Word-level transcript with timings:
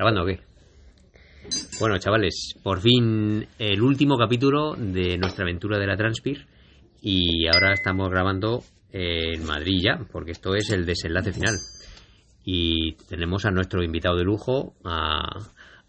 ¿Grabando 0.00 0.22
o 0.22 0.24
qué? 0.24 0.40
Bueno, 1.78 1.98
chavales, 1.98 2.54
por 2.62 2.80
fin 2.80 3.46
el 3.58 3.82
último 3.82 4.16
capítulo 4.16 4.74
de 4.74 5.18
nuestra 5.18 5.44
aventura 5.44 5.78
de 5.78 5.86
la 5.86 5.94
Transpir 5.94 6.46
y 7.02 7.46
ahora 7.46 7.74
estamos 7.74 8.08
grabando 8.08 8.62
en 8.92 9.44
Madrid 9.44 9.78
ya, 9.84 10.00
porque 10.10 10.30
esto 10.30 10.54
es 10.54 10.70
el 10.70 10.86
desenlace 10.86 11.34
final. 11.34 11.56
Y 12.46 12.94
tenemos 13.10 13.44
a 13.44 13.50
nuestro 13.50 13.82
invitado 13.82 14.16
de 14.16 14.24
lujo, 14.24 14.72
a, 14.86 15.20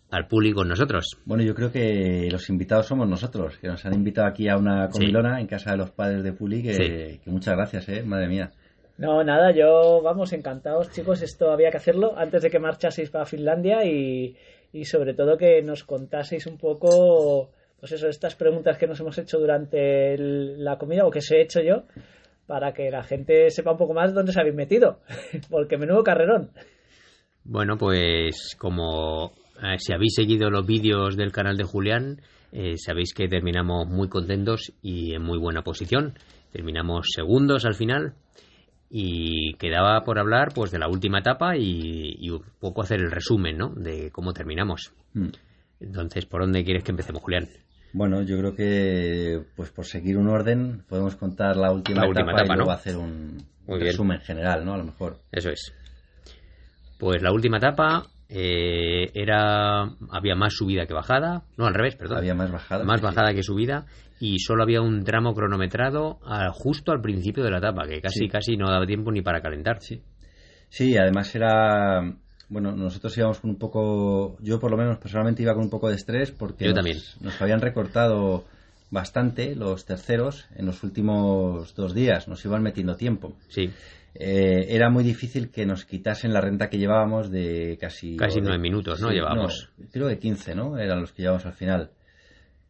al 0.09 0.27
público 0.27 0.57
con 0.57 0.67
nosotros. 0.67 1.05
Bueno, 1.23 1.45
yo 1.45 1.55
creo 1.55 1.71
que 1.71 2.27
los 2.29 2.49
invitados 2.49 2.87
somos 2.87 3.07
nosotros, 3.07 3.59
que 3.59 3.69
nos 3.69 3.85
han 3.85 3.93
invitado 3.93 4.27
aquí 4.27 4.49
a 4.49 4.57
una 4.57 4.89
comilona 4.89 5.39
en 5.39 5.47
casa 5.47 5.71
de 5.71 5.77
los 5.77 5.91
padres 5.91 6.21
de 6.21 6.33
Puli, 6.33 6.61
que, 6.61 6.73
Sí. 6.73 7.19
que 7.23 7.31
muchas 7.31 7.55
gracias, 7.55 7.87
¿eh? 7.87 8.03
Madre 8.03 8.27
mía. 8.27 8.51
No, 9.01 9.23
nada, 9.23 9.51
yo, 9.51 10.01
vamos, 10.03 10.31
encantados, 10.31 10.91
chicos. 10.91 11.21
Esto 11.23 11.51
había 11.51 11.71
que 11.71 11.77
hacerlo 11.77 12.13
antes 12.15 12.43
de 12.43 12.49
que 12.51 12.59
marchaseis 12.59 13.09
para 13.09 13.25
Finlandia 13.25 13.83
y, 13.83 14.35
y 14.73 14.85
sobre 14.85 15.15
todo 15.15 15.37
que 15.37 15.61
nos 15.63 15.83
contaseis 15.83 16.45
un 16.45 16.57
poco, 16.59 17.49
pues 17.79 17.91
eso, 17.93 18.07
estas 18.07 18.35
preguntas 18.35 18.77
que 18.77 18.85
nos 18.85 18.99
hemos 18.99 19.17
hecho 19.17 19.39
durante 19.39 20.13
el- 20.13 20.63
la 20.63 20.77
comida 20.77 21.05
o 21.05 21.09
que 21.09 21.17
os 21.19 21.31
he 21.31 21.41
hecho 21.41 21.61
yo, 21.61 21.83
para 22.45 22.73
que 22.73 22.91
la 22.91 23.01
gente 23.03 23.49
sepa 23.49 23.71
un 23.71 23.77
poco 23.79 23.93
más 23.95 24.13
dónde 24.13 24.29
os 24.31 24.37
habéis 24.37 24.55
metido. 24.55 24.99
Porque 25.49 25.77
menudo 25.77 26.03
carrerón. 26.03 26.51
Bueno, 27.43 27.77
pues 27.79 28.55
como 28.59 29.31
eh, 29.63 29.77
si 29.79 29.93
habéis 29.93 30.13
seguido 30.13 30.51
los 30.51 30.65
vídeos 30.67 31.17
del 31.17 31.31
canal 31.31 31.57
de 31.57 31.63
Julián, 31.63 32.21
eh, 32.51 32.75
sabéis 32.77 33.15
que 33.15 33.27
terminamos 33.27 33.87
muy 33.87 34.09
contentos 34.09 34.71
y 34.83 35.15
en 35.15 35.23
muy 35.23 35.39
buena 35.39 35.63
posición. 35.63 36.13
Terminamos 36.51 37.07
segundos 37.15 37.65
al 37.65 37.73
final 37.73 38.13
y 38.93 39.53
quedaba 39.53 40.03
por 40.03 40.19
hablar 40.19 40.49
pues 40.53 40.69
de 40.69 40.77
la 40.77 40.89
última 40.89 41.19
etapa 41.19 41.55
y, 41.55 42.17
y 42.19 42.29
un 42.29 42.43
poco 42.59 42.81
hacer 42.81 42.99
el 42.99 43.09
resumen, 43.09 43.57
¿no? 43.57 43.69
De 43.69 44.11
cómo 44.11 44.33
terminamos. 44.33 44.93
Mm. 45.13 45.29
Entonces, 45.79 46.25
¿por 46.25 46.41
dónde 46.41 46.65
quieres 46.65 46.83
que 46.83 46.91
empecemos, 46.91 47.21
Julián? 47.23 47.47
Bueno, 47.93 48.21
yo 48.21 48.37
creo 48.37 48.53
que, 48.53 49.43
pues 49.55 49.71
por 49.71 49.85
seguir 49.85 50.17
un 50.17 50.27
orden, 50.27 50.83
podemos 50.89 51.15
contar 51.15 51.55
la 51.55 51.71
última 51.71 52.01
La 52.01 52.07
etapa, 52.07 52.19
última 52.19 52.31
etapa, 52.33 52.53
y 52.53 52.57
luego 52.57 52.71
¿no? 52.71 52.75
hacer 52.75 52.97
un 52.97 53.37
Muy 53.65 53.77
bien. 53.77 53.91
resumen 53.91 54.19
general, 54.19 54.65
¿no? 54.65 54.73
A 54.73 54.77
lo 54.77 54.83
mejor. 54.83 55.19
Eso 55.31 55.49
es. 55.49 55.73
Pues 56.97 57.21
la 57.21 57.31
última 57.31 57.57
etapa 57.57 58.03
eh, 58.33 59.11
era 59.13 59.81
había 60.09 60.35
más 60.35 60.53
subida 60.53 60.85
que 60.85 60.93
bajada, 60.93 61.43
no 61.57 61.65
al 61.65 61.73
revés, 61.73 61.95
perdón. 61.97 62.19
Había 62.19 62.33
más 62.33 62.51
bajada. 62.51 62.85
más 62.85 62.99
sí. 63.01 63.05
bajada 63.05 63.33
que 63.33 63.43
subida 63.43 63.85
y 64.21 64.39
solo 64.39 64.63
había 64.63 64.81
un 64.81 65.03
tramo 65.03 65.33
cronometrado 65.33 66.19
justo 66.53 66.91
al 66.93 67.01
principio 67.01 67.43
de 67.43 67.51
la 67.51 67.57
etapa, 67.57 67.87
que 67.87 67.99
casi 68.01 68.19
Sí. 68.19 68.29
casi 68.29 68.55
no 68.55 68.69
daba 68.69 68.85
tiempo 68.85 69.11
ni 69.11 69.21
para 69.21 69.41
calentar. 69.41 69.81
Sí. 69.81 70.01
Sí, 70.69 70.97
además 70.97 71.35
era. 71.35 72.01
Bueno, 72.47 72.71
nosotros 72.73 73.17
íbamos 73.17 73.39
con 73.41 73.49
un 73.49 73.57
poco. 73.57 74.37
Yo, 74.41 74.59
por 74.59 74.71
lo 74.71 74.77
menos, 74.77 74.97
personalmente 74.97 75.41
iba 75.41 75.53
con 75.53 75.63
un 75.63 75.69
poco 75.69 75.89
de 75.89 75.95
estrés 75.95 76.31
porque. 76.31 76.63
Yo 76.65 76.71
nos, 76.71 76.75
también. 76.75 76.97
Nos 77.19 77.41
habían 77.41 77.59
recortado 77.61 78.45
bastante 78.89 79.55
los 79.55 79.85
terceros 79.85 80.47
en 80.55 80.65
los 80.65 80.83
últimos 80.83 81.75
dos 81.75 81.93
días. 81.93 82.27
Nos 82.27 82.43
iban 82.45 82.61
metiendo 82.61 82.95
tiempo. 82.95 83.33
Sí, 83.49 83.69
Eh, 84.13 84.65
era 84.69 84.89
muy 84.89 85.03
difícil 85.03 85.49
que 85.51 85.65
nos 85.65 85.85
quitasen 85.85 86.33
la 86.33 86.41
renta 86.41 86.69
que 86.69 86.77
llevábamos 86.77 87.31
de 87.31 87.77
casi. 87.79 88.17
Casi 88.17 88.41
nueve 88.41 88.59
minutos, 88.59 88.99
¿no? 89.01 89.07
Sí, 89.09 89.15
Llevábamos. 89.15 89.69
creo 89.91 90.07
que 90.09 90.19
15, 90.19 90.53
¿no? 90.55 90.77
Eran 90.77 90.99
los 91.01 91.13
que 91.13 91.21
llevábamos 91.21 91.45
al 91.45 91.53
final. 91.53 91.91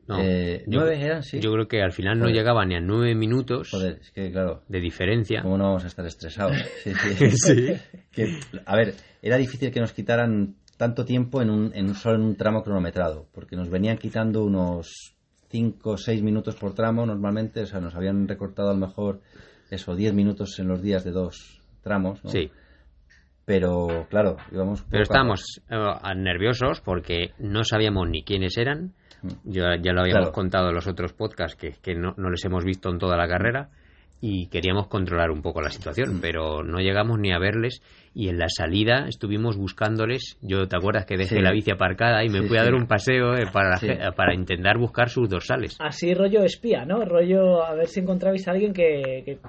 no. 0.07 0.19
Eh, 0.21 0.63
yo, 0.67 0.79
¿Nueve 0.81 1.03
eran? 1.03 1.23
Sí. 1.23 1.39
yo 1.39 1.51
creo 1.51 1.67
que 1.67 1.81
al 1.81 1.91
final 1.93 2.19
no 2.19 2.27
llegaba 2.29 2.63
ni 2.65 2.75
a 2.75 2.79
nueve 2.81 3.15
minutos 3.15 3.69
Joder, 3.71 3.97
es 4.01 4.11
que, 4.11 4.31
claro. 4.31 4.61
de 4.67 4.79
diferencia. 4.79 5.41
¿Cómo 5.41 5.57
no 5.57 5.65
vamos 5.65 5.83
a 5.83 5.87
estar 5.87 6.05
estresados? 6.05 6.55
Sí, 6.83 6.93
sí. 6.93 7.31
Sí. 7.31 7.73
Que, 8.11 8.39
a 8.65 8.75
ver, 8.75 8.93
era 9.21 9.37
difícil 9.37 9.71
que 9.71 9.79
nos 9.79 9.93
quitaran 9.93 10.55
tanto 10.77 11.05
tiempo 11.05 11.41
en 11.41 11.49
un, 11.49 11.71
en 11.73 11.85
un- 11.87 11.95
solo 11.95 12.15
en 12.17 12.21
un 12.23 12.35
tramo 12.35 12.61
cronometrado, 12.61 13.27
porque 13.31 13.55
nos 13.55 13.69
venían 13.69 13.97
quitando 13.97 14.43
unos 14.43 15.15
5 15.49 15.91
o 15.91 15.97
6 15.97 16.21
minutos 16.21 16.55
por 16.55 16.73
tramo 16.73 17.05
normalmente, 17.05 17.61
o 17.61 17.65
sea, 17.65 17.79
nos 17.79 17.95
habían 17.95 18.27
recortado 18.27 18.69
a 18.69 18.73
lo 18.73 18.79
mejor 18.79 19.21
eso, 19.71 19.95
10 19.95 20.13
minutos 20.13 20.59
en 20.59 20.67
los 20.67 20.81
días 20.81 21.03
de 21.03 21.11
dos 21.11 21.59
tramos, 21.81 22.23
¿no? 22.23 22.29
Sí, 22.29 22.51
Pero, 23.45 24.05
claro, 24.09 24.37
íbamos... 24.51 24.83
pero 24.89 25.01
a- 25.01 25.03
estábamos 25.03 25.61
eh, 25.69 26.15
nerviosos 26.15 26.81
porque 26.81 27.31
no 27.39 27.63
sabíamos 27.63 28.07
ni 28.09 28.23
quiénes 28.23 28.57
eran. 28.57 28.93
Mm. 29.23 29.29
Yo, 29.51 29.63
ya 29.81 29.93
lo 29.93 30.01
habíamos 30.01 30.25
Claro. 30.27 30.31
contado 30.31 30.69
en 30.69 30.75
los 30.75 30.87
otros 30.87 31.13
podcasts 31.13 31.55
que, 31.55 31.71
que 31.81 31.95
no, 31.95 32.13
no 32.17 32.29
les 32.29 32.43
hemos 32.45 32.63
visto 32.63 32.89
en 32.89 32.97
toda 32.99 33.17
la 33.17 33.27
carrera 33.27 33.69
y 34.23 34.47
queríamos 34.47 34.87
controlar 34.87 35.31
un 35.31 35.41
poco 35.41 35.61
la 35.61 35.71
situación, 35.71 36.17
Mm. 36.17 36.21
pero 36.21 36.63
no 36.63 36.79
llegamos 36.79 37.19
ni 37.19 37.31
a 37.33 37.39
verles 37.39 37.81
y 38.13 38.27
en 38.29 38.37
la 38.37 38.47
salida 38.49 39.07
estuvimos 39.07 39.55
buscándoles. 39.57 40.37
Yo, 40.41 40.67
¿te 40.67 40.75
acuerdas 40.75 41.05
que 41.05 41.17
dejé 41.17 41.37
Sí. 41.37 41.41
la 41.41 41.51
bici 41.51 41.71
aparcada 41.71 42.23
y 42.23 42.29
me 42.29 42.41
Sí, 42.41 42.47
fui 42.47 42.57
a 42.57 42.61
sí. 42.61 42.65
dar 42.65 42.75
un 42.75 42.85
paseo 42.85 43.35
eh, 43.35 43.47
para, 43.51 43.69
la 43.69 43.77
Sí. 43.77 43.87
ge- 43.87 43.97
para 44.15 44.35
intentar 44.35 44.77
buscar 44.77 45.09
sus 45.09 45.27
dorsales? 45.29 45.75
Así 45.79 46.13
rollo 46.13 46.43
espía, 46.43 46.85
¿no? 46.85 47.03
Rollo 47.05 47.63
a 47.63 47.73
ver 47.73 47.87
si 47.87 48.01
encontrabais 48.01 48.47
a 48.47 48.51
alguien 48.51 48.73
que, 48.73 49.23
que, 49.25 49.35
que 49.35 49.39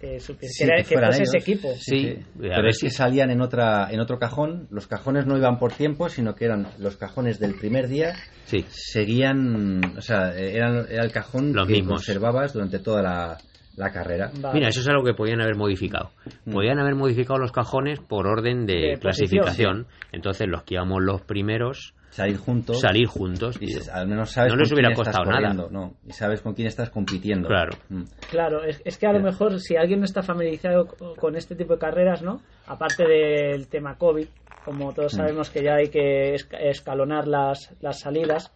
que, 0.00 0.16
era- 0.64 0.76
que 0.78 0.84
que 0.84 0.98
fuese 0.98 1.22
ese 1.22 1.38
equipo. 1.38 1.68
Sí, 1.78 2.00
Sí, 2.00 2.08
a 2.18 2.38
pero 2.40 2.56
ver 2.62 2.66
es 2.70 2.80
que 2.80 2.90
si- 2.90 2.96
salían 2.96 3.30
en 3.30 3.40
otra 3.40 3.88
en 3.90 4.00
otro 4.00 4.18
cajón. 4.18 4.66
Los 4.70 4.86
cajones 4.86 5.26
no 5.26 5.36
iban 5.36 5.58
por 5.58 5.72
tiempo, 5.72 6.08
sino 6.08 6.34
que 6.34 6.46
eran 6.46 6.66
los 6.78 6.96
cajones 6.96 7.38
del 7.38 7.54
primer 7.54 7.88
día. 7.88 8.14
Sí, 8.46 8.64
Seguían, 8.68 9.96
o 9.96 10.00
sea, 10.00 10.34
eran, 10.36 10.86
era 10.90 11.04
el 11.04 11.12
cajón 11.12 11.52
Los 11.52 11.66
que 11.66 11.74
mismos. 11.74 12.04
conservabas 12.04 12.52
durante 12.52 12.78
toda 12.78 13.02
la, 13.02 13.38
la 13.78 13.90
carrera. 13.90 14.30
Vale. 14.40 14.54
Mira, 14.54 14.68
eso 14.68 14.80
es 14.80 14.88
algo 14.88 15.04
que 15.04 15.14
podían 15.14 15.40
haber 15.40 15.56
modificado. 15.56 16.10
Mm. 16.44 16.52
Podían 16.52 16.78
haber 16.78 16.94
modificado 16.94 17.38
los 17.38 17.52
cajones 17.52 18.00
por 18.00 18.26
orden 18.26 18.66
de, 18.66 18.74
De 18.74 18.98
clasificación. 18.98 19.86
Entonces, 20.12 20.46
los 20.48 20.64
que 20.64 20.74
íbamos 20.74 20.98
los 21.02 21.22
primeros, 21.22 21.94
Salir 22.10 22.36
juntos. 22.38 22.80
salir 22.80 23.06
juntos. 23.06 23.56
Y 23.60 23.76
al 23.92 24.08
menos 24.08 24.30
sabes 24.30 24.48
No 24.50 24.54
con 24.56 24.60
les 24.60 24.72
hubiera 24.72 24.88
quién 24.88 24.98
estás 25.00 25.16
costado 25.16 25.30
nada. 25.30 25.54
corriendo, 25.54 25.70
No, 25.70 25.94
y 26.06 26.12
sabes 26.12 26.40
con 26.40 26.54
quién 26.54 26.66
estás 26.68 26.90
compitiendo. 26.90 27.46
Claro. 27.48 27.76
Mm. 27.90 28.02
Claro, 28.30 28.64
es, 28.64 28.82
es 28.84 28.98
que 28.98 29.06
a 29.06 29.12
lo 29.12 29.20
mejor 29.20 29.60
si 29.60 29.76
alguien 29.76 30.00
no 30.00 30.04
está 30.06 30.22
familiarizado 30.22 30.86
co- 30.86 31.14
con 31.14 31.36
este 31.36 31.54
tipo 31.54 31.74
de 31.74 31.78
carreras, 31.78 32.22
¿no? 32.22 32.40
Aparte 32.66 33.04
del 33.06 33.68
tema 33.68 33.96
COVID, 33.96 34.26
como 34.64 34.92
todos 34.92 35.14
Mm. 35.14 35.16
sabemos 35.16 35.50
que 35.50 35.62
ya 35.62 35.74
hay 35.76 35.88
que 35.88 36.34
esca- 36.34 36.58
escalonar 36.60 37.28
las, 37.28 37.74
las 37.80 38.00
salidas, 38.00 38.52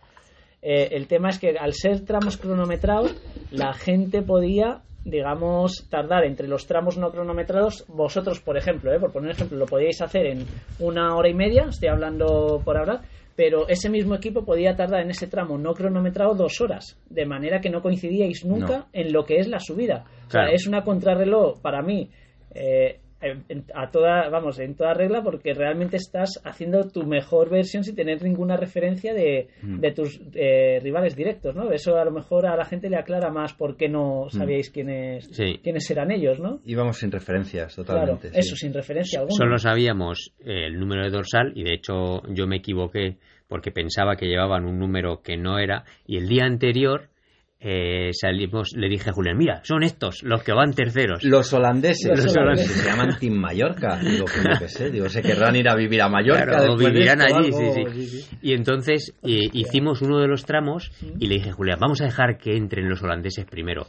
eh, 0.63 0.89
el 0.93 1.07
tema 1.07 1.29
es 1.29 1.39
que 1.39 1.57
al 1.59 1.75
ser 1.75 2.05
tramos 2.05 2.37
cronometrados, 2.39 3.15
la 3.51 3.73
gente 3.75 4.23
podía, 4.23 4.83
digamos, 5.05 5.87
tardar 5.91 6.25
entre 6.25 6.49
los 6.49 6.67
tramos 6.67 6.97
no 6.99 7.11
cronometrados. 7.11 7.85
Vosotros, 7.89 8.41
por 8.41 8.57
ejemplo, 8.57 8.93
¿eh? 8.93 9.01
por 9.01 9.13
poner 9.13 9.31
un 9.31 9.37
ejemplo, 9.37 9.59
lo 9.59 9.67
podíais 9.67 10.01
hacer 10.01 10.27
en 10.27 10.45
una 10.79 11.15
hora 11.17 11.29
y 11.29 11.35
media, 11.35 11.67
estoy 11.69 11.89
hablando 11.89 12.61
por 12.65 12.77
hablar, 12.77 13.01
pero 13.35 13.67
ese 13.69 13.89
mismo 13.89 14.15
equipo 14.15 14.45
podía 14.45 14.77
tardar 14.77 15.01
en 15.03 15.11
ese 15.11 15.27
tramo 15.27 15.57
no 15.59 15.75
cronometrado 15.75 16.35
dos 16.35 16.61
horas, 16.61 16.99
de 17.09 17.27
manera 17.27 17.61
que 17.61 17.71
no 17.71 17.81
coincidíais 17.83 18.45
nunca 18.45 18.79
No. 18.79 18.87
en 18.93 19.13
lo 19.13 19.25
que 19.25 19.37
es 19.39 19.49
la 19.49 19.59
subida. 19.59 20.05
O 20.29 20.31
sea, 20.31 20.47
es 20.51 20.67
una 20.67 20.83
contrarreloj 20.85 21.61
para 21.61 21.83
mí. 21.83 22.11
eh, 22.55 22.99
en- 23.23 23.45
en- 23.49 23.65
a 23.75 23.91
toda 23.91 24.29
vamos 24.29 24.59
en 24.59 24.75
toda 24.75 24.95
regla 24.95 25.23
porque 25.23 25.55
realmente 25.55 25.97
estás 25.97 26.41
haciendo 26.45 26.89
tu 26.89 27.05
mejor 27.05 27.51
versión 27.51 27.85
sin 27.85 27.95
tener 27.95 28.23
ninguna 28.23 28.57
referencia 28.57 29.15
de, 29.15 29.49
Mm. 29.63 29.81
de 29.81 29.93
tus 29.93 30.21
eh, 30.35 30.81
rivales 30.83 31.15
directos 31.17 31.55
no 31.55 31.71
eso 31.73 31.97
a 31.97 32.05
lo 32.05 32.11
mejor 32.11 32.47
a 32.47 32.57
la 32.57 32.65
gente 32.65 32.91
le 32.91 32.97
aclara 32.97 33.31
más 33.31 33.55
por 33.55 33.77
qué 33.77 33.89
no 33.89 34.27
sabíais 34.31 34.71
quiénes 34.71 35.27
Sí. 35.33 35.61
quiénes 35.63 35.91
eran 35.91 36.11
ellos 36.11 36.39
no 36.41 36.61
Íbamos 36.65 36.99
sin 36.99 37.11
referencias, 37.13 37.75
claro 37.75 37.87
totalmente. 37.87 38.29
sí. 38.31 38.39
eso 38.39 38.57
sin 38.57 38.73
referencia 38.75 39.21
alguna 39.21 39.37
Solo 39.37 39.59
sabíamos 39.59 40.35
el 40.45 40.79
número 40.79 41.03
de 41.05 41.11
dorsal 41.11 41.53
y 41.55 41.65
de 41.65 41.75
hecho 41.75 42.23
yo 42.29 42.47
me 42.47 42.57
equivoqué 42.57 43.17
porque 43.49 43.71
pensaba 43.71 44.17
que 44.17 44.27
llevaban 44.27 44.65
un 44.65 44.79
número 44.79 45.21
que 45.23 45.37
no 45.37 45.59
era 45.59 45.85
y 46.07 46.17
el 46.17 46.27
día 46.29 46.45
anterior 46.45 47.09
eh, 47.65 48.11
salimos, 48.13 48.73
le 48.77 48.89
dije 48.89 49.11
a 49.11 49.13
Julián, 49.13 49.37
mira, 49.39 49.61
son 49.63 49.85
estos 49.85 50.23
los 50.25 50.43
que 50.43 50.53
van 50.53 50.73
terceros. 50.75 51.23
Los 51.23 51.53
holandeses, 51.53 52.11
Los 52.11 52.25
los 52.25 52.37
holandeses. 52.37 52.73
se 52.73 52.89
llaman 52.89 53.17
Team 53.21 53.35
Mallorca. 53.35 54.01
Digo, 54.03 54.25
pues 54.25 54.43
yo 54.43 54.59
qué 54.59 54.69
sé, 54.69 54.91
digo, 54.91 55.09
se 55.09 55.23
querrán 55.23 55.55
ir 55.55 55.69
a 55.69 55.77
vivir 55.77 56.03
a 56.03 56.09
Mallorca. 56.09 56.45
Claro, 56.45 56.77
vivirán 56.77 57.21
esto 57.21 57.37
allí, 57.39 57.47
algo. 57.53 57.93
sí, 57.93 58.07
sí. 58.07 58.37
Y 58.43 58.53
entonces 58.55 59.15
eh, 59.23 59.49
hicimos 59.53 60.03
uno 60.03 60.19
de 60.19 60.27
los 60.27 60.45
tramos 60.45 60.91
y 61.21 61.29
le 61.29 61.37
dije, 61.37 61.53
Julián, 61.53 61.79
vamos 61.81 62.01
a 62.01 62.07
dejar 62.07 62.37
que 62.39 62.57
entren 62.57 62.89
los 62.89 63.01
holandeses 63.03 63.45
primero. 63.45 63.87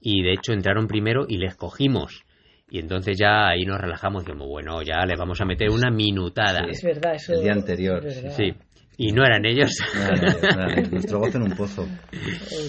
Y 0.00 0.22
de 0.22 0.32
hecho 0.34 0.52
entraron 0.52 0.86
primero 0.86 1.24
y 1.26 1.38
les 1.38 1.56
cogimos. 1.56 2.22
Y 2.68 2.80
entonces 2.80 3.16
ya 3.16 3.48
ahí 3.48 3.64
nos 3.64 3.80
relajamos 3.80 4.24
y 4.24 4.26
dijimos, 4.26 4.48
bueno, 4.48 4.82
ya 4.82 5.06
les 5.06 5.18
vamos 5.18 5.40
a 5.40 5.44
meter 5.44 5.70
una 5.70 5.90
minutada. 5.90 6.66
es 6.68 6.82
verdad 6.82 7.14
eso 7.14 7.32
El 7.32 7.42
día 7.44 7.52
anterior, 7.52 8.04
es 8.06 8.22
verdad. 8.22 8.36
Sí. 8.36 8.52
Y 8.98 9.12
no 9.12 9.24
eran 9.24 9.44
ellos. 9.44 9.70
Nada, 9.94 10.16
nada, 10.16 10.56
nada, 10.56 10.82
nuestro 10.90 11.18
gozo 11.18 11.36
en 11.36 11.42
un 11.44 11.50
pozo. 11.56 11.86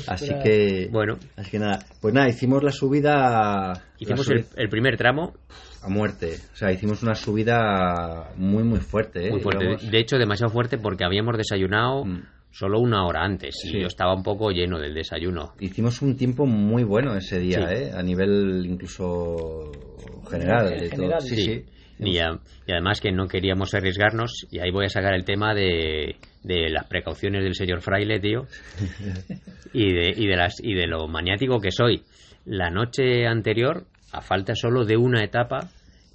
Así 0.08 0.30
que, 0.44 0.90
bueno, 0.92 1.18
así 1.38 1.52
que 1.52 1.60
nada. 1.60 1.80
Pues 2.02 2.14
nada, 2.14 2.28
hicimos 2.30 2.64
la 2.64 2.72
subida, 2.72 3.74
hicimos 3.98 4.28
la 4.28 4.36
el, 4.36 4.44
subi- 4.46 4.54
el 4.58 4.70
primer 4.70 4.98
tramo 4.98 5.34
a 5.84 5.90
muerte. 5.90 6.36
O 6.52 6.56
sea, 6.56 6.72
hicimos 6.72 7.02
una 7.04 7.16
subida 7.16 8.32
muy, 8.36 8.64
muy 8.64 8.80
fuerte. 8.80 9.28
¿eh? 9.28 9.32
muy 9.32 9.40
fuerte. 9.40 9.78
De 9.90 10.00
hecho, 10.00 10.18
demasiado 10.18 10.52
fuerte 10.52 10.78
porque 10.78 11.06
habíamos 11.06 11.38
desayunado 11.38 12.04
Mm. 12.04 12.24
solo 12.52 12.80
una 12.80 13.06
hora 13.06 13.24
antes 13.24 13.56
y 13.64 13.70
Sí. 13.70 13.80
yo 13.80 13.88
estaba 13.88 14.14
un 14.14 14.24
poco 14.24 14.50
lleno 14.52 14.80
del 14.80 14.94
desayuno. 14.94 15.54
Hicimos 15.60 16.02
un 16.02 16.18
tiempo 16.18 16.46
muy 16.46 16.84
bueno 16.84 17.16
ese 17.16 17.40
día, 17.40 17.68
Sí. 17.70 17.74
¿eh? 17.74 17.92
A 17.96 18.04
nivel 18.04 18.66
incluso 18.66 19.72
general. 20.30 20.74
En 20.74 20.80
de 20.80 20.90
todo. 20.90 20.96
general, 20.98 21.22
Sí, 21.22 21.36
sí. 21.38 21.66
Y, 22.00 22.20
a- 22.20 22.40
y 22.68 22.72
además 22.72 23.02
que 23.02 23.12
no 23.12 23.28
queríamos 23.28 23.74
arriesgarnos, 23.74 24.46
y 24.52 24.60
ahí 24.60 24.70
voy 24.72 24.86
a 24.86 24.90
sacar 24.90 25.14
el 25.16 25.26
tema 25.26 25.54
de, 25.56 26.16
de 26.44 26.70
las 26.70 26.86
precauciones 26.86 27.44
del 27.44 27.56
señor 27.56 27.82
fraile, 27.82 28.20
tío, 28.20 28.46
y 29.74 29.94
de, 29.94 30.14
y, 30.16 30.28
de 30.28 30.36
las, 30.36 30.56
y 30.62 30.74
de 30.74 30.88
lo 30.88 31.08
maniático 31.08 31.60
que 31.60 31.72
soy. 31.72 32.04
La 32.46 32.70
noche 32.70 33.26
anterior, 33.28 33.86
a 34.12 34.22
falta 34.22 34.54
solo 34.56 34.86
de 34.86 34.96
una 34.98 35.24
etapa, 35.24 35.70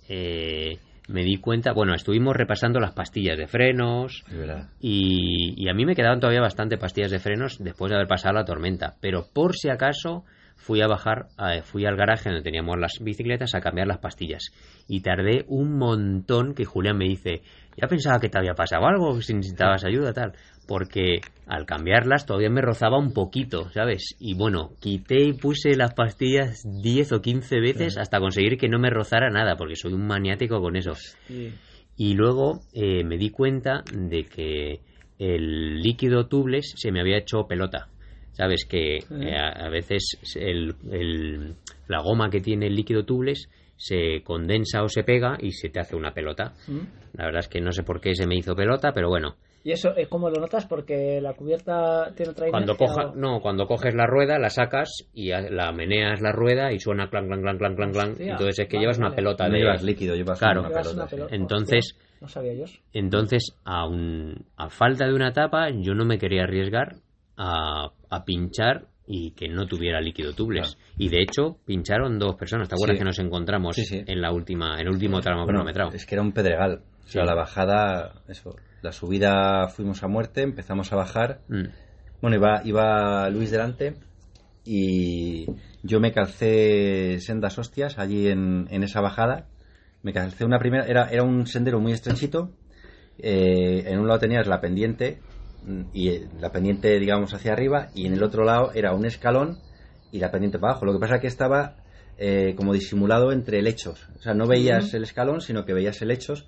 eh, 0.08 0.78
me 1.08 1.24
di 1.24 1.36
cuenta, 1.38 1.72
bueno, 1.72 1.94
estuvimos 1.94 2.34
repasando 2.36 2.78
las 2.80 2.92
pastillas 2.94 3.36
de 3.36 3.46
frenos, 3.48 4.22
y, 4.80 5.54
y 5.62 5.68
a 5.68 5.74
mí 5.74 5.84
me 5.84 5.94
quedaban 5.96 6.20
todavía 6.20 6.40
bastante 6.40 6.78
pastillas 6.78 7.10
de 7.10 7.18
frenos 7.18 7.58
después 7.58 7.90
de 7.90 7.96
haber 7.96 8.08
pasado 8.08 8.34
la 8.34 8.44
tormenta. 8.44 8.94
Pero 9.00 9.26
por 9.34 9.54
si 9.56 9.68
acaso 9.68 10.24
fui 10.62 10.80
a 10.80 10.86
bajar, 10.86 11.26
eh, 11.38 11.62
fui 11.62 11.84
al 11.86 11.96
garaje 11.96 12.28
donde 12.30 12.44
teníamos 12.44 12.78
las 12.78 12.92
bicicletas 13.00 13.54
a 13.54 13.60
cambiar 13.60 13.88
las 13.88 13.98
pastillas. 13.98 14.44
Y 14.88 15.00
tardé 15.00 15.44
un 15.48 15.76
montón 15.76 16.54
que 16.54 16.64
Julián 16.64 16.96
me 16.98 17.06
dice, 17.06 17.42
ya 17.76 17.88
pensaba 17.88 18.20
que 18.20 18.28
te 18.28 18.38
había 18.38 18.54
pasado 18.54 18.86
algo, 18.86 19.20
si 19.20 19.34
necesitabas 19.34 19.84
ayuda, 19.84 20.12
tal. 20.12 20.32
Porque 20.68 21.18
al 21.46 21.66
cambiarlas 21.66 22.24
todavía 22.26 22.48
me 22.48 22.60
rozaba 22.62 22.96
un 22.98 23.12
poquito, 23.12 23.70
¿sabes? 23.72 24.14
Y 24.20 24.34
bueno, 24.34 24.70
quité 24.80 25.20
y 25.24 25.32
puse 25.32 25.74
las 25.76 25.94
pastillas 25.94 26.62
10 26.82 27.10
o 27.12 27.20
15 27.20 27.58
veces 27.60 27.98
hasta 27.98 28.20
conseguir 28.20 28.56
que 28.56 28.68
no 28.68 28.78
me 28.78 28.88
rozara 28.90 29.30
nada, 29.30 29.56
porque 29.56 29.74
soy 29.74 29.92
un 29.92 30.06
maniático 30.06 30.60
con 30.60 30.76
eso. 30.76 30.92
Y- 31.28 31.50
Y 31.96 32.14
luego 32.14 32.60
eh, 32.72 33.04
me 33.04 33.18
di 33.18 33.30
cuenta 33.30 33.84
de 33.92 34.24
que 34.24 34.80
el 35.18 35.80
líquido 35.82 36.26
tubeless 36.26 36.72
se 36.76 36.90
me 36.92 37.00
había 37.00 37.18
hecho 37.18 37.46
pelota. 37.46 37.88
Sabes 38.32 38.64
que 38.64 38.96
eh, 38.98 39.36
a, 39.36 39.66
a 39.66 39.68
veces 39.68 40.18
el- 40.36 40.74
el- 40.90 41.54
la 41.88 42.00
goma 42.02 42.30
que 42.30 42.40
tiene 42.40 42.66
el 42.66 42.74
líquido 42.74 43.04
tubeless 43.04 43.48
se 43.76 44.22
condensa 44.22 44.82
o 44.82 44.88
se 44.88 45.02
pega 45.04 45.36
y 45.40 45.50
se 45.52 45.68
te 45.68 45.80
hace 45.80 45.96
una 45.96 46.12
pelota. 46.14 46.52
¿Mm? 46.68 46.80
La 47.18 47.26
verdad 47.26 47.40
es 47.40 47.48
que 47.48 47.60
no 47.60 47.72
sé 47.72 47.82
por 47.82 48.00
qué 48.00 48.14
se 48.14 48.26
me 48.26 48.36
hizo 48.36 48.54
pelota, 48.54 48.92
pero 48.92 49.08
bueno. 49.08 49.36
¿Y 49.64 49.70
eso 49.72 49.96
eh, 49.96 50.06
cómo 50.08 50.28
lo 50.28 50.40
notas? 50.40 50.66
Porque 50.66 51.20
la 51.20 51.34
cubierta 51.34 52.12
tiene 52.16 52.32
otra 52.32 52.48
Cuando 52.50 52.76
coja, 52.76 53.10
o- 53.10 53.14
no, 53.14 53.40
cuando 53.40 53.66
coges 53.66 53.94
la 53.94 54.06
rueda, 54.06 54.38
la 54.38 54.50
sacas 54.50 55.08
y 55.14 55.28
la 55.28 55.70
meneas 55.72 56.20
la 56.20 56.32
rueda 56.32 56.72
y 56.72 56.80
suena 56.80 57.08
clan 57.10 57.26
clan 57.28 57.42
clan 57.42 57.58
clan 57.58 57.74
clan 57.76 57.92
clan. 57.92 58.14
Entonces 58.18 58.58
es 58.60 58.66
que 58.68 58.76
vale, 58.76 58.84
llevas 58.86 58.98
una 58.98 59.14
pelota 59.14 59.46
No 59.46 59.52
de 59.54 59.58
llevas 59.60 59.82
líquido, 59.84 60.16
llevas 60.16 60.38
Claro. 60.38 60.60
una 60.60 60.68
Llevas 60.70 60.82
pelota. 60.88 61.02
una 61.02 61.08
sí. 61.10 61.16
pelota. 61.16 61.34
Entonces- 61.36 61.92
Hostia, 61.94 62.16
no 62.22 62.28
sabía 62.28 62.54
yo. 62.54 62.64
Entonces, 62.92 63.56
a, 63.64 63.86
un- 63.86 64.46
a 64.56 64.68
falta 64.68 65.06
de 65.06 65.14
una 65.14 65.28
etapa, 65.28 65.68
yo 65.70 65.94
no 65.94 66.04
me 66.04 66.18
quería 66.18 66.42
arriesgar 66.44 66.96
a, 67.36 67.90
a 68.10 68.24
pinchar 68.24 68.86
y 69.06 69.32
que 69.32 69.48
no 69.48 69.66
tuviera 69.66 70.00
líquido 70.00 70.32
tubeless. 70.32 70.78
Y 70.96 71.08
de 71.08 71.22
hecho, 71.22 71.58
pincharon 71.66 72.18
dos 72.18 72.36
personas. 72.36 72.68
¿Te 72.68 72.74
acuerdas 72.76 72.96
Sí. 72.96 72.98
que 73.00 73.04
nos 73.04 73.18
encontramos 73.18 73.74
Sí, 73.76 73.84
sí. 73.84 74.02
en 74.06 74.20
la 74.20 74.32
última, 74.32 74.74
en 74.80 74.86
el 74.86 74.92
último 74.92 75.20
tramo 75.20 75.40
Bueno, 75.44 75.58
cronometrado? 75.58 75.90
es 75.92 76.06
que 76.06 76.14
era 76.14 76.22
un 76.22 76.32
pedregal. 76.32 76.82
O 77.04 77.08
sea, 77.08 77.24
la 77.24 77.34
bajada, 77.34 78.22
eso, 78.28 78.54
la 78.80 78.92
subida 78.92 79.66
fuimos 79.68 80.02
a 80.02 80.08
muerte, 80.08 80.42
empezamos 80.42 80.92
a 80.92 80.96
bajar. 80.96 81.40
Mm. 81.48 81.64
Bueno, 82.22 82.36
iba, 82.36 82.62
iba 82.64 83.28
Luis 83.28 83.50
delante 83.50 83.94
y 84.64 85.46
yo 85.82 85.98
me 86.00 86.12
calcé 86.12 87.18
sendas 87.20 87.58
hostias 87.58 87.98
allí 87.98 88.28
en, 88.28 88.68
en 88.70 88.82
esa 88.84 89.00
bajada. 89.00 89.46
Me 90.02 90.12
calcé 90.12 90.44
una 90.44 90.58
primera, 90.58 90.84
era, 90.86 91.08
era 91.10 91.22
un 91.24 91.46
sendero 91.46 91.80
muy 91.80 91.92
estrechito. 91.92 92.50
eh, 93.18 93.84
en 93.86 93.98
un 94.00 94.06
lado 94.08 94.20
tenías 94.20 94.46
la 94.46 94.60
pendiente 94.60 95.20
y 95.92 96.08
eh, 96.08 96.28
la 96.40 96.50
pendiente, 96.50 96.98
digamos, 96.98 97.32
hacia 97.34 97.52
arriba 97.52 97.88
y 97.94 98.06
en 98.06 98.14
el 98.14 98.22
otro 98.22 98.44
lado 98.44 98.72
era 98.74 98.94
un 98.94 99.04
escalón 99.06 99.58
y 100.10 100.18
la 100.18 100.30
pendiente 100.30 100.58
para 100.58 100.72
abajo. 100.72 100.86
Lo 100.86 100.92
que 100.92 100.98
pasa 100.98 101.16
es 101.16 101.20
que 101.20 101.26
estaba 101.26 101.76
eh, 102.18 102.54
como 102.56 102.72
disimulado 102.72 103.32
entre 103.32 103.58
helechos. 103.58 104.08
O 104.18 104.22
sea, 104.22 104.34
no 104.34 104.46
veías 104.46 104.92
el 104.94 105.04
escalón, 105.04 105.40
sino 105.40 105.64
que 105.64 105.74
veías 105.74 106.00
helechos 106.02 106.46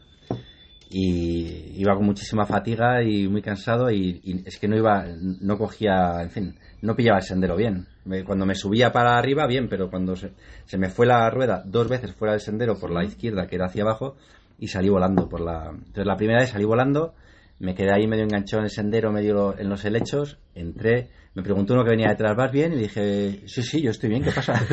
y 0.91 1.81
iba 1.81 1.95
con 1.97 2.05
muchísima 2.05 2.47
fatiga 2.47 3.03
y 3.03 3.27
muy 3.27 3.43
cansado 3.43 3.91
y, 3.91 4.21
y 4.23 4.47
es 4.47 4.59
que 4.59 4.69
no 4.69 4.77
iba, 4.77 5.05
no 5.41 5.59
cogía, 5.59 6.23
en 6.23 6.31
fin, 6.31 6.55
no 6.83 6.95
pillaba 6.95 7.19
el 7.19 7.25
sendero 7.25 7.57
bien. 7.57 7.89
Cuando 8.27 8.45
me 8.45 8.55
subía 8.55 8.93
para 8.93 9.17
arriba, 9.17 9.47
bien, 9.47 9.69
pero 9.69 9.89
cuando 9.89 10.15
se, 10.15 10.33
se 10.67 10.77
me 10.77 10.91
fue 10.91 11.07
la 11.07 11.29
rueda 11.31 11.63
dos 11.65 11.89
veces 11.89 12.13
fuera 12.15 12.33
del 12.33 12.41
sendero 12.41 12.79
por 12.79 12.91
la 12.91 13.03
izquierda, 13.03 13.47
que 13.47 13.57
era 13.57 13.67
hacia 13.67 13.83
abajo, 13.83 14.17
y 14.59 14.69
salí 14.69 14.89
volando 14.89 15.29
por 15.29 15.41
la... 15.41 15.71
Entonces 15.71 16.07
la 16.07 16.17
primera 16.17 16.41
vez 16.41 16.51
salí 16.51 16.65
volando, 16.65 17.15
me 17.59 17.75
quedé 17.75 17.93
ahí 17.93 18.07
medio 18.07 18.25
enganchado 18.25 18.61
en 18.61 18.65
el 18.65 18.71
sendero, 18.71 19.13
medio 19.13 19.57
en 19.59 19.69
los 19.69 19.85
helechos, 19.85 20.39
entré, 20.55 21.09
me 21.35 21.43
preguntó 21.43 21.75
uno 21.75 21.85
que 21.85 21.91
venía 21.91 22.09
detrás, 22.11 22.37
¿vas 22.37 22.53
bien? 22.53 22.73
Y 22.75 22.77
dije, 22.77 23.41
sí, 23.47 23.63
sí, 23.63 23.83
yo 23.83 23.91
estoy 23.91 24.11
bien, 24.11 24.23
¿qué 24.23 24.31
pasa? 24.31 24.55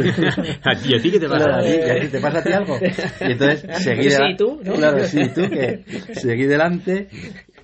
¿Y 0.86 0.96
a 0.96 1.02
ti 1.02 1.12
qué 1.12 1.20
te 1.20 1.28
pasa? 1.28 1.46
Claro, 1.46 1.56
¿a 1.56 1.64
ti- 1.64 1.70
y 1.88 1.90
a 1.90 2.00
ti 2.02 2.08
¿Te 2.10 2.20
pasa 2.20 2.40
a 2.40 2.44
ti 2.44 2.52
algo? 2.52 2.80
Y 3.28 3.32
entonces 3.32 3.66
seguí 3.84 4.10
Sí, 4.10 4.16
dela- 4.16 4.32
¿y 4.32 4.36
tú? 4.36 4.60
¿No? 4.64 4.74
Claro, 4.76 5.04
sí, 5.06 5.20
¿y 5.22 5.30
tú 5.30 5.42
que 5.50 5.84
seguí 6.14 6.46
delante 6.46 7.08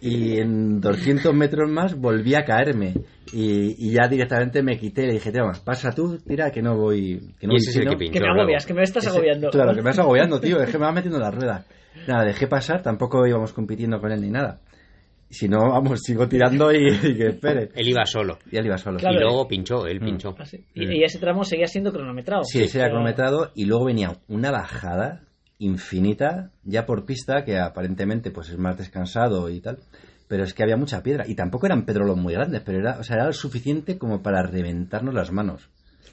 y 0.01 0.37
en 0.39 0.79
200 0.79 1.33
metros 1.33 1.69
más 1.69 1.95
volví 1.95 2.35
a 2.35 2.45
caerme 2.45 2.93
y, 3.33 3.75
y 3.89 3.91
ya 3.93 4.07
directamente 4.07 4.61
me 4.63 4.77
quité 4.79 5.03
y 5.03 5.07
le 5.07 5.13
dije, 5.13 5.31
"Toma, 5.31 5.53
pasa 5.65 5.91
tú, 5.91 6.17
tira 6.19 6.49
que 6.51 6.61
no 6.61 6.77
voy... 6.77 7.33
Que 7.39 7.45
no 7.47 7.53
Y 7.53 7.55
voy 7.55 7.57
ese 7.57 7.71
es 7.71 7.75
el 7.77 7.81
chino". 7.83 7.91
que 7.91 7.97
pinchó 7.97 8.13
Que 8.13 8.19
me 8.21 8.29
agobias, 8.29 8.65
que 8.65 8.73
me 8.73 8.83
estás 8.83 9.03
Ese- 9.05 9.15
agobiando. 9.15 9.49
Claro, 9.49 9.71
que 9.75 9.81
me 9.81 9.89
vas 9.89 9.99
agobiando, 9.99 10.39
tío, 10.39 10.61
es 10.61 10.69
que 10.69 10.77
me 10.77 10.85
vas 10.85 10.93
metiendo 10.95 11.17
en 11.17 11.23
la 11.23 11.31
rueda. 11.31 11.65
Nada, 12.07 12.23
dejé 12.23 12.47
pasar, 12.47 12.81
tampoco 12.83 13.27
íbamos 13.27 13.51
compitiendo 13.53 13.99
con 13.99 14.11
él 14.11 14.21
ni 14.21 14.29
nada. 14.29 14.59
Si 15.29 15.49
no, 15.49 15.69
vamos, 15.71 15.99
sigo 16.03 16.27
tirando 16.27 16.71
y, 16.71 16.87
y 16.87 17.15
que 17.17 17.27
espere. 17.27 17.69
Él 17.75 17.89
iba 17.89 18.05
solo. 18.05 18.37
Y 18.51 18.57
él 18.57 18.65
iba 18.65 18.77
solo. 18.77 18.97
Claro. 18.97 19.17
y 19.17 19.19
luego 19.21 19.47
pinchó, 19.47 19.85
él 19.85 19.99
Mm. 20.01 20.05
pinchó. 20.05 20.35
Ah, 20.39 20.45
sí. 20.45 20.63
y, 20.73 20.85
y 20.99 21.03
ese 21.03 21.19
tramo 21.19 21.43
seguía 21.43 21.67
siendo 21.67 21.91
cronometrado. 21.91 22.43
Sí, 22.45 22.63
ese 22.63 22.79
era 22.79 22.87
cronometrado 22.89 23.51
y 23.55 23.65
luego 23.65 23.85
venía 23.85 24.13
una 24.29 24.51
bajada 24.51 25.23
infinita 25.59 26.51
ya 26.63 26.85
por 26.85 27.05
pista 27.05 27.43
que 27.43 27.57
aparentemente 27.57 28.31
pues 28.31 28.49
es 28.49 28.57
más 28.57 28.77
descansado 28.77 29.49
y 29.49 29.59
tal, 29.59 29.79
pero 30.27 30.43
es 30.43 30.53
que 30.53 30.63
había 30.63 30.77
mucha 30.77 31.01
piedra 31.03 31.25
y 31.27 31.35
tampoco 31.35 31.65
eran 31.65 31.85
pedrolos 31.85 32.17
muy 32.17 32.33
grandes, 32.33 32.61
pero 32.65 32.79
era, 32.79 32.99
o 32.99 33.03
sea, 33.03 33.15
era 33.17 33.25
lo 33.25 33.33
suficiente 33.33 33.97
como 33.97 34.21
para 34.21 34.43
reventarnos 34.43 35.13
las 35.13 35.31
manos. 35.31 35.69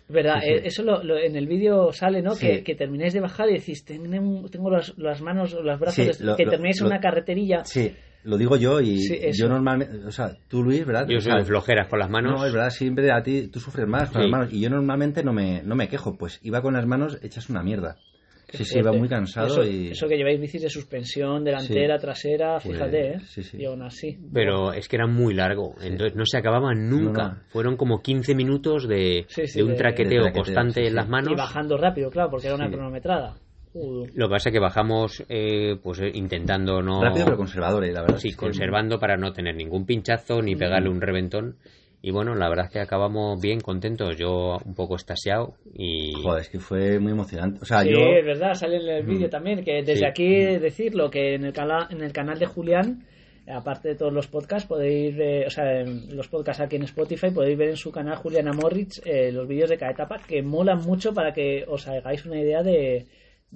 ¿Verdad? 0.09 0.41
Sí, 0.43 0.49
sí. 0.49 0.53
Eh, 0.55 0.61
Eso 0.65 0.83
lo, 0.83 1.03
lo- 1.03 1.17
en 1.19 1.35
el 1.37 1.47
vídeo 1.47 1.93
sale, 1.93 2.21
¿no? 2.21 2.35
Sí. 2.35 2.47
Que, 2.47 2.63
que 2.65 2.75
termináis 2.75 3.13
de 3.15 3.21
bajar 3.21 3.49
y 3.49 3.55
decís, 3.55 3.85
tengo, 3.85 4.49
tengo 4.51 4.71
las, 4.71 4.97
las 4.99 5.23
manos, 5.23 5.53
los 5.55 5.81
brazos, 5.81 6.21
lo- 6.21 6.37
que 6.37 6.45
lo- 6.45 6.51
termináis 6.51 6.79
en 6.81 6.85
lo- 6.85 6.91
una 6.91 7.01
carreterilla. 7.01 7.65
Sí, 7.65 7.93
lo 8.25 8.37
digo 8.37 8.57
yo 8.57 8.81
y 8.81 8.99
Sí, 9.01 9.19
yo 9.33 9.49
normalmente, 9.49 10.05
o 10.05 10.11
sea, 10.11 10.37
tú 10.49 10.63
Luis, 10.63 10.85
¿verdad? 10.85 11.07
Yo 11.09 11.19
O 11.19 11.21
soy 11.21 11.31
sea, 11.33 11.39
de 11.39 11.45
flojeras 11.45 11.89
con 11.89 11.99
las 11.99 12.11
manos. 12.11 12.33
No, 12.41 12.47
es 12.47 12.53
verdad, 12.53 12.71
siempre 12.71 13.11
a 13.13 13.23
ti 13.23 13.49
tú 13.49 13.61
sufres 13.61 13.87
más 13.87 14.11
con 14.11 14.23
Sí. 14.23 14.29
las 14.29 14.31
manos 14.31 14.53
y 14.53 14.61
yo 14.61 14.71
normalmente 14.71 15.23
no 15.23 15.33
me, 15.33 15.63
no 15.63 15.75
me 15.77 15.89
quejo, 15.89 16.17
pues 16.17 16.41
iba 16.43 16.61
con 16.63 16.75
las 16.75 16.87
manos 16.87 17.19
hechas 17.23 17.49
una 17.51 17.63
mierda. 17.63 17.99
Qué 18.47 18.59
Sí, 18.59 18.65
sí, 18.67 18.75
iba 18.79 18.85
fuerte. 18.91 18.99
muy 19.01 19.09
cansado 19.09 19.47
eso, 19.47 19.65
y... 19.65 19.89
Eso 19.89 20.07
que 20.07 20.17
lleváis 20.17 20.39
bicis 20.41 20.63
de 20.63 20.69
suspensión, 20.71 21.43
delantera, 21.45 21.99
trasera, 21.99 22.59
Pues, 22.63 22.77
fíjate, 22.77 23.09
¿eh? 23.15 23.21
sí, 23.27 23.43
sí. 23.43 23.57
Y 23.61 23.65
aún 23.65 23.83
así. 23.83 24.19
Pero 24.33 24.73
es 24.73 24.87
que 24.87 24.97
era 24.97 25.07
muy 25.09 25.35
largo, 25.35 25.75
entonces 25.83 26.15
no 26.15 26.25
se 26.25 26.39
acababa 26.39 26.73
nunca. 26.75 27.23
No, 27.23 27.29
no. 27.35 27.41
Fueron 27.49 27.77
como 27.77 28.01
15 28.01 28.35
minutos 28.35 28.87
de, 28.87 29.25
Sí, 29.29 29.47
sí, 29.47 29.59
de 29.59 29.65
un 29.65 29.71
de- 29.71 29.77
traqueteo, 29.77 30.09
de 30.25 30.31
traqueteo, 30.31 30.43
constante 30.45 30.81
sí, 30.83 30.87
en 30.87 30.95
las 30.95 31.09
manos. 31.09 31.33
Y 31.33 31.37
bajando 31.37 31.77
rápido, 31.79 32.11
claro, 32.11 32.31
porque 32.31 32.47
era 32.47 32.55
una 32.55 32.67
Sí. 32.69 32.73
cronometrada. 32.75 33.35
Lo 33.75 34.29
que 34.29 34.33
pasa 34.33 34.49
es 34.51 34.53
que 34.53 34.61
bajamos 34.61 35.25
eh, 35.29 35.77
pues 35.83 36.01
eh, 36.01 36.11
intentando 36.15 36.81
no... 36.83 37.03
Rápido 37.03 37.25
pero 37.25 37.37
conservador, 37.37 37.85
eh, 37.85 37.93
la 37.93 38.03
verdad. 38.03 38.19
Sí, 38.19 38.29
es 38.29 38.35
que- 38.37 38.41
conservando 38.41 38.99
para 38.99 39.17
no 39.17 39.33
tener 39.33 39.57
ningún 39.57 39.85
pinchazo 39.85 40.41
ni 40.43 40.55
pegarle 40.57 40.89
un 40.89 41.01
reventón. 41.01 41.57
Y 42.03 42.11
bueno, 42.11 42.35
la 42.35 42.51
verdad 42.51 42.67
es 42.67 42.71
que 42.73 42.81
acabamos 42.81 43.41
bien 43.41 43.61
contentos. 43.61 44.17
Yo 44.19 44.59
un 44.65 44.75
poco 44.75 44.95
estasiado 44.97 45.55
y... 45.75 46.13
Joder, 46.23 46.43
es 46.43 46.51
que 46.51 46.59
fue 46.61 46.99
muy 47.01 47.13
emocionante. 47.13 47.61
O 47.63 47.65
sea, 47.65 47.81
sí, 47.81 47.89
yo... 47.91 47.97
es 47.99 48.25
verdad, 48.25 48.53
sale 48.55 48.77
en 48.77 48.89
el 48.89 49.07
vídeo 49.07 49.29
Mm. 49.29 49.31
también, 49.31 49.65
que 49.65 49.73
desde 49.83 49.97
Sí. 49.97 50.05
aquí 50.05 50.29
decirlo, 50.59 51.11
que 51.11 51.35
en 51.35 51.45
el, 51.47 51.53
cala- 51.55 51.89
en 51.91 52.03
el 52.03 52.13
canal 52.13 52.39
de 52.39 52.45
Julián, 52.47 53.07
aparte 53.51 53.89
de 53.89 53.95
todos 53.95 54.13
los 54.13 54.27
podcasts, 54.27 54.69
podéis, 54.69 55.17
eh, 55.19 55.45
o 55.47 55.51
sea, 55.51 55.83
los 55.85 56.29
podcasts 56.29 56.63
aquí 56.63 56.77
en 56.77 56.83
Spotify, 56.83 57.31
podéis 57.31 57.57
ver 57.57 57.71
en 57.71 57.77
su 57.77 57.91
canal 57.91 58.17
Juliana 58.17 58.53
Morritz 58.53 59.01
eh, 59.07 59.33
los 59.33 59.49
vídeos 59.49 59.71
de 59.71 59.79
cada 59.79 59.93
etapa, 59.93 60.19
que 60.29 60.43
molan 60.43 60.81
mucho 60.81 61.13
para 61.15 61.33
que 61.33 61.65
os 61.67 61.89
hagáis 61.89 62.25
una 62.27 62.39
idea 62.39 62.63
de, 62.63 63.07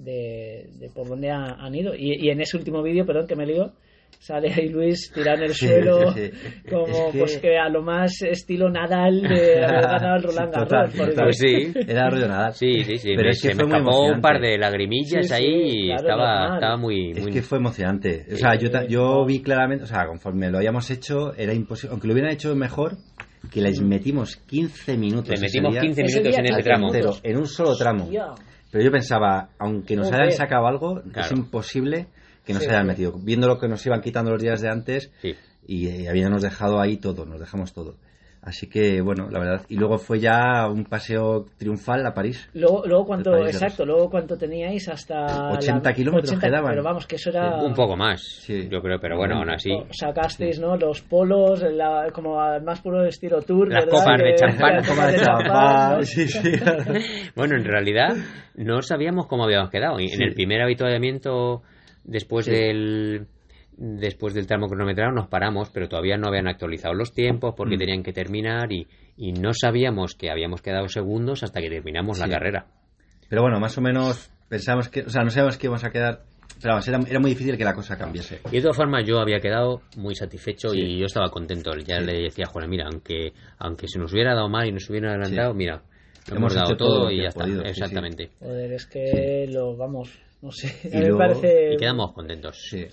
de, 0.03 0.69
de 0.79 0.89
por 0.89 1.07
dónde 1.07 1.29
ha- 1.31 1.55
han 1.59 1.75
ido. 1.75 1.93
Y, 1.95 2.15
y 2.25 2.29
en 2.29 2.41
ese 2.41 2.57
último 2.57 2.81
vídeo, 2.81 3.05
perdón 3.05 3.27
que 3.27 3.35
me 3.35 3.45
lío, 3.45 3.73
sale 4.19 4.51
ahí 4.53 4.67
Luis 4.69 5.11
tirado 5.13 5.37
en 5.37 5.43
el 5.45 5.53
Sí, 5.53 5.67
suelo, 5.67 6.11
sí, 6.11 6.29
sí. 6.33 6.69
como 6.69 6.87
Es 6.87 7.11
que- 7.13 7.19
pues 7.19 7.37
que 7.37 7.57
a 7.57 7.69
lo 7.69 7.81
más 7.83 8.21
estilo 8.21 8.69
Nadal 8.69 9.21
de 9.21 9.27
haber 9.65 9.81
ganado 9.81 10.15
el 10.17 10.23
Roland 10.23 10.53
total, 10.53 10.89
Garros. 10.91 10.95
total. 11.09 11.23
Pues 11.25 11.37
sí. 11.37 11.73
Era 11.87 12.09
rollo 12.09 12.27
nada. 12.27 12.51
Sí, 12.51 12.83
sí, 12.83 12.97
sí. 12.97 13.09
Pero 13.15 13.23
me- 13.23 13.29
es 13.29 13.41
que 13.41 13.47
se 13.49 13.55
fue 13.55 13.65
me 13.65 13.69
muy 13.69 13.79
escapó 13.79 14.05
un 14.07 14.21
par 14.21 14.41
de 14.41 14.57
lagrimillas 14.57 15.27
Sí, 15.27 15.27
sí, 15.27 15.33
ahí 15.33 15.45
y 15.45 15.85
claro, 15.87 16.01
estaba, 16.01 16.53
estaba 16.55 16.77
muy... 16.77 17.11
Es 17.11 17.21
muy- 17.23 17.31
que 17.31 17.41
fue 17.41 17.57
emocionante. 17.59 18.25
O 18.33 18.35
sea, 18.35 18.55
yo, 18.55 18.67
Sí, 18.67 18.87
yo 18.89 19.01
no. 19.03 19.25
vi 19.25 19.41
claramente, 19.41 19.83
o 19.83 19.87
sea, 19.87 20.05
conforme 20.07 20.49
lo 20.49 20.57
habíamos 20.57 20.89
hecho, 20.91 21.33
era 21.35 21.53
imposible. 21.53 21.91
Aunque 21.91 22.07
lo 22.07 22.13
hubieran 22.13 22.31
hecho 22.33 22.53
mejor, 22.55 22.97
que 23.53 23.61
les 23.61 23.79
metimos 23.81 24.35
15 24.35 24.97
minutos. 24.97 25.39
Metimos 25.39 25.71
día 25.71 25.81
15 25.81 26.01
Ese 26.01 26.19
minutos 26.19 26.37
en 26.39 26.43
ese 26.45 26.53
15 26.55 26.63
tramo. 26.63 26.87
entero, 26.87 27.13
en 27.23 27.37
un 27.37 27.47
solo 27.47 27.75
tramo. 27.77 28.03
Hostia. 28.03 28.25
Pero 28.71 28.83
yo 28.83 28.91
pensaba, 28.91 29.49
aunque 29.57 29.95
nos 29.95 30.07
Joder. 30.07 30.21
hayan 30.21 30.37
sacado 30.37 30.67
algo, 30.67 31.01
es 31.15 31.31
imposible 31.31 32.07
que 32.45 32.53
nos 32.53 32.63
Sí, 32.63 32.69
hayan 32.69 32.83
sí. 32.83 32.87
metido. 32.87 33.13
Viendo 33.19 33.47
lo 33.47 33.59
que 33.59 33.67
nos 33.67 33.85
iban 33.85 34.01
quitando 34.01 34.31
los 34.31 34.41
días 34.41 34.61
de 34.61 34.69
antes 34.69 35.11
Sí. 35.21 35.35
y, 35.65 35.87
eh, 35.87 36.09
habiéndonos 36.09 36.41
dejado 36.41 36.79
ahí 36.79 36.97
todo, 36.97 37.25
nos 37.25 37.39
dejamos 37.39 37.73
todo. 37.73 37.95
Así 38.41 38.67
que, 38.67 39.01
bueno, 39.01 39.27
la 39.29 39.37
verdad. 39.39 39.61
Y 39.67 39.75
luego 39.75 39.97
fue 39.97 40.19
ya 40.19 40.67
un 40.69 40.85
paseo 40.85 41.45
triunfal 41.57 42.05
a 42.05 42.13
París. 42.13 42.49
Luego, 42.53 42.83
luego 42.85 43.05
cuánto, 43.05 43.35
exacto, 43.45 43.85
luego 43.85 44.09
cuánto 44.09 44.37
teníais 44.37 44.87
hasta... 44.87 45.51
80 45.51 45.93
kilómetros 45.93 46.39
quedaban. 46.39 46.69
Pero 46.71 46.81
vamos, 46.81 47.05
que 47.05 47.17
eso 47.17 47.31
era... 47.31 47.61
Un 47.61 47.73
poco 47.73 47.97
más, 47.97 48.21
Sí. 48.21 48.69
yo 48.71 48.81
creo, 48.81 48.97
pero 48.99 49.17
bueno, 49.17 49.35
aún 49.39 49.49
así. 49.49 49.71
Sacasteis, 49.91 50.57
¿no? 50.59 50.77
Los 50.77 51.01
polos, 51.01 51.61
la- 51.63 52.07
como 52.13 52.39
al 52.39 52.63
más 52.63 52.79
puro 52.79 53.03
estilo 53.05 53.41
tour, 53.41 53.67
Las 53.67 53.85
¿verdad? 53.85 53.99
copas 53.99 54.17
de 54.19 54.35
champán. 54.35 54.73
las 54.77 54.87
Copa 54.89 55.07
de 55.07 55.17
champán, 55.19 56.05
sí, 56.05 56.27
sí. 56.29 56.51
Bueno, 57.35 57.57
en 57.57 57.65
realidad 57.65 58.15
no 58.55 58.81
sabíamos 58.81 59.27
cómo 59.27 59.43
habíamos 59.43 59.69
quedado. 59.69 59.99
Y 59.99 60.03
En 60.05 60.09
Sí. 60.17 60.23
el 60.23 60.33
primer 60.33 60.61
habituallamiento, 60.61 61.61
después 62.05 62.45
Sí. 62.45 62.51
del 62.51 63.27
después 63.81 64.33
del 64.33 64.45
tramo 64.45 64.67
cronometrado, 64.67 65.11
nos 65.13 65.27
paramos, 65.27 65.69
pero 65.69 65.87
todavía 65.87 66.17
no 66.17 66.27
habían 66.27 66.47
actualizado 66.47 66.93
los 66.93 67.13
tiempos 67.13 67.53
porque 67.55 67.75
Mm. 67.75 67.79
tenían 67.79 68.03
que 68.03 68.11
terminar 68.13 68.71
y, 68.73 68.85
y 69.15 69.31
no 69.31 69.53
sabíamos 69.53 70.15
que 70.15 70.29
habíamos 70.29 70.61
quedado 70.61 70.87
segundos 70.89 71.43
hasta 71.43 71.61
que 71.61 71.69
terminamos 71.69 72.19
la 72.19 72.27
carrera. 72.27 72.65
Pero 73.29 73.41
bueno, 73.41 73.59
más 73.59 73.77
o 73.77 73.81
menos 73.81 74.29
pensamos 74.49 74.89
que, 74.89 75.01
o 75.03 75.09
sea, 75.09 75.23
no 75.23 75.29
sabíamos 75.29 75.57
que 75.57 75.67
íbamos 75.67 75.83
a 75.85 75.91
quedar. 75.91 76.23
Pero 76.61 76.73
vamos, 76.73 76.87
era, 76.89 76.99
era 77.07 77.19
muy 77.19 77.29
difícil 77.29 77.55
que 77.57 77.63
la 77.63 77.73
cosa 77.73 77.97
cambiase. 77.97 78.41
Y 78.51 78.55
de 78.55 78.61
todas 78.61 78.75
formas 78.75 79.05
yo 79.05 79.19
había 79.19 79.39
quedado 79.39 79.81
muy 79.95 80.13
satisfecho 80.15 80.69
Sí. 80.71 80.79
y 80.81 80.99
yo 80.99 81.05
estaba 81.05 81.29
contento. 81.29 81.71
Ya 81.85 81.99
Sí. 81.99 82.05
le 82.05 82.23
decía 82.23 82.45
a 82.47 82.51
Juan, 82.51 82.69
mira, 82.69 82.85
aunque, 82.91 83.31
aunque 83.59 83.87
se 83.87 83.97
nos 83.99 84.11
hubiera 84.11 84.33
dado 84.33 84.49
mal 84.49 84.67
y 84.67 84.73
nos 84.73 84.89
hubiera 84.89 85.11
adelantado, 85.11 85.51
Sí. 85.51 85.57
mira, 85.57 85.83
Hemos 86.27 86.37
hemos 86.37 86.55
dado 86.55 86.75
todo 86.75 87.09
y 87.11 87.21
ya 87.21 87.29
está. 87.29 87.43
podido, 87.45 87.59
sí, 87.61 87.65
sí. 87.65 87.69
Exactamente. 87.71 88.29
Joder, 88.39 88.73
es 88.73 88.85
que 88.87 89.47
lo, 89.49 89.77
vamos, 89.77 90.19
no 90.41 90.51
sé, 90.51 90.75
Y 90.91 90.97
a 90.97 90.99
mí 91.01 91.11
me 91.11 91.17
parece... 91.17 91.73
Y 91.73 91.77
quedamos 91.77 92.11
contentos. 92.13 92.57
Sí. 92.69 92.87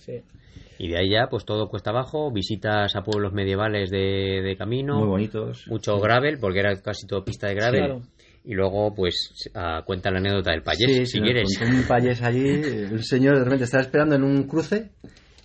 Y 0.79 0.89
de 0.89 0.99
ahí 0.99 1.11
ya, 1.11 1.29
pues 1.31 1.45
todo 1.45 1.69
cuesta 1.69 1.91
abajo, 1.91 2.31
visitas 2.31 2.95
a 2.97 3.03
pueblos 3.03 3.33
medievales 3.33 3.91
de, 3.91 4.43
de 4.43 4.57
camino, 4.57 4.99
Muy 4.99 5.09
bonitos. 5.09 5.67
mucho 5.69 5.99
gravel, 5.99 6.39
porque 6.39 6.61
era 6.61 6.75
casi 6.83 7.07
todo 7.07 7.25
pista 7.25 7.49
de 7.49 7.55
gravel. 7.55 7.81
Claro. 7.81 8.03
Y 8.45 8.55
luego, 8.55 8.95
pues, 8.95 9.51
cuenta 9.87 10.11
la 10.11 10.19
anécdota 10.19 10.53
del 10.53 10.63
payés, 10.63 10.91
Sí, 10.91 11.07
si 11.07 11.21
quieres. 11.21 11.49
un 11.61 11.83
payés 11.89 12.23
allí, 12.23 12.45
un 12.93 13.03
señor 13.03 13.39
de 13.39 13.45
repente 13.45 13.65
estaba 13.65 13.83
esperando 13.83 14.15
en 14.15 14.23
un 14.23 14.45
cruce 14.45 14.91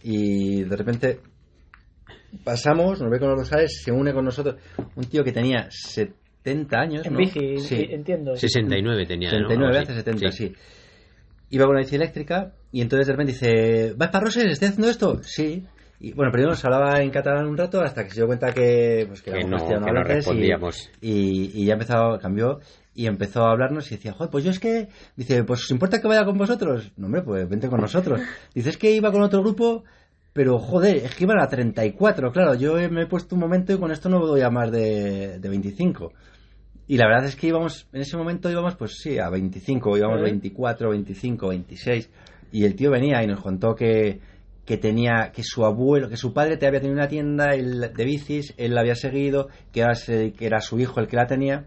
y 0.04 0.64
de 0.64 0.76
repente 0.76 1.20
pasamos, 2.44 3.02
nos 3.02 3.10
ve 3.12 3.20
con 3.20 3.30
los 3.30 3.40
rosales, 3.40 3.82
se 3.84 3.92
une 3.92 4.14
con 4.14 4.26
nosotros 4.26 4.56
un 4.96 5.04
tío 5.06 5.24
que 5.24 5.32
tenía 5.32 5.68
70 5.70 6.80
años, 6.80 7.06
En 7.06 7.14
¿no? 7.14 7.20
bici, 7.20 7.58
Sí. 7.58 7.88
entiendo. 7.90 8.36
69 8.36 9.06
tenía, 9.06 9.32
¿no? 9.32 9.48
39 9.48 9.78
Algo 9.78 9.82
hace 9.84 9.92
así. 9.94 10.00
70, 10.20 10.32
sí. 10.32 10.54
Iba 11.52 11.66
con 11.66 11.76
una 11.76 11.84
bici 11.84 11.96
eléctrica 11.96 12.54
y 12.72 12.82
entonces 12.82 13.08
de 13.08 13.14
repente 13.14 13.34
dice, 13.34 13.94
¿vas 13.96 14.10
para 14.10 14.26
Roses? 14.26 14.46
¿Estás 14.46 14.70
haciendo 14.70 14.90
esto? 14.90 15.20
Sí. 15.24 15.64
Y 16.00 16.14
bueno, 16.14 16.32
primero 16.32 16.50
nos 16.52 16.66
hablaba 16.66 17.00
en 17.02 17.12
catalán 17.12 17.46
un 17.48 17.56
rato 17.58 17.82
hasta 17.82 18.04
que 18.04 18.10
se 18.10 18.16
dio 18.22 18.26
cuenta 18.28 18.52
que, 18.54 19.06
pues, 19.08 19.22
que 19.22 19.32
Que 19.32 19.44
no- 19.44 19.58
que 19.68 19.76
no 19.92 20.02
y- 20.02 20.04
respondíamos. 20.04 20.90
Y, 21.00 21.52
y 21.54 21.66
ya 21.66 21.74
empezó, 21.74 22.18
cambió 22.20 22.60
y 22.96 23.06
empezó 23.06 23.44
a 23.44 23.52
hablarnos 23.52 23.92
y 23.92 23.96
decía, 23.96 24.14
joder, 24.14 24.32
pues 24.32 24.44
yo 24.44 24.50
es 24.52 24.60
que, 24.60 24.88
dice, 25.16 25.44
pues 25.44 25.64
¿os 25.64 25.70
importa 25.72 26.02
que 26.02 26.08
vaya 26.08 26.26
con 26.26 26.38
vosotros? 26.40 26.92
No, 26.98 27.06
hombre, 27.06 27.22
pues 27.22 27.48
vente 27.48 27.70
con 27.70 27.80
nosotros. 27.82 28.20
Dice, 28.56 28.70
es 28.72 28.78
que 28.78 28.92
iba 28.92 29.12
con 29.12 29.22
otro 29.22 29.42
grupo, 29.42 29.84
pero 30.34 30.58
joder, 30.58 30.98
es 30.98 31.14
que 31.16 31.26
iban 31.26 31.40
a 31.40 31.48
34, 31.48 32.32
claro, 32.32 32.56
yo 32.56 32.74
me 32.90 33.04
he 33.04 33.08
puesto 33.08 33.36
un 33.36 33.42
momento 33.42 33.72
y 33.74 33.78
con 33.78 33.92
esto 33.92 34.10
no 34.10 34.20
voy 34.20 34.42
a 34.42 34.50
más 34.50 34.72
de, 34.72 35.38
de 35.40 35.50
25. 35.50 36.14
Y 36.92 36.98
la 36.98 37.08
verdad 37.08 37.24
es 37.24 37.38
que 37.38 37.48
íbamos, 37.48 37.88
en 37.94 38.02
ese 38.02 38.18
momento 38.18 38.52
íbamos, 38.52 38.76
pues 38.76 38.98
sí, 39.02 39.18
a 39.18 39.30
25, 39.30 39.98
íbamos 39.98 40.20
¿Eh? 40.20 40.24
24, 40.24 40.90
25, 40.90 41.48
26. 41.48 42.10
Y 42.52 42.66
el 42.66 42.76
tío 42.76 42.92
venía 42.92 43.24
y 43.24 43.28
nos 43.28 43.40
contó 43.40 43.76
que, 43.76 44.20
que 44.66 44.76
tenía, 44.76 45.32
que 45.34 45.42
su 45.42 45.64
abuelo, 45.64 46.10
que 46.10 46.18
su 46.18 46.34
padre 46.34 46.58
te 46.58 46.68
había 46.68 46.82
tenido 46.82 46.98
una 46.98 47.08
tienda 47.08 47.52
de 47.56 48.04
bicis, 48.04 48.54
él 48.58 48.76
la 48.76 48.82
había 48.82 48.96
seguido, 48.96 49.48
que 49.72 49.80
era, 49.80 49.94
que 50.06 50.46
era 50.46 50.60
su 50.60 50.82
hijo 50.82 51.00
el 51.00 51.08
que 51.08 51.16
la 51.16 51.28
tenía. 51.28 51.64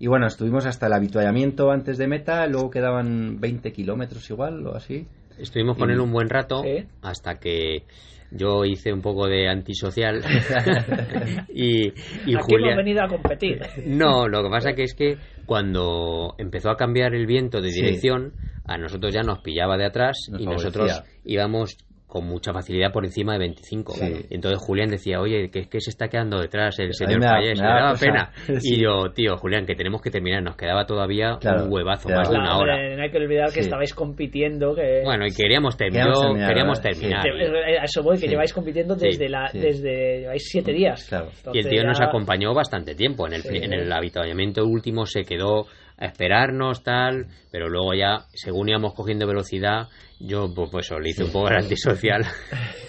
Y 0.00 0.08
bueno, 0.08 0.26
estuvimos 0.26 0.66
hasta 0.66 0.88
el 0.88 0.94
habituallamiento 0.94 1.70
antes 1.70 1.96
de 1.96 2.08
meta, 2.08 2.44
luego 2.48 2.68
quedaban 2.68 3.38
20 3.38 3.70
kilómetros 3.72 4.28
igual 4.30 4.66
o 4.66 4.74
así. 4.74 5.06
Estuvimos 5.38 5.78
con 5.78 5.90
Y- 5.90 5.92
él 5.92 6.00
un 6.00 6.10
buen 6.10 6.28
rato 6.28 6.64
hasta 7.02 7.38
que 7.38 7.84
yo 8.30 8.64
hice 8.64 8.92
un 8.92 9.00
poco 9.02 9.26
de 9.26 9.48
antisocial 9.48 10.20
y, 11.48 11.88
y 11.88 11.90
Aquí 11.90 12.30
hemos 12.30 12.46
Julia... 12.46 12.76
venido 12.76 13.02
a 13.02 13.08
competir. 13.08 13.60
No, 13.86 14.28
lo 14.28 14.42
que 14.42 14.50
pasa 14.50 14.72
que 14.74 14.82
es 14.82 14.94
que 14.94 15.16
cuando 15.46 16.34
empezó 16.38 16.70
a 16.70 16.76
cambiar 16.76 17.14
el 17.14 17.26
viento 17.26 17.60
de 17.60 17.70
Sí. 17.70 17.80
dirección, 17.80 18.32
a 18.64 18.78
nosotros 18.78 19.12
ya 19.14 19.22
nos 19.22 19.40
pillaba 19.40 19.76
de 19.76 19.86
atrás 19.86 20.16
Nos 20.30 20.40
y 20.40 20.44
favorecía. 20.44 20.68
nosotros 20.70 21.02
íbamos 21.24 21.76
con 22.16 22.26
mucha 22.26 22.52
facilidad 22.52 22.92
por 22.92 23.04
encima 23.04 23.34
de 23.34 23.40
25. 23.40 23.92
Sí. 23.92 24.26
Y 24.30 24.34
entonces 24.36 24.58
Julián 24.60 24.88
decía, 24.88 25.20
oye, 25.20 25.50
que 25.50 25.60
es 25.60 25.68
que 25.68 25.80
se 25.80 25.90
está 25.90 26.08
quedando 26.08 26.40
detrás 26.40 26.78
el 26.78 26.94
señor 26.94 27.20
me 27.20 27.26
da- 27.26 27.32
Payés, 27.32 27.60
me 27.60 27.66
da 27.66 27.74
daba 27.74 27.90
cosa. 27.90 28.06
pena. 28.06 28.30
Sí. 28.60 28.74
Y 28.76 28.82
yo, 28.82 29.12
tío, 29.14 29.36
Julián, 29.36 29.66
que 29.66 29.74
tenemos 29.74 30.00
que 30.00 30.10
terminar, 30.10 30.42
nos 30.42 30.56
quedaba 30.56 30.86
todavía 30.86 31.36
Claro, 31.40 31.64
un 31.64 31.72
huevazo, 31.72 32.08
más 32.08 32.30
de 32.30 32.36
una 32.38 32.56
hora. 32.58 32.96
no 32.96 33.02
hay 33.02 33.10
que 33.10 33.18
olvidar 33.18 33.46
que 33.48 33.54
Sí. 33.60 33.60
estabais 33.60 33.92
compitiendo. 33.94 34.74
Que... 34.74 35.02
Bueno, 35.04 35.26
y 35.26 35.30
queríamos, 35.34 35.76
ter- 35.76 35.90
Queríamos 35.90 36.16
yo- 36.18 36.22
terminar, 36.28 36.48
queríamos 36.48 36.80
terminar. 36.80 37.22
Que- 37.22 37.78
A 37.80 37.84
eso 37.84 38.02
voy, 38.02 38.14
que 38.14 38.22
Sí. 38.22 38.28
lleváis 38.28 38.52
compitiendo 38.54 38.94
Sí, 38.94 39.06
desde 39.08 39.28
la 39.28 39.48
sí. 39.48 39.58
desde 39.58 40.20
lleváis 40.20 40.42
siete 40.48 40.72
días. 40.72 41.06
Claro. 41.08 41.28
Y 41.52 41.58
el 41.58 41.68
tío 41.68 41.84
nos 41.84 42.00
acompañó 42.00 42.54
bastante 42.54 42.94
tiempo. 42.94 43.26
En 43.26 43.34
el, 43.34 43.42
en 43.64 43.72
el 43.72 43.92
habituallamiento 43.92 44.64
último 44.64 45.04
se 45.04 45.22
quedó 45.24 45.66
a 45.98 46.04
esperarnos, 46.06 46.82
tal, 46.82 47.26
pero 47.50 47.68
luego 47.68 47.94
ya, 47.94 48.26
según 48.34 48.68
íbamos 48.68 48.94
cogiendo 48.94 49.26
velocidad, 49.26 49.88
yo 50.20 50.52
pues, 50.54 50.68
pues 50.70 50.86
eso, 50.86 50.98
le 50.98 51.10
hice 51.10 51.24
un 51.24 51.30
poco 51.32 51.48
el 51.48 51.56
antisocial. 51.56 52.24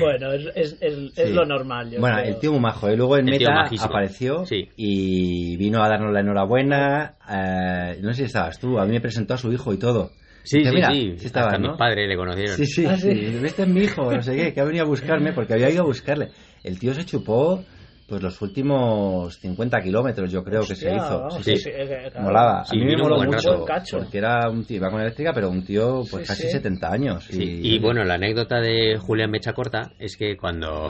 Bueno, 0.00 0.32
es, 0.32 0.46
es, 0.54 0.78
es, 0.80 0.94
es 1.16 1.28
Sí. 1.28 1.32
lo 1.34 1.44
normal. 1.44 1.90
yo 1.90 2.00
Bueno, 2.00 2.18
creo. 2.18 2.28
el 2.34 2.40
tío 2.40 2.52
muy 2.52 2.60
majo. 2.60 2.88
¿eh? 2.88 2.96
Luego 2.96 3.16
en 3.18 3.28
El 3.28 3.38
meta 3.40 3.68
apareció 3.80 4.46
Sí. 4.46 4.68
y 4.76 5.56
vino 5.56 5.82
a 5.82 5.88
darnos 5.88 6.12
la 6.12 6.20
enhorabuena. 6.20 7.14
eh, 7.28 7.98
no 8.00 8.10
sé 8.12 8.18
si 8.18 8.22
estabas 8.24 8.58
tú, 8.58 8.78
a 8.78 8.84
mí 8.86 8.92
me 8.92 9.00
presentó 9.00 9.34
a 9.34 9.38
su 9.38 9.52
hijo 9.52 9.72
y 9.72 9.78
todo. 9.78 10.10
Sí, 10.44 10.58
Dice, 10.58 10.70
sí, 10.70 10.74
"Mira, 10.76 10.90
sí. 10.92 11.14
sí 11.18 11.26
estabas, 11.26 11.54
Hasta 11.54 11.62
¿no?". 11.62 11.68
mis 11.70 11.78
padres 11.78 12.08
le 12.08 12.16
conocieron. 12.16 12.56
Sí, 12.56 12.66
sí, 12.66 12.86
Ah, 12.86 12.96
sí. 12.96 13.10
sí. 13.12 13.40
Este 13.44 13.62
es 13.62 13.68
mi 13.68 13.80
hijo, 13.82 14.10
no 14.12 14.22
sé 14.22 14.34
qué, 14.36 14.54
que 14.54 14.60
ha 14.60 14.64
venido 14.64 14.84
a 14.84 14.88
buscarme 14.88 15.32
porque 15.34 15.54
había 15.54 15.70
ido 15.70 15.82
a 15.82 15.86
buscarle. 15.86 16.28
El 16.64 16.78
tío 16.78 16.94
se 16.94 17.04
chupó 17.04 17.62
pues 18.08 18.22
los 18.22 18.40
últimos 18.40 19.36
50 19.38 19.80
kilómetros, 19.82 20.32
yo 20.32 20.42
creo 20.42 20.62
que 20.62 20.74
se 20.74 20.94
hizo. 20.94 21.20
vamos, 21.20 21.44
Sí, 21.44 21.56
sí, 21.58 21.68
eh, 21.72 22.08
claro. 22.10 22.26
Molaba. 22.26 22.64
Sí, 22.64 22.76
a 22.76 22.78
mí 22.80 22.86
me 22.86 22.96
moló 22.96 23.22
mucho 23.22 23.50
rato. 23.52 23.64
Cacho. 23.66 23.98
porque 23.98 24.16
era 24.18 24.48
un 24.48 24.64
tío, 24.64 24.78
iba 24.78 24.90
con 24.90 25.00
eléctrica, 25.02 25.32
pero 25.34 25.50
un 25.50 25.62
tío 25.64 26.02
pues 26.10 26.22
Sí, 26.22 26.28
casi 26.28 26.42
sí. 26.44 26.50
70 26.52 26.90
años. 26.90 27.24
Sí, 27.24 27.60
y, 27.62 27.74
y 27.74 27.78
bueno, 27.78 28.02
la 28.04 28.14
anécdota 28.14 28.60
de 28.60 28.96
Julián 28.98 29.30
Mecha 29.30 29.52
Corta 29.52 29.92
es 29.98 30.16
que 30.16 30.36
cuando, 30.38 30.88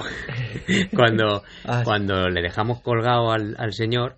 cuando, 0.95 1.43
Ah, 1.65 1.83
cuando 1.85 2.29
le 2.29 2.41
dejamos 2.41 2.81
colgado 2.83 3.33
al, 3.33 3.57
al 3.59 3.73
señor, 3.73 4.17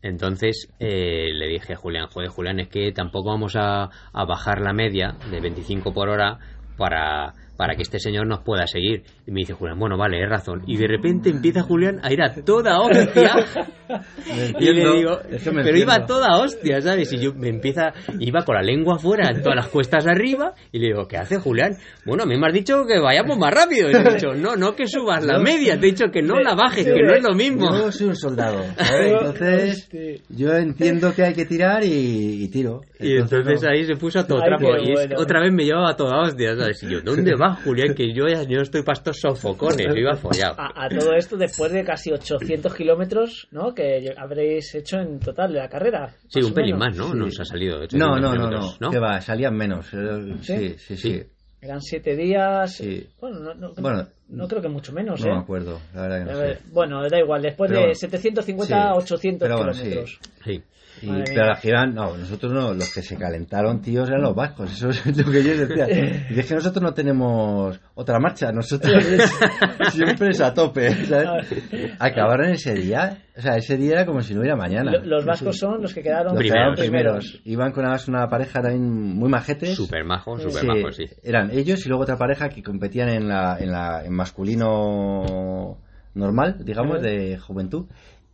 entonces 0.00 0.72
eh, 0.78 1.28
le 1.34 1.48
dije 1.48 1.74
a 1.74 1.76
Julián, 1.76 2.06
joder 2.06 2.28
Julián, 2.30 2.60
es 2.60 2.68
que 2.68 2.92
tampoco 2.92 3.30
vamos 3.30 3.56
a, 3.56 3.84
a 4.12 4.24
bajar 4.24 4.60
la 4.60 4.72
media 4.72 5.16
de 5.30 5.40
25 5.40 5.92
por 5.92 6.08
hora 6.08 6.38
para, 6.76 7.34
para 7.58 7.74
que 7.74 7.82
este 7.82 7.98
señor 7.98 8.26
nos 8.28 8.44
pueda 8.44 8.66
seguir. 8.68 9.02
Y 9.26 9.32
me 9.32 9.40
dice 9.40 9.52
Julián, 9.52 9.78
bueno, 9.80 9.98
vale, 9.98 10.22
es 10.22 10.30
razón. 10.30 10.62
Y 10.68 10.76
de 10.76 10.86
repente 10.86 11.28
empieza 11.28 11.62
Julián 11.62 11.98
a 12.04 12.12
ir 12.12 12.22
a 12.22 12.32
toda 12.32 12.80
hostia. 12.80 13.34
Y 13.88 14.40
entiendo, 14.40 14.92
le 14.92 14.98
digo, 14.98 15.18
pero 15.62 15.78
iba 15.78 15.94
a 15.94 16.04
toda 16.04 16.36
hostia, 16.42 16.78
¿sabes? 16.82 17.10
Y 17.14 17.20
yo 17.20 17.32
me 17.32 17.48
empieza, 17.48 17.94
iba 18.20 18.44
con 18.44 18.54
la 18.56 18.60
lengua 18.62 18.96
afuera 18.96 19.30
en 19.30 19.40
todas 19.42 19.56
las 19.56 19.68
cuestas 19.68 20.06
arriba 20.06 20.52
y 20.70 20.78
le 20.78 20.88
digo, 20.88 21.08
¿qué 21.08 21.16
hace 21.16 21.38
Julián? 21.38 21.72
Bueno, 22.04 22.24
a 22.24 22.26
mí 22.26 22.36
me 22.38 22.48
has 22.48 22.52
dicho 22.52 22.84
que 22.86 23.00
vayamos 23.00 23.38
más 23.38 23.50
rápido. 23.54 23.88
Y 23.88 23.94
le 23.94 24.00
he 24.00 24.14
dicho, 24.14 24.34
no, 24.34 24.56
no 24.56 24.74
que 24.76 24.86
subas 24.86 25.24
la 25.24 25.38
media, 25.38 25.80
te 25.80 25.86
he 25.86 25.90
dicho 25.92 26.04
que 26.12 26.20
no 26.20 26.38
la 26.38 26.54
bajes, 26.54 26.84
que 26.84 27.02
no 27.02 27.14
es 27.14 27.22
lo 27.22 27.34
mismo. 27.34 27.74
Yo 27.78 27.90
soy 27.90 28.08
un 28.08 28.16
soldado, 28.16 28.62
¿sabes? 28.76 29.12
Entonces, 29.12 29.88
yo 30.28 30.52
entiendo 30.52 31.14
que 31.14 31.22
hay 31.22 31.32
que 31.32 31.46
tirar 31.46 31.82
y, 31.82 32.44
y 32.44 32.48
tiro. 32.50 32.82
Y 33.00 33.16
entonces 33.16 33.62
no. 33.62 33.70
ahí 33.70 33.86
se 33.86 33.96
puso 33.96 34.18
a 34.18 34.26
todo 34.26 34.42
Ay, 34.42 34.48
trapo. 34.48 34.76
Y 34.84 34.92
es- 34.92 35.08
otra 35.16 35.40
vez 35.40 35.50
me 35.50 35.64
llevaba 35.64 35.92
a 35.92 35.96
toda 35.96 36.20
hostia, 36.20 36.54
¿sabes? 36.56 36.82
Y 36.82 36.90
yo, 36.90 37.00
¿dónde 37.00 37.32
va 37.36 37.47
Julián? 37.56 37.94
Que 37.94 38.12
yo 38.14 38.26
ya 38.28 38.42
yo 38.44 38.60
estoy 38.60 38.82
para 38.82 38.98
estos 38.98 39.18
sofocones, 39.20 39.86
yo 39.86 39.94
iba 39.94 40.14
follado. 40.16 40.54
A, 40.58 40.84
a 40.86 40.88
todo 40.88 41.12
esto 41.14 41.36
después 41.36 41.72
de 41.72 41.84
casi 41.84 42.10
800 42.12 42.74
kilómetros 42.74 43.48
¿no? 43.50 43.74
que 43.74 44.14
habréis 44.16 44.74
hecho 44.74 44.98
en 44.98 45.18
total 45.20 45.52
de 45.52 45.58
la 45.60 45.68
carrera. 45.68 46.14
Sí, 46.28 46.40
un 46.40 46.52
pelín 46.54 46.78
menos. 46.78 46.96
más, 46.96 47.06
¿no? 47.08 47.12
Sí. 47.12 47.18
Nos 47.18 47.40
ha 47.40 47.44
salido. 47.44 47.78
No, 47.78 47.84
800 47.84 48.20
no, 48.20 48.34
no, 48.34 48.50
no, 48.50 48.74
¿no? 48.80 48.90
que 48.90 48.98
va, 48.98 49.20
salían 49.20 49.54
menos. 49.56 49.86
eh, 49.92 50.34
¿Sí? 50.42 50.56
Sí, 50.56 50.68
sí, 50.78 50.96
sí. 50.96 50.96
Sí. 50.96 51.22
Eran 51.60 51.82
siete 51.82 52.14
días. 52.14 52.76
Sí. 52.76 53.04
Bueno, 53.20 53.40
no, 53.40 53.54
no- 53.54 53.72
Bueno, 53.78 54.06
no 54.28 54.46
creo 54.46 54.62
que 54.62 54.68
mucho 54.68 54.92
menos. 54.92 55.20
No 55.20 55.26
¿eh? 55.26 55.34
me 55.34 55.40
acuerdo, 55.40 55.80
la 55.92 56.02
verdad 56.02 56.18
que 56.18 56.24
no 56.24 56.30
A 56.38 56.40
ver, 56.42 56.56
sé. 56.58 56.62
Bueno, 56.70 57.08
da 57.08 57.18
igual, 57.18 57.42
después 57.42 57.68
Pero 57.68 57.80
de 57.80 57.86
bueno, 57.86 57.98
750 57.98 58.66
sí, 58.66 58.72
a 58.80 58.94
800 58.94 59.46
pero 59.48 59.56
bueno, 59.56 59.72
sí. 59.74 59.80
kilómetros. 59.82 60.20
Sí. 60.44 60.62
Y, 61.02 61.10
pero 61.34 61.50
al 61.50 61.56
final, 61.56 61.94
no, 61.94 62.16
nosotros 62.16 62.52
no, 62.52 62.72
los 62.74 62.92
que 62.92 63.02
se 63.02 63.16
calentaron, 63.16 63.80
tíos, 63.80 64.08
eran 64.08 64.22
los 64.22 64.34
vascos. 64.34 64.72
Eso 64.72 64.88
es 64.90 65.04
lo 65.26 65.30
que 65.32 65.42
yo 65.42 65.66
decía. 65.66 65.86
Y 66.30 66.38
es 66.40 66.46
que 66.46 66.54
nosotros 66.54 66.82
no 66.82 66.92
tenemos 66.94 67.80
otra 67.94 68.18
marcha, 68.18 68.50
nosotros 68.52 68.92
es- 69.06 69.92
siempre 69.92 70.28
es 70.30 70.40
a 70.40 70.52
tope. 70.54 70.90
¿sabes? 71.06 71.46
Acabaron 71.98 72.50
ese 72.50 72.74
día, 72.74 73.18
o 73.36 73.40
sea, 73.40 73.56
ese 73.56 73.76
día 73.76 73.92
era 73.92 74.06
como 74.06 74.20
si 74.20 74.34
no 74.34 74.40
hubiera 74.40 74.56
mañana. 74.56 74.90
Lo- 74.92 75.04
Los 75.04 75.24
vascos 75.24 75.56
son 75.58 75.80
los 75.82 75.92
que 75.94 76.02
quedaron 76.02 76.34
Los 76.34 76.38
Primeros. 76.38 76.54
quedaron 76.54 76.74
primeros. 76.76 77.40
Iban 77.44 77.72
con 77.72 77.84
además 77.84 78.08
una 78.08 78.28
pareja 78.28 78.60
también 78.60 78.90
muy 78.90 79.28
majetes. 79.28 79.74
Súper 79.74 80.04
majo, 80.04 80.38
Sí. 80.38 80.50
súper 80.50 80.64
majo, 80.66 80.92
sí. 80.92 81.04
Eran 81.22 81.50
ellos 81.50 81.84
y 81.84 81.88
luego 81.88 82.02
otra 82.04 82.16
pareja 82.16 82.48
que 82.48 82.62
competían 82.62 83.08
en 83.08 83.28
la, 83.28 83.56
en 83.58 83.70
la 83.72 84.04
en 84.04 84.12
masculino 84.14 85.78
normal, 86.14 86.56
digamos, 86.64 87.00
de 87.02 87.38
juventud. 87.38 87.86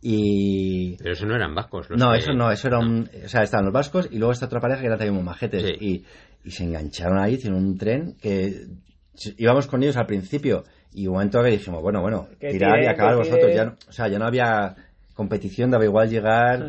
Y... 0.07 0.97
Pero 0.97 1.13
eso 1.13 1.25
no 1.25 1.35
eran 1.35 1.55
vascos. 1.55 1.89
los 1.89 1.99
No, 1.99 2.11
que- 2.11 2.19
eso 2.19 2.31
no, 2.33 2.51
eso 2.51 2.67
era 2.67 2.77
un... 2.77 3.09
O 3.25 3.27
sea, 3.27 3.41
estaban 3.41 3.65
los 3.65 3.73
vascos 3.73 4.07
y 4.11 4.19
luego 4.19 4.31
esta 4.33 4.45
otra 4.45 4.59
pareja 4.59 4.81
que 4.81 4.85
era 4.87 4.97
también 4.97 5.15
muy 5.15 5.23
majetes. 5.23 5.63
Sí. 5.63 5.73
Y, 5.83 6.05
y 6.47 6.51
se 6.51 6.63
engancharon 6.63 7.17
ahí, 7.17 7.33
hicieron 7.33 7.57
un 7.65 7.75
tren 7.77 8.15
que 8.21 8.67
íbamos 9.37 9.65
con 9.65 9.81
ellos 9.81 9.97
al 9.97 10.05
principio 10.05 10.63
y 10.93 11.07
un 11.07 11.13
momento 11.13 11.41
que 11.41 11.49
dijimos, 11.49 11.81
bueno, 11.81 12.01
bueno, 12.01 12.27
tirar 12.39 12.83
y 12.83 12.85
acabar 12.85 13.15
vosotros. 13.15 13.51
Ya 13.53 13.65
no- 13.65 13.75
o 13.89 13.91
sea, 13.91 14.07
ya 14.07 14.19
no 14.19 14.25
había 14.25 14.75
competición, 15.15 15.71
daba 15.71 15.85
igual 15.85 16.07
llegar. 16.09 16.59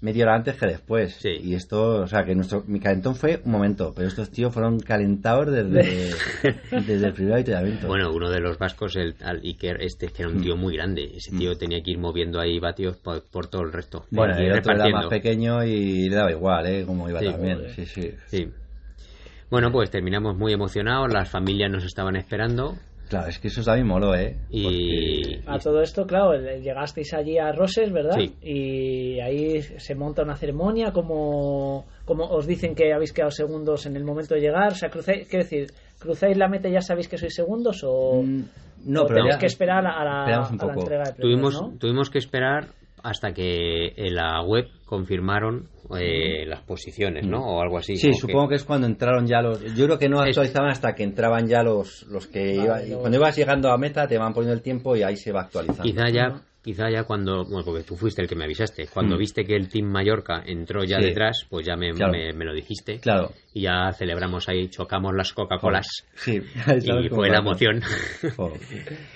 Media 0.00 0.24
hora 0.24 0.34
antes 0.36 0.56
que 0.56 0.66
después. 0.66 1.14
Sí. 1.20 1.28
Y 1.42 1.54
esto, 1.54 2.02
o 2.02 2.06
sea, 2.06 2.24
que 2.24 2.34
nuestro, 2.34 2.64
mi 2.66 2.80
calentón 2.80 3.14
fue 3.14 3.40
un 3.44 3.52
momento, 3.52 3.92
pero 3.94 4.08
estos 4.08 4.30
tíos 4.30 4.52
fueron 4.52 4.80
calentados 4.80 5.50
desde, 5.52 6.10
desde 6.86 7.06
el 7.06 7.12
primer 7.12 7.34
avituallamiento. 7.34 7.86
Bueno, 7.86 8.10
uno 8.12 8.30
de 8.30 8.40
los 8.40 8.58
vascos, 8.58 8.96
el 8.96 9.14
al 9.22 9.40
Iker, 9.42 9.82
este 9.82 10.08
que 10.08 10.22
era 10.22 10.30
un 10.30 10.40
tío 10.40 10.56
muy 10.56 10.76
grande. 10.76 11.10
Ese 11.14 11.30
tío 11.36 11.56
tenía 11.56 11.82
que 11.82 11.90
ir 11.92 11.98
moviendo 11.98 12.40
ahí 12.40 12.58
vatios 12.58 12.96
por, 12.96 13.22
por 13.30 13.46
todo 13.48 13.62
el 13.62 13.72
resto. 13.72 14.04
Mm. 14.10 14.16
Bueno, 14.16 14.34
Tenía 14.34 14.52
el 14.52 14.58
otro 14.58 14.72
era 14.74 14.88
más 14.88 15.06
pequeño 15.06 15.64
y 15.64 16.08
le 16.08 16.16
daba 16.16 16.30
igual, 16.30 16.66
¿eh? 16.66 16.84
Como 16.86 17.08
iba 17.08 17.20
Sí. 17.20 17.26
también. 17.26 17.56
Joder. 17.56 17.70
Sí, 17.74 17.86
sí. 17.86 18.10
Sí. 18.26 18.48
Bueno, 19.50 19.72
pues 19.72 19.90
terminamos 19.90 20.36
muy 20.36 20.52
emocionados. 20.52 21.12
Las 21.12 21.28
familias 21.28 21.70
nos 21.70 21.84
estaban 21.84 22.14
esperando. 22.16 22.76
Claro, 23.10 23.26
es 23.28 23.38
que 23.40 23.48
eso 23.48 23.62
también 23.64 23.88
moló, 23.88 24.14
¿eh? 24.14 24.36
Y, 24.50 25.40
A 25.46 25.58
todo 25.58 25.82
esto, 25.82 26.06
claro, 26.06 26.32
llegasteis 26.36 27.12
allí 27.12 27.38
a 27.38 27.50
Roses, 27.52 27.92
¿verdad? 27.92 28.16
Sí. 28.16 28.34
Y 28.40 29.20
ahí 29.20 29.60
se 29.60 29.94
monta 29.96 30.22
una 30.22 30.36
ceremonia, 30.36 30.92
como, 30.92 31.86
como 32.04 32.24
os 32.28 32.46
dicen 32.46 32.74
que 32.74 32.92
habéis 32.94 33.12
quedado 33.12 33.32
segundos 33.32 33.84
en 33.86 33.96
el 33.96 34.04
momento 34.04 34.34
de 34.34 34.40
llegar, 34.40 34.68
o 34.72 34.74
sea, 34.76 34.90
cruzáis, 34.90 35.26
quiero 35.28 35.42
decir, 35.44 35.66
cruzáis 35.98 36.36
la 36.36 36.48
meta 36.48 36.68
y 36.68 36.72
ya 36.72 36.80
sabéis 36.82 37.08
que 37.08 37.18
sois 37.18 37.34
segundos 37.34 37.82
o, 37.84 38.22
Mm, 38.22 38.42
No, 38.86 39.02
o 39.02 39.06
pero 39.06 39.16
tenéis 39.18 39.34
ya- 39.34 39.38
que 39.40 39.46
esperar 39.46 39.78
a 39.78 39.82
la, 39.82 39.90
a 40.00 40.04
la- 40.04 40.46
a 40.46 40.66
la 40.66 40.72
entrega 40.74 41.04
de 41.04 41.12
premios, 41.12 41.16
tuvimos, 41.20 41.54
¿no? 41.60 41.78
tuvimos 41.78 42.10
que 42.10 42.18
esperar 42.18 42.68
hasta 43.02 43.32
que 43.32 43.92
en 43.96 44.14
la 44.14 44.42
web 44.42 44.66
confirmaron 44.84 45.68
eh, 45.98 46.44
las 46.46 46.60
posiciones, 46.62 47.26
¿no? 47.26 47.38
O 47.44 47.60
algo 47.62 47.78
así. 47.78 47.96
Sí, 47.96 48.12
supongo 48.12 48.48
que 48.48 48.54
es 48.56 48.64
cuando 48.64 48.86
entraron 48.86 49.26
ya 49.26 49.40
los. 49.40 49.60
Yo 49.74 49.86
creo 49.86 49.98
que 49.98 50.08
no 50.08 50.22
Es- 50.22 50.28
actualizaban 50.30 50.70
hasta 50.70 50.94
que 50.94 51.02
entraban 51.02 51.46
ya 51.46 51.62
los, 51.62 52.04
los 52.08 52.26
que 52.26 52.56
Vale, 52.58 52.88
iba- 52.88 52.98
Cuando 53.00 53.18
ibas 53.18 53.36
llegando 53.36 53.70
a 53.70 53.78
meta 53.78 54.06
te 54.06 54.18
van 54.18 54.32
poniendo 54.32 54.54
el 54.54 54.62
tiempo 54.62 54.94
y 54.96 55.02
ahí 55.02 55.16
se 55.16 55.32
va 55.32 55.42
actualizando. 55.42 55.82
Quizá 55.82 56.08
ya, 56.10 56.40
quizá 56.62 56.90
ya 56.90 57.04
cuando, 57.04 57.44
bueno, 57.44 57.64
porque 57.64 57.82
tú 57.82 57.96
fuiste 57.96 58.22
el 58.22 58.28
que 58.28 58.36
me 58.36 58.44
avisaste, 58.44 58.86
cuando 58.92 59.16
Mm. 59.16 59.18
viste 59.18 59.44
que 59.44 59.56
el 59.56 59.68
Team 59.68 59.86
Mallorca 59.86 60.42
entró 60.46 60.84
ya 60.84 60.98
Sí. 60.98 61.06
detrás, 61.06 61.46
pues 61.48 61.66
ya 61.66 61.74
me, 61.76 61.92
Claro. 61.92 62.12
me- 62.12 62.32
me 62.32 62.44
lo 62.44 62.52
dijiste. 62.54 62.98
Claro, 63.00 63.30
Y 63.52 63.62
ya 63.62 63.90
celebramos 63.92 64.48
ahí, 64.48 64.68
chocamos 64.68 65.12
las 65.16 65.32
Coca-Colas 65.32 65.86
sí. 66.14 66.40
y 67.04 67.08
fue 67.08 67.30
la 67.30 67.38
emoción. 67.38 67.80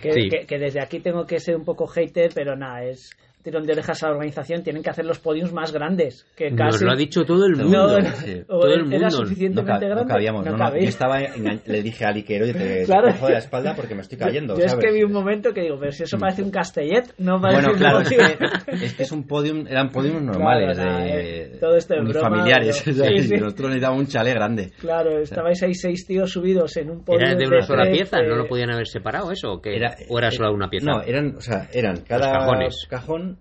Que, 0.02 0.12
Sí. 0.12 0.28
que- 0.28 0.46
que 0.46 0.58
desde 0.58 0.80
aquí 0.82 1.00
tengo 1.00 1.24
que 1.26 1.38
ser 1.38 1.56
un 1.56 1.64
poco 1.64 1.86
hater, 1.86 2.30
pero 2.34 2.56
nada, 2.56 2.84
es 2.84 3.10
tirón 3.44 3.64
de 3.66 3.74
orejas 3.74 4.02
a 4.02 4.06
la 4.08 4.14
organización, 4.14 4.62
tienen 4.64 4.82
que 4.82 4.90
hacer 4.90 5.04
los 5.04 5.20
podiums 5.20 5.52
más 5.52 5.70
grandes, 5.72 6.26
que 6.34 6.50
Nos 6.50 6.72
casi... 6.72 6.84
lo 6.84 6.92
ha 6.92 6.96
dicho 6.96 7.22
todo 7.24 7.46
el 7.46 7.52
No, 7.52 7.64
mundo. 7.64 8.00
no, 8.00 8.10
Sí. 8.16 8.40
o 8.48 8.58
Todo 8.60 8.66
el 8.66 8.72
era 8.72 8.82
mundo. 8.82 8.98
No, 8.98 9.10
suficientemente 9.10 9.86
no 9.88 9.94
grande. 9.94 10.12
cabíamos, 10.12 10.44
no, 10.46 10.56
no, 10.56 10.70
yo 10.78 10.88
estaba 10.88 11.20
engan- 11.20 11.60
le 11.66 11.82
dije 11.82 12.04
a 12.04 12.08
Ali 12.08 12.22
que 12.24 12.42
oye, 12.42 12.52
te, 12.54 12.58
te 12.58 12.84
Claro. 12.86 13.08
cojo 13.12 13.26
de 13.26 13.32
la 13.34 13.38
espalda 13.38 13.74
porque 13.76 13.94
me 13.94 14.00
estoy 14.00 14.18
cayendo. 14.18 14.56
Yo 14.58 14.64
es 14.64 14.70
¿sabes? 14.72 14.84
que 14.86 14.92
vi 14.92 15.02
un 15.04 15.12
momento 15.12 15.52
que 15.52 15.60
digo, 15.60 15.76
pero 15.78 15.92
si 15.92 16.02
eso 16.04 16.18
parece 16.18 16.42
un 16.42 16.50
castellet, 16.50 17.14
no 17.18 17.40
parece 17.40 17.60
Bueno, 17.60 17.72
un 17.74 17.78
claro, 17.78 18.00
es 18.00 18.08
podium. 18.08 18.38
que, 18.66 18.84
es 18.86 18.94
que 18.94 19.02
es 19.02 19.12
un 19.12 19.26
podium, 19.26 19.66
eran 19.68 19.90
podiums 19.90 20.22
normales, 20.22 20.76
Claro, 20.78 20.90
nada, 20.90 21.04
de, 21.04 21.42
eh, 21.42 21.56
todo 21.60 21.76
esto 21.76 21.94
es 21.94 22.04
broma, 22.08 22.30
familiares. 22.30 22.76
sí, 22.84 22.92
sí. 22.94 23.34
Nosotros 23.36 23.68
necesitábamos 23.68 24.00
un 24.02 24.06
chalet 24.08 24.34
grande. 24.34 24.72
Claro, 24.80 25.18
estabais 25.20 25.62
ahí 25.62 25.74
seis 25.74 26.06
tíos 26.06 26.32
subidos 26.32 26.76
en 26.78 26.90
un 26.90 27.04
podio 27.04 27.20
¿Era 27.20 27.34
de 27.34 27.46
una 27.46 27.62
sola 27.62 27.82
tres, 27.84 27.96
pieza? 27.98 28.18
eh, 28.20 28.28
¿No 28.28 28.36
lo 28.36 28.46
podían 28.46 28.70
haber 28.72 28.86
separado 28.86 29.30
eso? 29.30 29.52
¿O, 29.52 29.60
qué? 29.60 29.76
Era- 29.76 29.94
¿O 30.08 30.18
era 30.18 30.28
eh, 30.28 30.32
solo 30.32 30.52
una 30.54 30.68
pieza? 30.70 30.90
No, 30.90 31.02
eran, 31.02 31.36
o 31.36 31.40
sea, 31.40 31.68
eran 31.72 31.98
cada 32.08 32.30
cajones. 32.32 32.86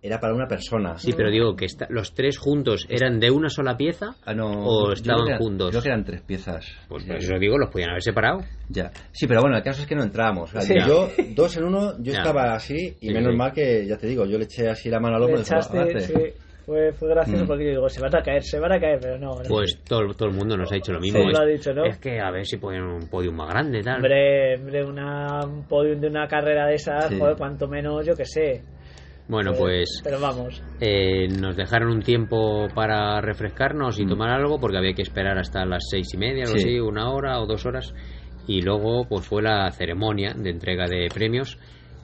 Era 0.02 0.20
para 0.20 0.34
una 0.34 0.48
persona. 0.48 0.98
Sí, 0.98 1.12
pero 1.16 1.30
digo 1.30 1.56
que 1.56 1.66
esta- 1.66 1.88
los 1.90 2.14
tres 2.14 2.38
juntos 2.38 2.86
eran 2.90 3.20
de 3.20 3.30
una 3.32 3.50
sola 3.50 3.76
pieza 3.78 4.16
Ah, 4.26 4.34
no, 4.34 4.50
o 4.66 4.88
yo 4.88 4.94
estaban 4.94 5.28
eran- 5.28 5.40
juntos. 5.40 5.70
Creo 5.72 5.82
que 5.82 5.90
eran 5.90 6.04
tres 6.04 6.22
piezas. 6.22 6.66
Pues 6.88 7.04
por 7.06 7.16
eso 7.18 7.36
digo, 7.40 7.58
los 7.58 7.70
podían 7.70 7.90
haber 7.92 8.02
separado. 8.04 8.40
Ya. 8.70 8.92
Sí, 9.12 9.28
pero 9.28 9.42
bueno, 9.42 9.58
el 9.58 9.64
caso 9.64 9.82
es 9.82 9.88
que 9.88 9.96
no 9.96 10.04
entrábamos. 10.04 10.54
O 10.56 10.60
sea, 10.60 10.62
Sí. 10.62 10.74
Yo, 10.88 11.08
dos 11.36 11.56
en 11.58 11.64
uno, 11.66 11.94
yo 12.00 12.12
Ya. 12.14 12.20
estaba 12.20 12.54
así 12.54 12.96
y 13.02 13.08
Sí, 13.08 13.14
menos 13.14 13.32
sí. 13.34 13.38
mal 13.38 13.52
que, 13.54 13.86
ya 13.86 13.98
te 13.98 14.08
digo, 14.08 14.26
yo 14.26 14.38
le 14.38 14.46
eché 14.46 14.70
así 14.70 14.90
la 14.90 15.00
mano 15.00 15.18
al 15.18 15.24
hombro 15.24 15.44
fue, 16.66 16.94
fue 16.94 17.10
gracioso 17.10 17.44
Mm. 17.44 17.48
porque 17.48 17.66
yo 17.66 17.70
digo, 17.72 17.90
se 17.90 18.02
van 18.02 18.16
a 18.16 18.22
caer, 18.24 18.42
se 18.42 18.58
van 18.58 18.72
a 18.72 18.80
caer, 18.80 18.98
pero 19.02 19.18
no. 19.18 19.36
no. 19.36 19.42
Pues 19.50 19.80
todo, 19.84 20.14
todo 20.14 20.30
el 20.30 20.36
mundo 20.36 20.56
nos 20.56 20.72
ha 20.72 20.76
dicho 20.76 20.94
lo 20.94 21.00
mismo. 21.02 21.20
Sí, 21.20 21.26
lo 21.26 21.32
es, 21.32 21.40
ha 21.40 21.46
dicho, 21.46 21.74
¿no? 21.74 21.86
es 21.86 21.98
que 21.98 22.22
a 22.22 22.32
ver 22.32 22.46
si 22.46 22.56
ponen 22.58 22.84
un 22.84 23.10
podium 23.10 23.36
más 23.36 23.50
grande 23.50 23.82
tal. 23.82 23.96
Hombre, 23.98 24.56
hombre, 24.56 24.86
una, 24.86 25.40
un 25.46 25.68
podium 25.68 26.00
de 26.00 26.08
una 26.08 26.26
carrera 26.28 26.68
de 26.68 26.76
esas, 26.76 27.10
Sí. 27.10 27.20
joder, 27.20 27.36
cuanto 27.36 27.68
menos, 27.68 28.06
yo 28.06 28.14
que 28.16 28.24
sé. 28.26 28.64
Bueno, 29.28 29.52
Eh, 29.52 29.56
pues 29.58 30.02
Pero 30.04 30.20
vamos. 30.20 30.62
eh, 30.80 31.28
nos 31.30 31.56
dejaron 31.56 31.90
un 31.92 32.02
tiempo 32.02 32.68
para 32.76 33.22
refrescarnos 33.22 34.00
y 34.00 34.06
Mm. 34.06 34.10
tomar 34.10 34.30
algo 34.32 34.60
porque 34.60 34.78
había 34.78 34.94
que 34.94 35.02
esperar 35.02 35.38
hasta 35.38 35.66
las 35.66 35.84
seis 35.90 36.08
y 36.14 36.18
media, 36.18 36.44
así, 36.44 36.80
una 36.80 37.10
hora 37.12 37.40
o 37.42 37.46
dos 37.46 37.66
horas. 37.66 37.94
Y 38.48 38.62
luego 38.62 39.06
pues 39.08 39.26
fue 39.26 39.42
la 39.42 39.72
ceremonia 39.72 40.34
de 40.34 40.50
entrega 40.50 40.88
de 40.88 41.10
premios 41.14 41.58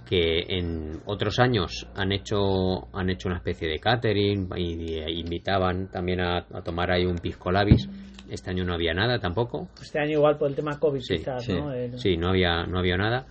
que 0.09 0.39
en 0.47 1.01
otros 1.05 1.37
años 1.39 1.85
han 1.95 2.11
hecho 2.13 2.87
han 2.93 3.09
hecho 3.09 3.27
una 3.27 3.37
especie 3.37 3.67
de 3.67 3.79
catering 3.79 4.49
y, 4.55 4.93
y 4.97 5.19
invitaban 5.19 5.87
también 5.91 6.21
a, 6.21 6.37
a 6.37 6.61
tomar 6.63 6.89
ahí 6.91 7.05
un 7.05 7.17
pisco 7.19 7.51
labis. 7.51 7.87
Este 8.29 8.49
año 8.51 8.63
no 8.63 8.73
había 8.73 8.93
nada 8.93 9.19
tampoco. 9.19 9.67
Este 9.81 9.99
año 9.99 10.13
igual 10.13 10.37
por 10.37 10.49
el 10.49 10.55
tema 10.55 10.79
COVID 10.79 10.99
Sí, 11.01 11.17
quizás, 11.17 11.43
sí, 11.45 11.53
¿no? 11.53 11.73
El- 11.73 11.97
Sí, 11.99 12.15
no 12.15 12.29
había, 12.29 12.65
no 12.65 12.79
había 12.79 12.95
nada. 12.95 13.25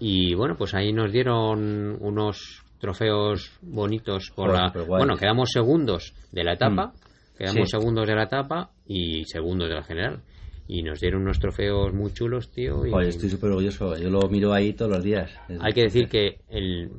Y 0.00 0.34
bueno, 0.34 0.54
pues 0.56 0.74
ahí 0.74 0.92
nos 0.92 1.12
dieron 1.12 1.96
unos 2.00 2.64
trofeos 2.78 3.58
bonitos 3.62 4.30
por 4.34 4.50
Joder, 4.50 4.76
la... 4.76 4.84
Bueno, 4.84 5.16
quedamos 5.16 5.50
segundos 5.52 6.14
de 6.32 6.44
la 6.44 6.54
etapa, 6.54 6.92
quedamos 7.36 7.68
Sí. 7.70 7.76
segundos 7.78 8.06
de 8.06 8.14
la 8.14 8.24
etapa 8.24 8.70
y 8.86 9.24
segundos 9.24 9.68
de 9.68 9.74
la 9.74 9.82
general. 9.82 10.20
Y 10.70 10.82
nos 10.82 11.00
dieron 11.00 11.22
unos 11.22 11.38
trofeos 11.40 11.94
muy 11.94 12.12
chulos, 12.12 12.50
tío. 12.50 12.84
Y 12.84 12.90
Joder, 12.90 13.08
estoy 13.08 13.30
súper 13.30 13.48
orgulloso. 13.50 13.96
Yo 13.96 14.10
lo 14.10 14.20
miro 14.28 14.52
ahí 14.52 14.74
todos 14.74 14.90
los 14.90 15.02
días. 15.02 15.30
Hay 15.60 15.72
que 15.72 15.82
decir 15.84 16.08
que 16.08 16.40
el 16.50 16.90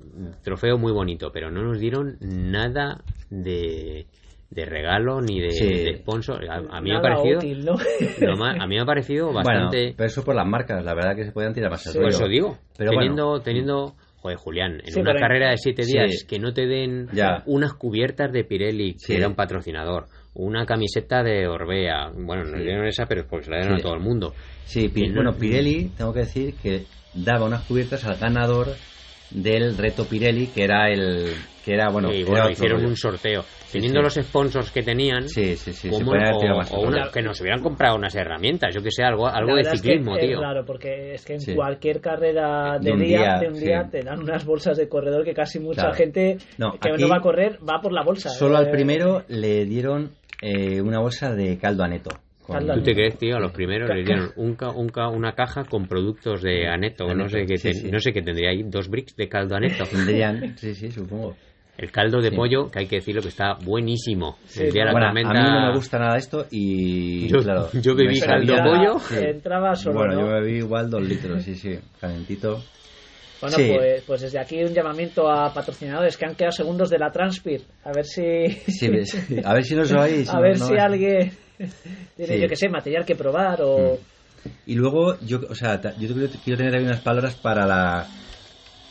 trofeo 0.43 0.79
muy 0.79 0.91
bonito, 0.91 1.29
pero 1.31 1.51
no 1.51 1.61
nos 1.61 1.79
dieron 1.79 2.17
nada 2.19 3.03
de, 3.29 4.07
de 4.49 4.65
regalo 4.65 5.21
ni 5.21 5.39
de, 5.39 5.51
Sí. 5.51 5.67
de 5.67 5.97
sponsor. 5.97 6.49
A, 6.49 6.77
a 6.77 6.81
mí 6.81 6.89
me 6.89 6.97
ha 6.97 7.01
parecido... 7.01 7.37
útil, 7.37 7.63
¿no? 7.63 7.75
lo 8.27 8.37
más- 8.37 8.59
a 8.59 8.65
mí 8.65 8.73
me 8.75 8.81
ha 8.81 8.85
parecido 8.85 9.31
bastante... 9.31 9.77
Bueno, 9.77 9.93
pero 9.97 10.07
eso 10.07 10.23
por 10.23 10.33
las 10.35 10.47
marcas, 10.47 10.83
la 10.83 10.95
verdad 10.95 11.15
que 11.15 11.25
se 11.25 11.31
podían 11.31 11.53
tirar 11.53 11.69
más 11.69 11.83
Sí. 11.83 11.95
Por 11.95 12.07
eso 12.09 12.27
digo, 12.27 12.57
Pero 12.75 12.89
teniendo, 12.89 13.27
bueno. 13.27 13.43
teniendo, 13.43 13.95
joder, 14.21 14.37
Julián, 14.37 14.81
en 14.85 14.91
Sí, 14.91 14.99
una 14.99 15.13
carrera 15.13 15.49
de 15.51 15.57
siete 15.57 15.83
días 15.85 16.11
Sí. 16.21 16.27
que 16.27 16.39
no 16.39 16.53
te 16.53 16.65
den 16.67 17.07
Ya. 17.13 17.43
unas 17.45 17.73
cubiertas 17.73 18.31
de 18.31 18.43
Pirelli, 18.43 18.93
que 18.93 18.99
Sí. 18.99 19.13
era 19.15 19.27
un 19.27 19.35
patrocinador, 19.35 20.07
una 20.33 20.65
camiseta 20.65 21.23
de 21.23 21.47
Orbea, 21.47 22.11
bueno, 22.13 22.43
nos 22.43 22.57
Sí. 22.59 22.63
dieron 22.65 22.85
esa, 22.85 23.05
pero 23.05 23.25
pues 23.27 23.47
la 23.47 23.57
dieron 23.57 23.77
Sí. 23.77 23.81
a 23.81 23.83
todo 23.83 23.93
el 23.95 24.01
mundo. 24.01 24.33
Sí, 24.65 24.89
Pi- 24.89 25.05
Y 25.05 25.07
no- 25.09 25.15
bueno, 25.15 25.33
Pirelli, 25.33 25.89
tengo 25.97 26.13
que 26.13 26.19
decir 26.19 26.53
que 26.61 26.83
daba 27.13 27.45
unas 27.45 27.63
cubiertas 27.65 28.05
al 28.05 28.17
ganador 28.17 28.67
del 29.31 29.77
reto 29.77 30.05
Pirelli, 30.05 30.47
que 30.47 30.63
era 30.63 30.89
el. 30.91 31.33
que 31.63 31.73
era, 31.73 31.89
bueno, 31.89 32.09
bueno, 32.27 32.49
hicieron 32.49 32.77
rollo. 32.79 32.89
un 32.89 32.95
sorteo. 32.95 33.43
Teniendo 33.71 33.99
sí. 33.99 34.03
los 34.19 34.27
sponsors 34.27 34.71
que 34.71 34.81
tenían, 34.81 35.29
Sí, 35.29 35.55
sí, 35.55 35.71
sí. 35.73 35.73
se 35.73 35.89
¿cómo- 35.89 36.07
podían 36.07 36.23
haber 36.23 36.35
o, 36.35 36.39
tirado 36.39 36.57
más 36.57 36.71
o 36.73 36.81
el 36.81 36.87
una- 36.87 36.99
rollo. 37.01 37.11
que 37.11 37.21
nos 37.21 37.39
hubieran 37.41 37.61
comprado 37.61 37.95
unas 37.97 38.15
herramientas, 38.15 38.73
yo 38.73 38.81
que 38.81 38.89
sé, 38.91 39.03
algo, 39.03 39.27
algo 39.27 39.49
de 39.51 39.55
verdad 39.57 39.73
es 39.75 39.81
que 39.81 39.87
ciclismo, 39.89 40.17
tío. 40.17 40.41
raro, 40.41 40.65
porque 40.65 41.13
es 41.13 41.23
que 41.25 41.33
en 41.33 41.41
Sí. 41.41 41.53
cualquier 41.53 42.01
carrera 42.01 42.79
de, 42.79 42.85
De 42.89 42.91
un 42.93 42.99
día, 43.03 43.19
día, 43.19 43.39
de 43.39 43.47
un 43.49 43.59
día 43.59 43.83
sí. 43.83 43.89
te 43.91 44.01
dan 44.03 44.19
unas 44.21 44.43
bolsas 44.45 44.77
de 44.77 44.89
corredor 44.89 45.23
que 45.23 45.33
casi 45.35 45.59
mucha 45.59 45.81
Claro. 45.81 45.95
gente 45.95 46.37
No, 46.57 46.71
que 46.81 46.89
no 46.97 47.07
va 47.09 47.17
a 47.17 47.21
correr 47.21 47.59
va 47.67 47.79
por 47.81 47.93
la 47.93 48.01
bolsa. 48.03 48.29
Solo 48.29 48.55
eh. 48.55 48.59
al 48.65 48.71
primero 48.71 49.23
le 49.27 49.65
dieron 49.65 50.11
eh, 50.41 50.81
una 50.81 50.99
bolsa 50.99 51.35
de 51.35 51.57
caldo 51.59 51.83
aneto. 51.83 52.09
Con- 52.49 52.67
¿Tú 52.67 52.81
te 52.83 52.93
crees, 52.93 53.17
tío? 53.17 53.37
A 53.37 53.39
los 53.39 53.51
primeros 53.51 53.89
les 53.89 54.05
dieron 54.05 54.31
un 54.35 54.55
ca- 54.55 54.71
un 54.71 54.89
ca- 54.89 55.07
una 55.09 55.33
caja 55.33 55.63
con 55.63 55.87
productos 55.87 56.41
de 56.41 56.67
Aneto, 56.67 57.13
no 57.13 57.29
sé 57.29 57.45
qué, 57.45 57.57
sí, 57.57 57.69
te- 57.69 57.73
sí. 57.75 57.91
no 57.91 57.99
sé 57.99 58.11
qué 58.11 58.21
tendría 58.21 58.49
ahí, 58.49 58.63
dos 58.63 58.89
bricks 58.89 59.15
de 59.15 59.29
caldo 59.29 59.55
Aneto. 59.55 59.85
Tendrían, 59.85 60.57
sí, 60.57 60.73
sí, 60.75 60.91
supongo. 60.91 61.35
El 61.77 61.91
caldo 61.91 62.19
de 62.19 62.29
Sí. 62.29 62.35
pollo, 62.35 62.69
que 62.69 62.79
hay 62.79 62.87
que 62.87 62.97
decirlo 62.97 63.21
que 63.21 63.29
está 63.29 63.53
buenísimo. 63.63 64.37
Sí, 64.45 64.63
el 64.63 64.71
día 64.73 64.81
de 64.81 64.85
la 64.87 64.91
Bueno, 64.91 65.07
tormenta. 65.07 65.29
a 65.29 65.33
mí 65.33 65.39
no 65.49 65.67
me 65.69 65.75
gusta 65.75 65.97
nada 65.97 66.17
esto 66.17 66.45
y. 66.51 67.27
Yo- 67.29 67.37
claro, 67.39 67.69
yo 67.71 67.95
bebí 67.95 68.19
caldo 68.19 68.53
entraba- 68.53 68.77
pollo. 68.77 68.99
Sí. 68.99 69.15
Entraba 69.17 69.75
solo, 69.75 69.95
Bueno, 69.99 70.13
¿no? 70.15 70.21
yo 70.21 70.27
bebí 70.41 70.57
igual 70.57 70.89
dos 70.89 71.01
litros, 71.01 71.41
sí, 71.41 71.55
sí, 71.55 71.79
calentito. 72.01 72.61
Bueno, 73.39 73.55
Sí. 73.55 73.71
pues, 73.73 74.03
pues 74.05 74.19
desde 74.23 74.37
aquí 74.37 74.61
un 74.61 74.73
llamamiento 74.73 75.31
a 75.31 75.53
patrocinadores 75.53 76.17
que 76.17 76.25
han 76.25 76.35
quedado 76.35 76.51
segundos 76.51 76.89
de 76.89 76.99
la 76.99 77.09
Transpir. 77.09 77.61
A 77.85 77.93
ver 77.93 78.03
si. 78.03 78.21
A 79.45 79.53
ver 79.53 79.63
si 79.63 79.75
nos 79.75 79.91
oís. 79.93 80.29
a 80.33 80.41
ver 80.41 80.59
no- 80.59 80.65
si 80.65 80.73
alguien 80.77 81.31
tiene, 82.15 82.35
Sí. 82.35 82.41
yo 82.41 82.47
que 82.47 82.55
sé, 82.55 82.69
material 82.69 83.05
que 83.05 83.15
probar 83.15 83.59
o. 83.61 83.99
Y 84.65 84.75
luego, 84.75 85.19
yo, 85.21 85.39
o 85.49 85.55
sea, 85.55 85.81
yo 85.97 86.07
quiero, 86.13 86.29
tener 86.57 86.71
también 86.71 86.85
unas 86.87 87.01
palabras 87.01 87.35
para 87.35 87.65
la 87.67 88.09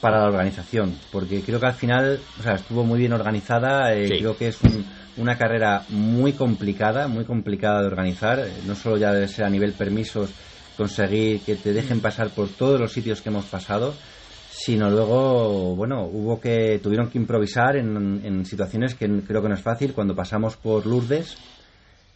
para 0.01 0.19
la 0.21 0.27
organización, 0.29 1.01
porque 1.11 1.43
creo 1.43 1.59
que 1.59 1.67
al 1.67 1.75
final, 1.75 2.21
o 2.39 2.43
sea, 2.43 2.53
estuvo 2.55 2.85
muy 2.85 3.01
bien 3.01 3.13
organizada, 3.13 3.93
eh, 3.95 4.07
Sí. 4.07 4.19
creo 4.19 4.37
que 4.37 4.47
es 4.47 4.63
un- 4.63 4.87
una 5.17 5.37
carrera 5.37 5.87
muy 5.89 6.35
complicada, 6.35 7.09
muy 7.09 7.25
complicada 7.25 7.81
de 7.81 7.89
organizar, 7.89 8.39
eh, 8.39 8.61
no 8.63 8.77
solo 8.77 8.97
ya 8.97 9.11
debe 9.13 9.27
ser 9.27 9.45
a 9.45 9.51
nivel 9.51 9.73
permisos 9.75 10.37
conseguir 10.77 11.43
que 11.43 11.57
te 11.57 11.73
dejen 11.73 12.01
pasar 12.01 12.33
por 12.33 12.55
todos 12.55 12.79
los 12.79 12.93
sitios 12.93 13.23
que 13.23 13.31
hemos 13.31 13.47
pasado, 13.47 13.99
sino 14.47 14.89
luego, 14.89 15.75
bueno, 15.75 16.07
hubo 16.07 16.39
que, 16.39 16.79
tuvieron 16.81 17.11
que 17.11 17.19
improvisar 17.19 17.77
en, 17.77 18.25
en 18.25 18.45
situaciones 18.45 18.95
que 18.95 19.07
creo 19.27 19.43
que 19.43 19.49
no 19.49 19.55
es 19.55 19.63
fácil. 19.63 19.95
Cuando 19.95 20.15
pasamos 20.15 20.57
por 20.57 20.87
Lourdes, 20.87 21.37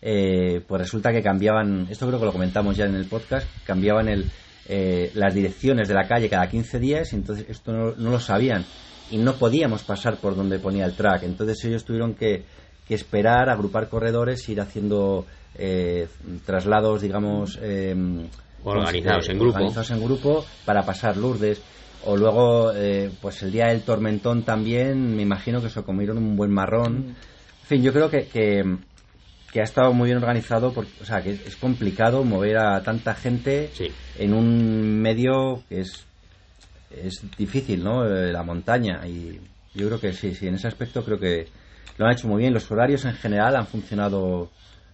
eh, 0.03 0.61
pues 0.67 0.83
resulta 0.83 1.13
que 1.13 1.23
cambiaban, 1.23 1.87
esto 1.91 2.07
creo 2.07 2.19
que 2.19 2.27
lo 2.27 2.33
comentamos 2.33 2.77
ya 2.77 2.85
en 2.85 2.97
el 2.97 3.07
podcast, 3.07 3.47
cambiaban 3.65 4.09
el, 4.09 4.31
eh, 4.69 5.11
las 5.15 5.35
direcciones 5.35 5.89
de 5.89 5.95
la 5.95 6.07
calle 6.07 6.29
cada 6.29 6.49
15 6.49 6.79
días, 6.79 7.13
y 7.13 7.17
entonces 7.17 7.47
esto 7.49 7.73
no, 7.73 7.93
no, 7.97 8.11
lo 8.11 8.21
sabían 8.21 8.65
y 9.11 9.19
no 9.19 9.35
podíamos 9.35 9.83
pasar 9.85 10.17
por 10.17 10.37
donde 10.37 10.59
ponía 10.59 10.85
el 10.85 10.95
track. 10.95 11.23
Entonces 11.23 11.65
ellos 11.65 11.85
tuvieron 11.85 12.15
que, 12.15 12.45
que 12.87 12.95
esperar, 12.95 13.49
agrupar 13.49 13.89
corredores, 13.89 14.49
ir 14.49 14.61
haciendo 14.61 15.27
eh, 15.55 16.09
traslados, 16.47 17.03
digamos, 17.03 17.59
eh, 17.61 17.95
organizados 18.65 19.29
en 19.29 19.39
grupo. 19.39 19.57
Organizados 19.57 19.91
en 19.91 20.05
grupo 20.05 20.45
para 20.65 20.83
pasar 20.83 21.17
Lourdes. 21.17 21.61
O 22.05 22.17
luego, 22.17 22.73
eh, 22.75 23.13
pues 23.21 23.43
el 23.45 23.53
día 23.53 23.67
del 23.67 23.83
tormentón 23.83 24.43
también, 24.43 25.15
me 25.15 25.23
imagino 25.23 25.63
que 25.63 25.69
se 25.69 25.83
comieron 25.83 26.19
un 26.19 26.37
buen 26.37 26.51
marrón. 26.51 27.15
En 27.63 27.67
fin, 27.67 27.83
yo 27.83 27.93
creo 27.93 28.11
que, 28.11 28.27
que, 28.27 28.65
que, 29.53 29.61
ha 29.61 29.65
estado 29.65 29.93
muy 29.93 30.07
bien 30.07 30.19
organizado, 30.19 30.73
porque, 30.73 30.91
o 31.01 31.05
sea, 31.05 31.23
que 31.23 31.33
es 31.33 31.57
complicado 31.57 32.25
mover 32.25 32.59
a 32.59 32.83
tanta 32.83 33.15
gente 33.15 33.71
sí. 33.73 33.89
en 34.19 34.35
un 34.35 35.01
medio 35.01 35.63
que 35.69 35.81
es, 35.81 36.07
es 36.91 37.23
difícil, 37.37 37.85
¿no? 37.85 38.05
La 38.05 38.43
montaña. 38.43 39.07
Y 39.07 39.41
yo 39.75 39.89
creo 39.89 40.01
que 40.01 40.13
sí, 40.13 40.35
sí, 40.35 40.47
en 40.47 40.55
ese 40.55 40.69
aspecto 40.69 41.05
creo 41.05 41.19
que 41.19 41.47
lo 41.99 42.07
han 42.07 42.13
hecho 42.13 42.29
muy 42.29 42.41
bien. 42.41 42.55
Los 42.55 42.71
horarios 42.71 43.05
en 43.05 43.15
general 43.15 43.57
han 43.57 43.67
funcionado 43.67 44.51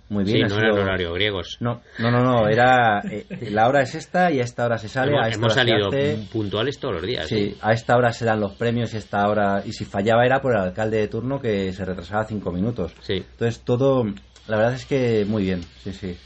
muy 0.08 0.24
bien. 0.24 0.48
Sí, 0.48 0.54
no 0.54 0.60
eran 0.60 0.78
horarios 0.78 1.14
griegos. 1.14 1.56
No, 1.60 1.82
no, 1.98 2.10
no, 2.10 2.22
no 2.22 2.48
era 2.48 3.00
eh, 3.00 3.26
la 3.50 3.68
hora 3.68 3.82
es 3.82 3.94
esta 3.94 4.30
y 4.30 4.40
a 4.40 4.44
esta 4.44 4.64
hora 4.64 4.78
se 4.78 4.88
sale. 4.88 5.12
Hemos, 5.12 5.24
a 5.24 5.28
esta 5.28 5.38
hemos 5.38 5.52
hora 5.52 5.62
salido 5.62 5.90
se 5.90 5.98
hace. 5.98 6.32
puntuales 6.32 6.78
todos 6.78 6.94
los 6.94 7.02
días. 7.04 7.26
Sí, 7.26 7.36
¿eh? 7.36 7.56
a 7.60 7.72
esta 7.72 7.96
hora 7.96 8.12
se 8.12 8.24
dan 8.24 8.40
los 8.40 8.52
premios 8.52 8.92
y 8.92 8.96
a 8.96 8.98
esta 9.00 9.28
hora 9.28 9.62
y 9.64 9.72
si 9.72 9.84
fallaba 9.84 10.24
era 10.24 10.40
por 10.40 10.52
el 10.56 10.62
alcalde 10.62 10.98
de 10.98 11.08
turno 11.08 11.40
que 11.40 11.72
se 11.72 11.84
retrasaba 11.84 12.24
cinco 12.24 12.52
minutos. 12.52 12.94
Sí. 13.00 13.14
Entonces 13.16 13.60
todo, 13.60 14.04
la 14.48 14.56
verdad 14.56 14.74
es 14.74 14.86
que 14.86 15.24
muy 15.26 15.44
bien, 15.44 15.62
sí, 15.84 15.92
sí. 15.92 16.16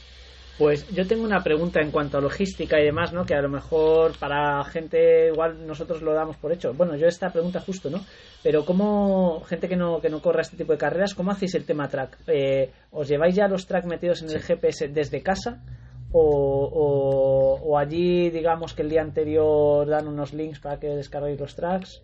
Pues 0.57 0.87
yo 0.93 1.07
tengo 1.07 1.23
una 1.23 1.43
pregunta 1.43 1.81
en 1.81 1.89
cuanto 1.89 2.17
a 2.17 2.21
logística 2.21 2.79
y 2.79 2.85
demás, 2.85 3.11
¿no? 3.11 3.25
Que 3.25 3.33
a 3.33 3.41
lo 3.41 3.49
mejor 3.49 4.17
para 4.19 4.63
gente 4.65 5.29
igual 5.29 5.65
nosotros 5.65 6.03
lo 6.03 6.13
damos 6.13 6.37
por 6.37 6.51
hecho. 6.51 6.73
Bueno, 6.73 6.95
yo 6.95 7.07
esta 7.07 7.31
pregunta 7.31 7.59
justo, 7.59 7.89
¿no? 7.89 8.01
Pero 8.43 8.63
cómo, 8.63 9.41
gente 9.47 9.67
que 9.67 9.75
no, 9.75 9.99
que 9.99 10.09
no 10.09 10.21
corra 10.21 10.41
este 10.41 10.55
tipo 10.55 10.73
de 10.73 10.77
carreras, 10.77 11.15
¿cómo 11.15 11.31
hacéis 11.31 11.55
el 11.55 11.65
tema 11.65 11.87
track? 11.87 12.19
Eh, 12.27 12.71
¿Os 12.91 13.07
lleváis 13.07 13.35
ya 13.35 13.47
los 13.47 13.65
track 13.65 13.85
metidos 13.85 14.21
en 14.21 14.29
el 14.29 14.41
GPS 14.41 14.89
desde 14.89 15.23
casa? 15.23 15.63
O, 16.11 16.21
o, 16.21 17.59
o, 17.63 17.77
allí, 17.79 18.29
digamos 18.29 18.75
que 18.75 18.83
el 18.83 18.89
día 18.89 19.01
anterior 19.01 19.87
dan 19.87 20.07
unos 20.07 20.33
links 20.33 20.59
para 20.59 20.79
que 20.79 20.87
descarguéis 20.87 21.39
los 21.39 21.55
tracks? 21.55 22.03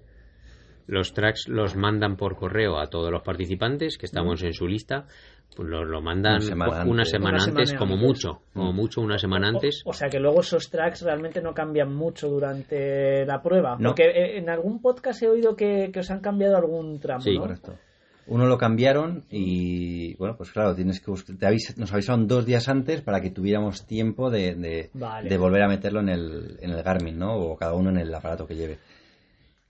Los 0.87 1.13
tracks 1.13 1.47
los 1.47 1.75
mandan 1.75 2.17
por 2.17 2.35
correo 2.35 2.79
a 2.79 2.87
todos 2.87 3.11
los 3.11 3.21
participantes 3.21 3.99
que 3.99 4.07
estamos 4.07 4.41
en 4.41 4.53
su 4.53 4.67
lista. 4.67 5.05
Pues 5.55 5.67
lo, 5.67 5.83
lo 5.83 6.01
mandan 6.01 6.35
una 6.35 6.41
semana 6.41 6.75
antes, 6.77 6.91
una 6.91 7.05
semana 7.05 7.35
una 7.37 7.43
antes 7.43 7.69
semana 7.69 7.79
como 7.79 7.93
antes. 7.95 8.07
mucho, 8.07 8.41
como 8.53 8.71
mucho 8.73 9.01
una 9.01 9.17
semana 9.17 9.47
antes. 9.49 9.81
O, 9.85 9.89
o, 9.89 9.93
sea 9.93 10.07
que 10.09 10.19
luego 10.19 10.39
esos 10.41 10.69
tracks 10.69 11.01
realmente 11.01 11.41
no 11.41 11.53
cambian 11.53 11.93
mucho 11.93 12.29
durante 12.29 13.25
la 13.25 13.41
prueba. 13.41 13.75
No. 13.79 13.89
Porque 13.89 14.03
eh, 14.05 14.37
en 14.37 14.49
algún 14.49 14.81
podcast 14.81 15.21
he 15.23 15.27
oído 15.27 15.55
que, 15.55 15.89
que 15.91 15.99
os 15.99 16.09
han 16.11 16.19
cambiado 16.21 16.55
algún 16.55 16.99
tramo, 16.99 17.21
Sí. 17.21 17.35
¿no? 17.35 17.41
Correcto. 17.41 17.75
Uno 18.27 18.45
lo 18.45 18.59
cambiaron 18.59 19.23
y, 19.31 20.13
bueno, 20.17 20.35
pues 20.37 20.51
claro, 20.51 20.75
tienes 20.75 20.99
que 21.01 21.09
buscar, 21.09 21.35
te 21.35 21.47
avis- 21.47 21.75
nos 21.77 21.91
avisaron 21.91 22.27
dos 22.27 22.45
días 22.45 22.69
antes 22.69 23.01
para 23.01 23.21
que 23.21 23.31
tuviéramos 23.31 23.87
tiempo 23.87 24.29
de, 24.29 24.53
de, 24.53 24.91
Vale. 24.93 25.27
de 25.27 25.37
volver 25.39 25.63
a 25.63 25.67
meterlo 25.67 25.99
en 26.01 26.09
el, 26.09 26.57
en 26.61 26.69
el 26.69 26.83
Garmin, 26.83 27.17
¿no? 27.17 27.33
O 27.35 27.57
cada 27.57 27.73
uno 27.73 27.89
en 27.89 27.97
el 27.97 28.13
aparato 28.13 28.45
que 28.45 28.55
lleve. 28.55 28.77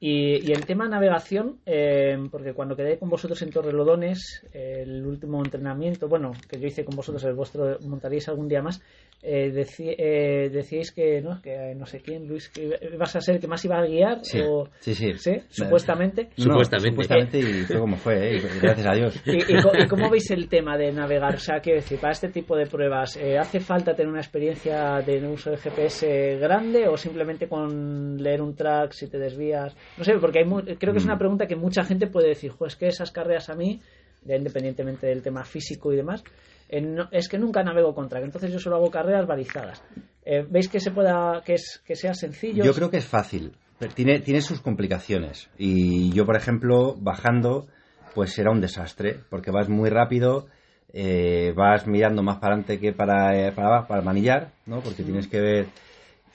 Y, 0.01 0.47
y 0.49 0.53
el 0.53 0.65
tema 0.65 0.88
navegación, 0.88 1.57
eh, 1.65 2.17
porque 2.31 2.53
cuando 2.53 2.75
quedé 2.77 2.97
con 2.97 3.09
vosotros 3.09 3.41
en 3.41 3.49
Torrelodones, 3.49 4.45
eh, 4.53 4.83
el 4.83 5.05
último 5.05 5.43
entrenamiento, 5.43 6.07
bueno, 6.07 6.31
que 6.47 6.57
yo 6.57 6.67
hice 6.67 6.85
con 6.85 6.95
vosotros, 6.95 7.21
el 7.25 7.33
vuestro 7.33 7.77
montaríais 7.81 8.29
algún 8.29 8.47
día 8.47 8.62
más, 8.62 8.81
eh, 9.21 9.51
decí- 9.51 9.93
eh, 9.97 10.49
decíais 10.49 10.93
que, 10.93 11.19
¿no? 11.21 11.41
que 11.41 11.75
no 11.75 11.85
sé 11.85 11.99
quién, 11.99 12.25
Luis, 12.29 12.47
que 12.47 12.79
ibas 12.93 13.13
a 13.17 13.19
ser 13.19 13.35
el 13.35 13.41
que 13.41 13.47
más 13.49 13.65
iba 13.65 13.77
a 13.77 13.85
guiar, 13.85 14.19
Sí, 14.23 14.39
o, 14.41 14.69
sí, 14.79 14.93
sí. 15.17 15.33
supuestamente. 15.49 16.29
No, 16.38 16.43
Supuestamente. 16.43 16.89
supuestamente 16.91 17.39
y 17.39 17.63
fue 17.65 17.79
como 17.79 17.97
fue, 17.97 18.15
¿eh? 18.15 18.38
Y 18.38 18.59
gracias 18.62 18.88
a 18.88 18.95
Dios. 18.95 19.21
¿Y, 19.25 19.53
y 19.53 19.88
cómo 19.89 20.09
veis 20.09 20.31
el 20.31 20.47
tema 20.47 20.77
de 20.77 20.93
navegar? 20.93 21.35
O 21.35 21.39
sea, 21.39 21.59
quiero 21.59 21.81
decir, 21.81 21.99
para 21.99 22.13
este 22.13 22.29
tipo 22.29 22.55
de 22.55 22.65
pruebas, 22.67 23.17
eh, 23.17 23.38
¿hace 23.38 23.59
falta 23.59 23.93
tener 23.93 24.09
una 24.09 24.21
experiencia 24.21 25.01
de 25.05 25.27
uso 25.27 25.51
de 25.51 25.57
GPS 25.57 26.38
grande 26.38 26.88
o 26.88 26.95
simplemente 26.95 27.49
con 27.49 28.15
leer 28.23 28.41
un 28.41 28.55
track 28.55 28.93
si 28.93 29.09
te 29.09 29.17
desvías? 29.19 29.75
No 29.97 30.04
sé, 30.04 30.13
porque 30.19 30.39
hay 30.39 30.45
mu- 30.45 30.62
creo 30.62 30.93
que 30.93 30.99
es 30.99 31.06
una 31.06 31.15
Mm. 31.15 31.19
pregunta 31.19 31.47
que 31.47 31.56
mucha 31.56 31.84
gente 31.84 32.08
puede 32.08 32.30
decir, 32.30 32.52
"Jo, 32.52 32.65
es 32.65 32.75
que 32.75 32.88
esas 32.88 33.12
carreras 33.12 33.49
a 33.49 33.56
mí, 33.56 33.82
ya 34.23 34.36
independientemente 34.36 35.08
del 35.08 35.21
tema 35.21 35.43
físico 35.43 35.91
y 35.91 35.97
demás, 35.97 36.23
eh, 36.69 36.82
no- 36.82 37.10
es 37.12 37.28
que 37.28 37.38
nunca 37.38 37.63
navego 37.63 37.93
con 37.93 38.08
track, 38.10 38.23
entonces 38.23 38.52
yo 38.52 38.60
solo 38.60 38.75
hago 38.78 38.89
carreras 38.91 39.28
balizadas. 39.28 39.84
Eh, 40.25 40.45
¿Veis 40.49 40.69
que 40.69 40.80
se 40.80 40.91
pueda, 40.91 41.41
que, 41.45 41.56
es, 41.56 41.82
que 41.86 41.95
sea 41.95 42.13
sencillo? 42.13 42.63
Yo 42.63 42.73
creo 42.73 42.89
que 42.89 42.97
es 42.97 43.08
fácil. 43.08 43.54
pero 43.78 43.93
Tiene, 43.93 44.19
tiene 44.19 44.41
sus 44.41 44.60
complicaciones. 44.60 45.49
Y 45.58 46.12
yo, 46.13 46.25
por 46.25 46.36
ejemplo, 46.36 46.95
bajando, 46.99 47.67
pues 48.13 48.38
era 48.38 48.52
un 48.52 48.60
desastre, 48.60 49.21
porque 49.30 49.52
vas 49.52 49.69
muy 49.69 49.89
rápido, 49.89 50.47
eh, 50.91 51.54
vas 51.56 51.88
mirando 51.88 52.21
más 52.21 52.39
para 52.39 52.56
adelante 52.56 52.78
que 52.78 52.91
para, 52.91 53.54
para 53.56 53.67
abajo, 53.67 53.88
para 53.88 54.02
manillar, 54.02 54.52
¿no? 54.65 54.84
Porque 54.84 55.04
tienes 55.04 55.30
que 55.30 55.39
ver... 55.39 55.71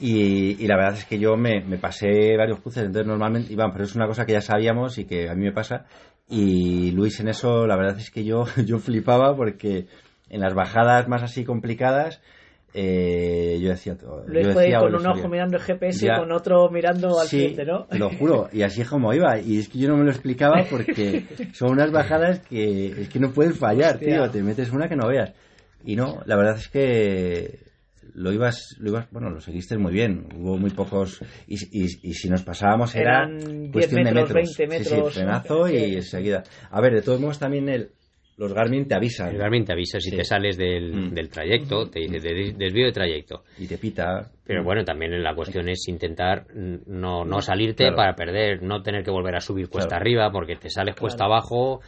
Y, 0.00 0.62
y 0.62 0.66
la 0.66 0.76
verdad 0.76 0.94
es 0.94 1.04
que 1.04 1.18
yo 1.18 1.36
me, 1.36 1.60
me 1.64 1.78
pasé 1.78 2.36
varios 2.36 2.60
cruces, 2.60 2.84
entonces 2.84 3.06
normalmente, 3.06 3.52
Iván, 3.52 3.72
pero 3.72 3.84
es 3.84 3.94
una 3.94 4.06
cosa 4.06 4.26
que 4.26 4.32
ya 4.32 4.40
sabíamos 4.40 4.98
y 4.98 5.04
que 5.04 5.28
a 5.28 5.34
mí 5.34 5.44
me 5.44 5.52
pasa. 5.52 5.86
Y 6.28 6.90
Luis 6.92 7.20
en 7.20 7.28
eso, 7.28 7.66
la 7.66 7.76
verdad 7.76 7.98
es 7.98 8.10
que 8.10 8.24
yo, 8.24 8.44
yo 8.66 8.78
flipaba 8.78 9.36
porque 9.36 9.86
en 10.30 10.40
las 10.40 10.54
bajadas 10.54 11.06
más 11.08 11.22
así 11.22 11.44
complicadas, 11.44 12.20
eh, 12.72 13.58
yo 13.60 13.68
decía... 13.68 13.96
yo 14.00 14.24
Luis 14.26 14.46
decía, 14.48 14.52
puede 14.54 14.68
ir 14.68 14.74
con 14.74 14.82
"Bueno, 14.82 14.98
un 14.98 15.06
ojo 15.06 15.14
sabía". 15.16 15.30
mirando 15.30 15.56
el 15.58 15.62
GPS 15.62 16.06
Ya. 16.06 16.14
y 16.14 16.18
con 16.18 16.32
otro 16.32 16.70
mirando 16.70 17.20
al 17.20 17.28
Sí, 17.28 17.38
frente, 17.44 17.64
¿no? 17.64 17.84
Te 17.84 17.98
lo 17.98 18.10
juro, 18.10 18.48
y 18.52 18.62
así 18.62 18.80
es 18.80 18.88
como 18.88 19.12
iba. 19.14 19.38
Y 19.38 19.58
es 19.58 19.68
que 19.68 19.78
yo 19.78 19.88
no 19.88 19.96
me 19.96 20.04
lo 20.04 20.10
explicaba 20.10 20.64
porque 20.68 21.24
son 21.52 21.70
unas 21.70 21.92
bajadas 21.92 22.40
que 22.40 22.86
es 23.02 23.08
que 23.08 23.20
no 23.20 23.32
puedes 23.32 23.56
fallar, 23.56 23.94
Hostia. 23.96 24.16
tío. 24.22 24.30
Te 24.30 24.42
metes 24.42 24.72
una 24.72 24.88
que 24.88 24.96
no 24.96 25.06
veas. 25.06 25.32
Y 25.84 25.94
no, 25.94 26.20
la 26.24 26.36
verdad 26.36 26.56
es 26.56 26.68
que 26.68 27.58
lo 28.14 28.32
ibas, 28.32 28.76
lo 28.78 28.90
ibas, 28.90 29.10
bueno, 29.10 29.30
lo 29.30 29.40
seguiste 29.40 29.78
muy 29.78 29.92
bien. 29.92 30.26
Hubo 30.36 30.56
muy 30.58 30.70
pocos. 30.70 31.20
Y, 31.46 31.56
y, 31.72 31.84
y 32.02 32.14
si 32.14 32.28
nos 32.28 32.42
pasábamos 32.42 32.94
era 32.94 33.24
Eran 33.24 33.38
10 33.38 33.72
cuestión 33.72 34.02
metros, 34.04 34.28
de 34.28 34.34
metros. 34.34 34.56
20 34.58 34.78
Sí, 34.78 34.84
sí, 34.84 34.94
metros. 34.94 35.14
frenazo 35.14 35.68
y 35.68 35.76
enseguida. 35.96 36.42
A 36.70 36.80
ver, 36.80 36.94
de 36.94 37.02
todos 37.02 37.20
modos 37.20 37.38
también 37.38 37.68
el, 37.68 37.90
los 38.36 38.52
Garmin 38.52 38.88
te 38.88 38.96
avisan 38.96 39.28
El 39.30 39.38
Garmin 39.38 39.64
te 39.64 39.72
avisa 39.72 40.00
si 40.00 40.10
Sí. 40.10 40.16
te 40.16 40.24
sales 40.24 40.56
del, 40.56 40.92
Mm. 40.92 41.14
del 41.14 41.28
trayecto, 41.28 41.88
te 41.88 42.00
dice 42.00 42.18
"Des- 42.20 42.58
desvío 42.58 42.86
de 42.86 42.92
trayecto. 42.92 43.44
y 43.58 43.66
te 43.68 43.78
pita. 43.78 44.30
Pero 44.44 44.64
bueno, 44.64 44.84
también 44.84 45.22
la 45.22 45.34
cuestión 45.34 45.68
es 45.68 45.86
intentar 45.88 46.46
mm, 46.52 46.78
no, 46.88 47.24
no 47.24 47.40
salirte 47.40 47.84
Claro. 47.84 47.96
para 47.96 48.14
perder, 48.16 48.62
no 48.62 48.82
tener 48.82 49.04
que 49.04 49.10
volver 49.12 49.36
a 49.36 49.40
subir 49.40 49.68
cuesta 49.68 49.90
Claro. 49.90 50.02
arriba 50.02 50.30
porque 50.32 50.56
te 50.56 50.68
sales 50.68 50.96
cuesta 50.96 51.24
abajo 51.26 51.80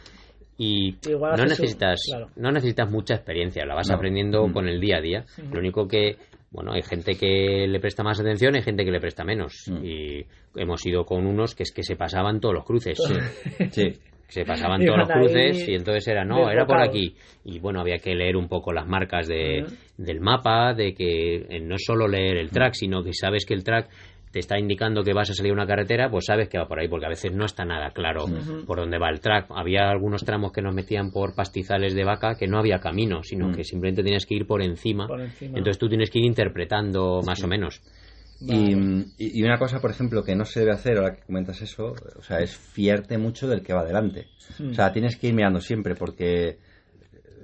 y 0.57 0.95
Igual 1.09 1.37
no 1.37 1.45
necesitas 1.45 2.01
claro. 2.09 2.27
no 2.35 2.51
necesitas 2.51 2.89
mucha 2.89 3.15
experiencia, 3.15 3.65
la 3.65 3.75
vas 3.75 3.89
No. 3.89 3.95
aprendiendo 3.95 4.47
Mm. 4.47 4.53
con 4.53 4.67
el 4.67 4.79
día 4.79 4.97
a 4.97 5.01
día. 5.01 5.25
Lo 5.51 5.59
único 5.59 5.87
que 5.87 6.15
bueno, 6.49 6.71
hay 6.71 6.81
gente 6.81 7.15
que 7.15 7.67
le 7.67 7.79
presta 7.81 8.03
más 8.03 8.19
atención, 8.21 8.55
hay 8.55 8.61
gente 8.61 8.85
que 8.85 8.91
le 8.91 9.01
presta 9.01 9.23
menos 9.25 9.65
Mm. 9.69 9.85
y 9.85 10.25
hemos 10.55 10.85
ido 10.85 11.03
con 11.05 11.27
unos 11.27 11.53
que 11.55 11.63
es 11.63 11.71
que 11.73 11.83
se 11.83 11.95
pasaban 11.95 12.39
todos 12.39 12.55
los 12.55 12.63
cruces. 12.65 12.97
Sí. 13.71 13.83
se 14.29 14.43
pasaban 14.43 14.83
todos 14.85 14.97
los 14.99 15.09
cruces 15.09 15.67
y 15.69 15.73
entonces 15.75 16.05
era 16.09 16.25
no 16.25 16.49
era 16.51 16.65
por 16.65 16.81
aquí 16.81 17.15
y 17.45 17.59
bueno 17.59 17.79
había 17.79 17.97
que 17.97 18.13
leer 18.13 18.35
un 18.35 18.49
poco 18.49 18.73
las 18.73 18.85
marcas 18.85 19.25
de, 19.27 19.63
Ujú. 19.63 19.73
del 19.97 20.19
mapa 20.19 20.73
de 20.73 20.93
que 20.93 21.45
eh, 21.49 21.59
no 21.61 21.75
solo 21.77 22.07
leer 22.09 22.35
el 22.35 22.49
track 22.49 22.73
sino 22.73 23.03
que 23.03 23.13
sabes 23.13 23.45
que 23.45 23.53
el 23.53 23.63
track 23.63 23.87
te 24.31 24.39
está 24.39 24.59
indicando 24.59 25.03
que 25.03 25.13
vas 25.13 25.29
a 25.29 25.33
salir 25.33 25.51
a 25.51 25.53
una 25.55 25.65
carretera 25.67 26.09
pues 26.09 26.25
sabes 26.25 26.49
que 26.49 26.57
va 26.57 26.67
por 26.67 26.79
ahí 26.79 26.87
porque 26.87 27.05
a 27.05 27.09
veces 27.09 27.31
no 27.33 27.45
está 27.45 27.63
nada 27.65 27.91
claro 27.91 28.25
por 28.65 28.77
dónde 28.79 28.97
va 28.99 29.09
el 29.09 29.19
track 29.19 29.47
había 29.49 29.89
algunos 29.89 30.23
tramos 30.25 30.51
que 30.51 30.61
nos 30.61 30.75
metían 30.75 31.11
por 31.11 31.33
pastizales 31.33 31.93
de 31.95 32.03
vaca 32.03 32.35
que 32.35 32.47
no 32.47 32.59
había 32.59 32.79
camino 32.79 33.23
sino 33.23 33.47
Mm. 33.49 33.55
que 33.55 33.63
simplemente 33.63 34.03
tenías 34.03 34.25
que 34.25 34.35
ir 34.35 34.45
por 34.45 34.61
encima, 34.61 35.07
Por 35.07 35.21
encima. 35.21 35.57
entonces 35.57 35.77
tú 35.79 35.87
tienes 35.87 36.09
que 36.11 36.19
ir 36.19 36.25
interpretando 36.25 37.21
más 37.25 37.43
o 37.43 37.47
menos 37.47 37.81
Y, 38.39 38.71
y- 39.17 39.39
y 39.39 39.43
una 39.43 39.57
cosa, 39.57 39.79
por 39.79 39.89
ejemplo, 39.89 40.23
que 40.23 40.35
no 40.35 40.45
se 40.45 40.59
debe 40.59 40.71
hacer 40.71 40.97
ahora 40.97 41.15
que 41.15 41.23
comentas 41.23 41.59
eso, 41.63 41.95
o 42.17 42.21
sea, 42.21 42.37
es 42.39 42.55
fiarte 42.55 43.17
mucho 43.17 43.47
del 43.47 43.63
que 43.63 43.73
va 43.73 43.83
delante. 43.83 44.27
Mm. 44.59 44.69
O 44.69 44.73
sea, 44.75 44.91
tienes 44.93 45.15
que 45.17 45.29
ir 45.29 45.33
mirando 45.33 45.59
siempre 45.59 45.95
porque, 45.95 46.49
eh, 46.49 46.57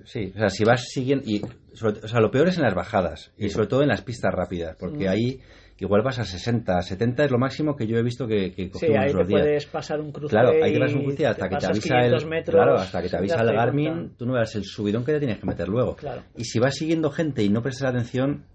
sí, 0.05 0.31
o 0.35 0.37
sea, 0.37 0.49
si 0.51 0.63
vas 0.63 0.83
siguiendo, 0.89 1.25
y, 1.27 1.41
sobre- 1.73 1.99
o 2.03 2.07
sea, 2.07 2.19
lo 2.19 2.29
peor 2.29 2.47
es 2.49 2.57
en 2.57 2.63
las 2.63 2.75
bajadas 2.75 3.31
y 3.39 3.49
sobre 3.49 3.65
todo 3.65 3.81
en 3.81 3.87
las 3.87 4.03
pistas 4.03 4.31
rápidas, 4.35 4.75
porque 4.79 5.05
Mm. 5.05 5.09
ahí 5.09 5.39
igual 5.79 6.01
vas 6.01 6.19
a 6.19 6.25
60, 6.25 6.81
70 6.81 7.25
es 7.25 7.31
lo 7.31 7.37
máximo 7.39 7.75
que 7.75 7.85
yo 7.87 7.97
he 7.97 8.03
visto 8.03 8.25
que, 8.27 8.53
que 8.53 8.71
Sí, 8.73 8.87
ahí 8.95 9.11
te 9.11 9.23
días. 9.25 9.27
puedes 9.41 9.65
pasar 9.65 9.99
un 10.01 10.11
cruce. 10.11 10.29
Claro, 10.31 10.49
hay 10.51 10.71
que 10.71 10.77
y 10.77 10.79
pasar 10.79 10.97
un 10.97 11.03
cruce 11.03 11.27
hasta 11.27 11.49
que 11.49 11.55
te 11.57 11.65
avisa 11.65 11.95
el 11.95 12.01
500 12.01 12.25
metros, 12.25 12.55
claro, 12.55 12.75
hasta 12.75 13.01
que 13.01 13.09
te 13.09 13.17
avisa 13.17 13.41
el 13.41 13.53
Garmin, 13.53 13.93
cuenta. 13.93 14.15
tú 14.17 14.25
no 14.25 14.33
verás 14.33 14.55
el 14.55 14.63
subidón 14.65 15.03
que 15.03 15.11
te 15.13 15.19
tienes 15.19 15.39
que 15.39 15.45
meter 15.45 15.67
luego. 15.67 15.95
Claro. 15.95 16.23
Y 16.37 16.45
si 16.45 16.59
vas 16.59 16.75
siguiendo 16.75 17.09
gente 17.11 17.43
y 17.43 17.49
no 17.49 17.61
prestas 17.61 17.89
atención, 17.89 18.45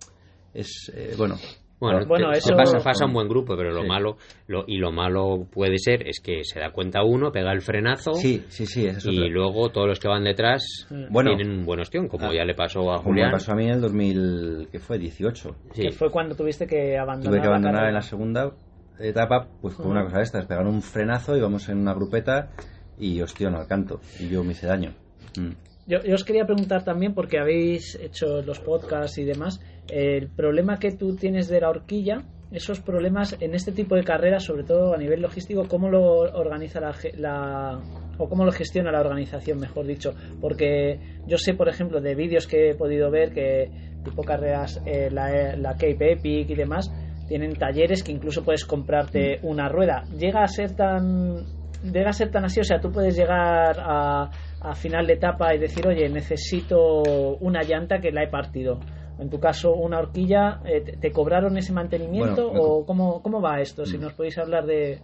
es 0.54 0.90
eh, 0.94 1.14
bueno, 1.16 1.36
Bueno, 1.80 2.04
Bueno, 2.06 2.32
te- 2.32 2.38
eso- 2.38 2.56
pasa, 2.56 2.78
pasa 2.78 3.06
un 3.06 3.12
buen 3.12 3.28
grupo, 3.28 3.56
pero 3.56 3.70
lo 3.70 3.82
Sí. 3.82 3.86
malo 3.88 4.16
lo, 4.48 4.64
y 4.66 4.78
lo 4.78 4.90
malo 4.90 5.46
puede 5.52 5.78
ser 5.78 6.08
es 6.08 6.20
que 6.20 6.42
se 6.42 6.58
da 6.58 6.70
cuenta 6.72 7.04
uno, 7.04 7.30
pega 7.30 7.52
el 7.52 7.60
frenazo 7.60 8.14
Sí, 8.14 8.42
sí, 8.48 8.66
sí, 8.66 8.86
es 8.86 9.04
y 9.06 9.16
otra. 9.18 9.28
luego 9.28 9.68
todos 9.70 9.86
los 9.86 10.00
que 10.00 10.08
van 10.08 10.24
detrás 10.24 10.86
Bueno. 11.10 11.36
tienen 11.36 11.58
un 11.60 11.64
buen 11.64 11.78
ostión, 11.80 12.08
como 12.08 12.26
Ah, 12.26 12.34
ya 12.34 12.44
le 12.44 12.54
pasó 12.54 12.80
a 12.92 12.96
Como 12.96 13.10
Julián. 13.10 13.28
me 13.28 13.32
pasó 13.32 13.52
a 13.52 13.54
mí 13.54 13.64
en 13.64 13.70
el 13.70 13.80
2000, 13.80 14.68
que 14.72 14.78
fue 14.80 14.98
18. 14.98 15.54
Sí. 15.72 15.82
Que 15.82 15.92
fue 15.92 16.10
cuando 16.10 16.34
tuviste 16.34 16.66
que 16.66 16.98
abandonar. 16.98 17.30
Tuve 17.32 17.40
que 17.40 17.46
la 17.46 17.52
abandonar 17.52 17.74
carrera. 17.74 17.88
en 17.90 17.94
la 17.94 18.02
segunda 18.02 18.50
etapa, 18.98 19.46
pues 19.60 19.74
por 19.76 19.86
una 19.86 20.00
Ujú. 20.00 20.06
cosa 20.08 20.18
de 20.18 20.24
estas, 20.24 20.46
pegar 20.46 20.66
un 20.66 20.82
frenazo, 20.82 21.36
íbamos 21.36 21.68
en 21.68 21.78
una 21.78 21.94
grupeta 21.94 22.50
y 22.98 23.20
hostia, 23.20 23.50
no 23.50 23.58
al 23.58 23.66
canto. 23.68 24.00
Y 24.18 24.28
yo 24.28 24.42
me 24.42 24.52
hice 24.52 24.66
daño. 24.66 24.94
Mm. 25.38 25.50
Yo, 25.86 26.02
yo 26.02 26.14
os 26.16 26.24
quería 26.24 26.44
preguntar 26.44 26.84
también, 26.84 27.14
porque 27.14 27.38
habéis 27.38 27.94
hecho 27.94 28.42
los 28.42 28.58
podcasts 28.60 29.16
y 29.18 29.24
demás, 29.24 29.60
el 29.88 30.30
problema 30.30 30.78
que 30.78 30.92
tú 30.92 31.16
tienes 31.16 31.48
de 31.48 31.60
la 31.60 31.70
horquilla, 31.70 32.22
esos 32.50 32.80
problemas 32.80 33.36
en 33.40 33.54
este 33.54 33.72
tipo 33.72 33.94
de 33.94 34.04
carreras, 34.04 34.44
sobre 34.44 34.64
todo 34.64 34.94
a 34.94 34.98
nivel 34.98 35.20
logístico, 35.20 35.66
¿cómo 35.68 35.90
lo 35.90 36.02
organiza 36.20 36.80
la, 36.80 36.94
la- 37.14 37.82
o 38.16 38.28
cómo 38.28 38.44
lo 38.44 38.52
gestiona 38.52 38.90
la 38.90 39.00
organización, 39.00 39.58
mejor 39.60 39.86
dicho? 39.86 40.14
Porque 40.40 41.00
yo 41.26 41.36
sé, 41.38 41.54
por 41.54 41.68
ejemplo, 41.68 42.00
de 42.00 42.14
vídeos 42.14 42.46
que 42.46 42.70
he 42.70 42.74
podido 42.74 43.10
ver 43.10 43.32
que 43.32 43.70
tipo 44.02 44.22
carreras, 44.22 44.80
eh, 44.86 45.10
la, 45.10 45.56
la 45.56 45.72
Cape 45.72 46.12
Epic 46.12 46.48
y 46.50 46.54
demás, 46.54 46.90
tienen 47.26 47.54
talleres 47.54 48.02
que 48.02 48.12
incluso 48.12 48.42
puedes 48.42 48.64
comprarte 48.64 49.38
una 49.42 49.68
rueda. 49.68 50.04
Llega 50.16 50.42
a 50.42 50.48
ser 50.48 50.74
tan 50.74 51.44
llega 51.82 52.10
a 52.10 52.12
ser 52.12 52.30
tan 52.30 52.44
así, 52.44 52.58
o 52.60 52.64
sea, 52.64 52.80
tú 52.80 52.90
puedes 52.90 53.14
llegar 53.16 53.76
a 53.78 54.30
final 54.74 55.06
de 55.06 55.12
etapa 55.12 55.54
y 55.54 55.58
decir, 55.58 55.86
oye, 55.86 56.08
necesito 56.08 57.36
una 57.40 57.62
llanta 57.62 58.00
que 58.00 58.10
la 58.10 58.24
he 58.24 58.28
partido. 58.28 58.80
En 59.18 59.30
tu 59.30 59.40
caso, 59.40 59.74
una 59.74 59.98
horquilla, 59.98 60.60
eh, 60.64 60.80
¿te, 60.80 60.96
te 60.96 61.12
cobraron 61.12 61.56
ese 61.56 61.72
mantenimiento 61.72 62.48
Bueno, 62.50 62.62
o 62.64 62.86
cómo, 62.86 63.22
cómo 63.22 63.40
va 63.40 63.60
esto? 63.60 63.84
Si 63.84 63.98
Mm. 63.98 64.02
nos 64.02 64.14
podéis 64.14 64.38
hablar 64.38 64.64
de, 64.66 65.00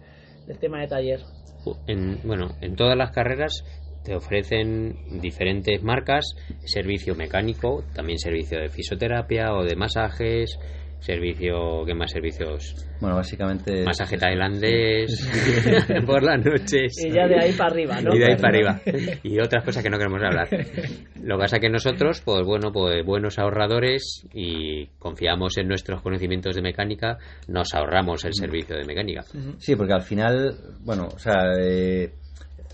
del 0.47 0.57
tema 0.59 0.79
de 0.81 0.87
taller. 0.87 1.19
En, 1.87 2.19
bueno, 2.23 2.55
en 2.61 2.75
todas 2.75 2.95
las 2.97 3.11
carreras 3.11 3.63
te 4.03 4.15
ofrecen 4.15 5.19
diferentes 5.19 5.81
marcas, 5.81 6.23
servicio 6.63 7.15
mecánico, 7.15 7.83
también 7.93 8.19
servicio 8.19 8.59
de 8.59 8.69
fisioterapia 8.69 9.53
o 9.53 9.63
de 9.63 9.75
masajes, 9.75 10.59
servicio, 11.05 11.85
¿qué 11.85 11.93
más 11.93 12.11
servicios? 12.11 12.75
Bueno, 12.99 13.17
básicamente... 13.17 13.83
Masaje 13.83 14.17
tailandés 14.17 15.29
por 16.05 16.23
las 16.23 16.43
noches. 16.43 16.93
Y 17.05 17.11
ya 17.11 17.27
de 17.27 17.39
ahí 17.39 17.53
para 17.53 17.69
arriba, 17.69 18.01
¿no? 18.01 18.15
Y 18.15 18.19
de 18.19 18.25
ahí 18.25 18.35
para 18.35 18.49
arriba. 18.49 18.81
Y 19.21 19.39
otras 19.39 19.63
cosas 19.63 19.83
que 19.83 19.89
no 19.89 19.97
queremos 19.97 20.21
hablar. 20.23 20.47
Lo 21.21 21.37
que 21.37 21.41
pasa 21.41 21.59
que 21.59 21.69
nosotros, 21.69 22.21
pues 22.25 22.43
bueno, 22.45 22.71
pues 22.71 23.05
buenos 23.05 23.37
ahorradores 23.37 24.25
y 24.33 24.87
confiamos 24.97 25.57
en 25.57 25.67
nuestros 25.67 26.01
conocimientos 26.01 26.55
de 26.55 26.61
mecánica, 26.63 27.19
nos 27.47 27.73
ahorramos 27.75 28.25
el 28.25 28.33
servicio 28.33 28.75
de 28.75 28.85
mecánica. 28.85 29.23
Sí, 29.59 29.75
porque 29.75 29.93
al 29.93 30.01
final, 30.01 30.55
bueno, 30.83 31.07
o 31.13 31.19
sea, 31.19 31.51
eh, 31.59 32.13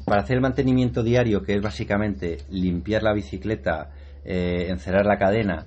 para 0.06 0.22
hacer 0.22 0.38
el 0.38 0.41
mantenimiento 0.41 1.04
diario, 1.04 1.41
que 1.41 1.56
es 1.56 1.62
básicamente 1.62 2.38
limpiar 2.50 3.04
la 3.04 3.13
bicicleta, 3.13 3.91
eh, 4.24 4.67
encerrar 4.70 5.06
la 5.06 5.17
cadena, 5.17 5.65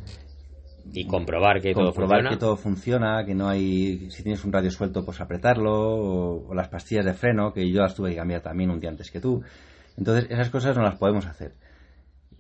Y 0.95 1.07
comprobar 1.07 1.61
que 1.61 1.73
todo 1.75 1.87
comprobar 1.87 2.19
funciona. 2.19 2.31
que 2.31 2.37
todo 2.41 2.57
funciona, 2.57 3.25
que 3.27 3.35
no 3.35 3.49
hay, 3.49 4.09
si 4.11 4.23
tienes 4.23 4.45
un 4.45 4.53
radio 4.53 4.71
suelto, 4.71 5.05
pues 5.05 5.21
apretarlo, 5.21 5.73
o, 5.73 6.49
o 6.49 6.55
las 6.55 6.69
pastillas 6.69 7.05
de 7.05 7.15
freno, 7.15 7.53
que 7.53 7.71
yo 7.71 7.81
las 7.83 7.95
tuve 7.95 8.11
que 8.11 8.17
cambiar 8.17 8.43
también 8.43 8.71
un 8.71 8.79
día 8.81 8.91
antes 8.91 9.11
que 9.11 9.21
tú. 9.21 9.43
Entonces, 9.97 10.31
esas 10.31 10.51
cosas 10.51 10.77
no 10.77 10.83
las 10.85 10.97
podemos 10.97 11.27
hacer. 11.27 11.53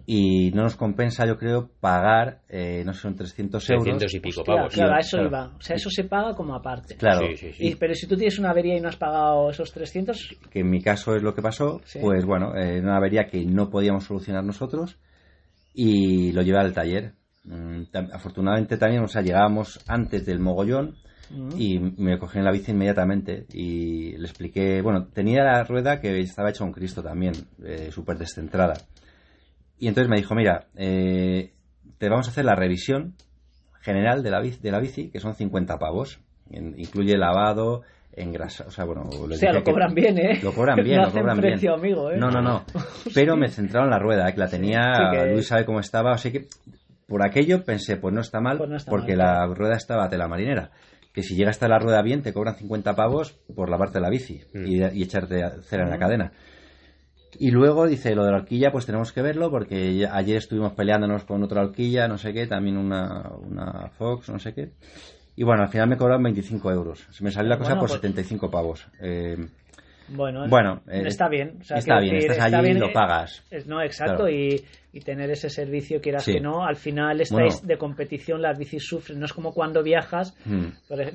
Y 0.07 0.51
no 0.51 0.65
nos 0.65 0.77
compensa, 0.77 1.25
yo 1.27 1.39
creo, 1.39 1.71
pagar, 1.81 2.43
eh, 2.51 2.83
no 2.85 2.93
sé, 2.93 3.01
son 3.01 3.17
300 3.17 3.71
euros. 3.71 3.85
300 3.85 4.15
y 4.15 4.21
pico 4.21 4.41
Hostia, 4.43 4.55
pavos. 4.57 4.75
claro, 4.75 4.99
eso 5.01 5.17
claro. 5.17 5.29
iba. 5.31 5.57
O 5.57 5.61
sea, 5.63 5.77
eso 5.77 5.89
se 5.89 6.05
paga 6.05 6.35
como 6.35 6.55
aparte. 6.55 6.95
Claro, 6.97 7.27
Sí, 7.29 7.37
sí, 7.39 7.53
sí. 7.55 7.67
Y- 7.69 7.75
pero 7.77 7.95
si 7.95 8.07
tú 8.07 8.15
tienes 8.15 8.39
una 8.39 8.51
avería 8.51 8.77
y 8.77 8.81
no 8.83 8.89
has 8.91 8.97
pagado 8.97 9.49
esos 9.49 9.73
300, 9.73 10.37
que 10.51 10.61
en 10.61 10.69
mi 10.69 10.83
caso 10.83 11.17
es 11.17 11.23
lo 11.23 11.35
que 11.35 11.41
pasó, 11.41 11.81
Sí. 11.87 12.01
pues 12.03 12.27
bueno, 12.27 12.55
eh, 12.55 12.81
una 12.83 12.99
avería 12.99 13.25
que 13.29 13.47
no 13.47 13.71
podíamos 13.71 14.05
solucionar 14.05 14.45
nosotros 14.45 14.99
y 15.73 16.33
lo 16.33 16.43
llevé 16.43 16.59
al 16.59 16.75
taller. 16.75 17.15
Mm, 17.45 17.83
Afortunadamente 18.13 18.77
también, 18.79 19.03
o 19.03 19.09
sea, 19.09 19.23
llegábamos 19.23 19.81
antes 19.87 20.25
del 20.27 20.39
mogollón 20.41 20.97
y 21.59 21.79
me 21.79 22.19
cogí 22.19 22.39
en 22.39 22.45
la 22.45 22.53
bici 22.53 22.71
inmediatamente 22.73 23.47
y 23.53 24.17
le 24.17 24.25
expliqué, 24.25 24.81
bueno, 24.83 25.07
tenía 25.07 25.43
la 25.45 25.65
rueda 25.65 26.01
que 26.01 26.19
estaba 26.21 26.51
hecha 26.51 26.65
un 26.65 26.73
Cristo 26.73 27.03
también, 27.03 27.33
eh, 27.65 27.91
súper 27.93 28.19
descentrada. 28.19 28.83
Y 29.79 29.89
entonces 29.89 30.09
me 30.11 30.17
dijo, 30.17 30.35
mira, 30.35 30.67
eh, 30.77 31.53
te 31.99 32.09
vamos 32.09 32.29
a 32.29 32.31
hacer 32.31 32.45
la 32.45 32.55
revisión 32.55 33.15
general 33.81 34.23
de 34.23 34.31
la 34.31 34.41
bici, 34.41 34.61
de 34.61 34.71
la 34.71 34.81
bici 34.81 35.11
que 35.11 35.21
son 35.21 35.35
50 35.35 35.79
pavos. 35.79 36.19
En- 36.51 36.79
incluye 36.79 37.17
lavado, 37.17 37.83
engrasa, 38.13 38.65
o 38.67 38.71
sea, 38.71 38.85
bueno... 38.85 39.03
o 39.03 39.29
sea, 39.33 39.53
lo 39.53 39.65
que- 39.65 39.71
cobran 39.73 39.95
bien, 39.95 40.19
¿eh? 40.19 40.39
Lo 40.43 40.53
cobran 40.53 40.83
bien, 40.85 40.97
No 41.03 41.07
lo 41.07 41.13
cobran 41.13 41.39
precio, 41.41 41.71
bien. 41.73 41.81
amigo, 41.81 42.11
¿eh? 42.11 42.17
No, 42.19 42.31
no, 42.31 42.41
no. 42.43 42.65
Pero 43.15 43.37
me 43.37 43.49
centraron 43.49 43.91
la 43.91 43.99
rueda, 43.99 44.29
eh, 44.29 44.35
que 44.35 44.41
la 44.41 44.49
tenía, 44.49 44.81
Sí, 44.97 45.17
que- 45.17 45.33
Luis 45.33 45.47
sabe 45.47 45.65
cómo 45.65 45.81
estaba, 45.81 46.13
así 46.13 46.31
que 46.31 46.47
por 47.07 47.25
aquello 47.27 47.65
pensé, 47.65 47.97
pues 47.97 48.15
no 48.15 48.21
está 48.21 48.41
mal, 48.41 48.59
Pues 48.59 48.71
no 48.71 48.77
está 48.77 48.91
porque 48.91 49.17
mal, 49.17 49.27
la 49.49 49.55
rueda 49.55 49.77
estaba 49.77 50.09
tela 50.09 50.29
marinera. 50.29 50.71
Que 51.13 51.23
si 51.23 51.37
llega 51.37 51.51
hasta 51.51 51.69
la 51.69 51.79
rueda 51.79 52.03
bien, 52.03 52.23
te 52.23 52.33
cobran 52.33 52.57
50 52.57 52.95
pavos 52.97 53.33
por 53.55 53.71
lavarte 53.71 54.01
la 54.01 54.11
bici 54.11 54.41
Mm. 54.53 54.67
y, 54.67 54.99
y 54.99 55.03
echarte 55.05 55.43
cera 55.63 55.85
en 55.85 55.91
la 55.91 55.97
Mm. 55.97 56.01
cadena. 56.01 56.33
Y 57.39 57.51
luego 57.51 57.87
dice, 57.87 58.15
lo 58.15 58.25
de 58.25 58.31
la 58.31 58.39
horquilla, 58.39 58.71
pues 58.71 58.87
tenemos 58.87 59.13
que 59.13 59.21
verlo, 59.23 59.51
porque 59.51 60.07
ayer 60.11 60.37
estuvimos 60.37 60.73
peleándonos 60.75 61.25
con 61.25 61.43
otra 61.43 61.63
horquilla, 61.63 62.07
no 62.07 62.17
sé 62.17 62.33
qué, 62.33 62.47
también 62.47 62.77
una, 62.77 63.29
una 63.41 63.91
Fox, 63.99 64.29
no 64.31 64.39
sé 64.39 64.55
qué. 64.55 64.71
Y 65.37 65.43
bueno, 65.43 65.63
al 65.65 65.69
final 65.69 65.89
me 65.89 65.97
cobraron 65.97 66.23
25 66.23 66.71
euros. 66.71 67.07
Se 67.11 67.25
me 67.25 67.33
salió 67.33 67.49
la 67.51 67.59
cosa 67.59 67.71
Bueno, 67.71 67.81
por 67.81 67.89
pues- 67.91 68.01
75 68.01 68.51
pavos. 68.51 68.87
Eh, 69.01 69.37
Bueno, 70.09 70.47
Bueno, 70.49 70.83
eh, 70.91 71.03
está 71.07 71.29
bien. 71.29 71.59
o 71.61 71.65
sea, 71.65 71.79
está 71.79 71.99
bien, 71.99 72.15
decir, 72.17 72.31
estás 72.33 72.47
está 72.47 72.59
allí 72.59 72.71
y 72.71 72.75
lo 72.75 72.93
pagas. 72.93 73.43
es- 73.51 73.67
no, 73.67 73.83
exacto, 73.83 74.25
Claro. 74.25 74.31
y, 74.31 74.63
y 74.93 75.01
tener 75.01 75.31
ese 75.31 75.49
servicio, 75.49 76.01
quieras 76.01 76.25
Sí. 76.25 76.35
que 76.35 76.41
no, 76.41 76.65
al 76.67 76.77
final 76.77 77.21
estáis 77.21 77.55
Bueno. 77.61 77.67
de 77.69 77.79
competición, 77.79 78.43
las 78.43 78.59
bicis 78.59 78.85
sufren. 78.87 79.19
No 79.19 79.25
es 79.27 79.33
como 79.33 79.53
cuando 79.55 79.83
viajas, 79.83 80.37
Mm. 80.45 80.67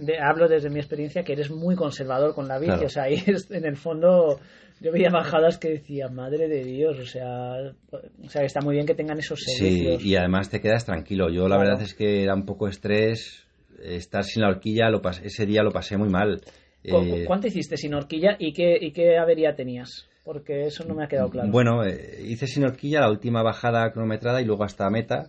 de- 0.06 0.20
hablo 0.20 0.48
desde 0.48 0.70
mi 0.70 0.80
experiencia, 0.80 1.24
que 1.24 1.34
eres 1.34 1.52
muy 1.52 1.76
conservador 1.76 2.34
con 2.34 2.48
la 2.48 2.58
bici. 2.58 2.72
Claro. 2.72 2.86
O 2.88 2.90
sea, 2.90 3.04
ahí 3.04 3.14
es- 3.28 3.50
en 3.52 3.66
el 3.66 3.76
fondo 3.78 4.40
yo 4.82 4.92
veía 4.92 5.10
bajadas 5.12 5.58
que 5.58 5.70
decía, 5.70 6.08
madre 6.08 6.48
de 6.48 6.64
Dios, 6.64 6.98
o 7.00 7.06
sea, 7.06 7.54
o 7.92 8.30
sea, 8.30 8.44
está 8.44 8.62
muy 8.62 8.76
bien 8.76 8.86
que 8.88 8.96
tengan 8.96 9.20
esos 9.20 9.40
Sí, 9.40 9.52
servicios. 9.58 10.04
y 10.06 10.16
además 10.16 10.50
te 10.50 10.62
quedas 10.62 10.86
tranquilo. 10.86 11.30
Yo 11.30 11.44
la 11.44 11.56
Claro. 11.58 11.62
verdad 11.70 11.82
es 11.84 11.94
que 11.94 12.24
era 12.24 12.34
un 12.34 12.46
poco 12.46 12.68
estrés. 12.68 13.46
Estar 13.82 14.24
sin 14.26 14.42
la 14.42 14.50
horquilla, 14.50 14.90
lo 14.90 15.02
pas- 15.02 15.22
ese 15.24 15.46
día 15.46 15.64
lo 15.64 15.72
pasé 15.72 15.96
muy 15.98 16.10
mal. 16.10 16.42
¿Cu- 16.88 16.98
Eh, 16.98 17.24
¿Cuánto 17.28 17.48
hiciste 17.48 17.78
sin 17.78 17.94
horquilla 17.94 18.36
y 18.40 18.54
qué, 18.54 18.78
y 18.80 18.92
qué 18.92 19.18
avería 19.18 19.56
tenías? 19.56 20.08
Porque 20.24 20.66
eso 20.68 20.84
no 20.86 20.94
me 20.96 21.04
ha 21.04 21.08
quedado 21.08 21.30
claro. 21.30 21.50
Bueno, 21.52 21.84
eh, 21.84 22.22
hice 22.24 22.46
sin 22.48 22.64
horquilla 22.64 23.02
la 23.02 23.10
última 23.10 23.42
bajada 23.44 23.92
cronometrada 23.92 24.42
y 24.42 24.46
luego 24.46 24.64
hasta 24.64 24.90
meta. 24.90 25.28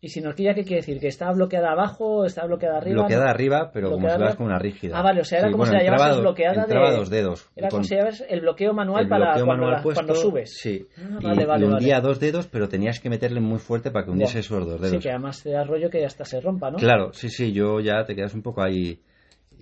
¿Y 0.00 0.10
sin 0.10 0.26
horquilla 0.26 0.54
qué 0.54 0.64
quiere 0.64 0.82
decir? 0.82 1.00
¿Que 1.00 1.08
estaba 1.08 1.32
bloqueada 1.32 1.70
abajo? 1.72 2.26
¿Estaba 2.26 2.46
bloqueada 2.48 2.76
arriba? 2.76 3.00
bloqueada 3.00 3.24
¿no? 3.24 3.30
arriba, 3.30 3.70
pero 3.72 3.88
como 3.88 4.00
si 4.08 4.14
fueras 4.14 4.20
arriba. 4.20 4.36
con 4.36 4.46
una 4.46 4.58
rígida. 4.58 4.98
Ah, 4.98 5.02
vale, 5.02 5.22
o 5.22 5.24
sea, 5.24 5.38
era 5.38 5.48
Sí, 5.48 5.52
como 5.52 5.64
bueno, 5.64 5.78
si 5.80 5.84
la 5.86 6.08
dos- 6.10 6.20
bloqueada 6.20 6.66
de... 6.66 6.96
dos 6.96 7.10
dedos. 7.10 7.48
Era 7.56 7.68
como 7.70 7.84
si 7.84 7.94
llevas 7.94 8.24
el 8.28 8.40
bloqueo 8.42 8.74
manual 8.74 9.04
el 9.04 9.08
para 9.08 9.24
bloqueo 9.24 9.46
cuando, 9.46 9.62
manual 9.62 9.78
la- 9.78 9.82
puesto, 9.82 9.98
cuando 10.04 10.14
subes. 10.14 10.58
Sí. 10.60 10.86
Ah, 10.98 11.18
y, 11.20 11.24
vale, 11.24 11.46
vale, 11.46 11.64
y 11.64 11.68
hundía 11.68 11.94
vale. 11.96 12.06
dos 12.08 12.20
dedos, 12.20 12.46
pero 12.48 12.68
tenías 12.68 13.00
que 13.00 13.08
meterle 13.08 13.40
muy 13.40 13.58
fuerte 13.58 13.90
para 13.90 14.04
que 14.04 14.10
hundiese 14.10 14.40
esos 14.40 14.66
dos 14.66 14.78
Sí, 14.82 14.86
dedos. 14.88 15.02
que 15.02 15.10
además 15.10 15.42
te 15.42 15.50
da 15.52 15.64
rollo 15.64 15.88
que 15.88 16.04
hasta 16.04 16.26
se 16.26 16.38
rompa, 16.40 16.70
¿no? 16.70 16.76
Claro, 16.76 17.12
sí, 17.14 17.30
sí, 17.30 17.52
yo 17.52 17.80
ya 17.80 18.04
te 18.04 18.14
quedas 18.14 18.34
un 18.34 18.42
poco 18.42 18.62
ahí. 18.62 19.00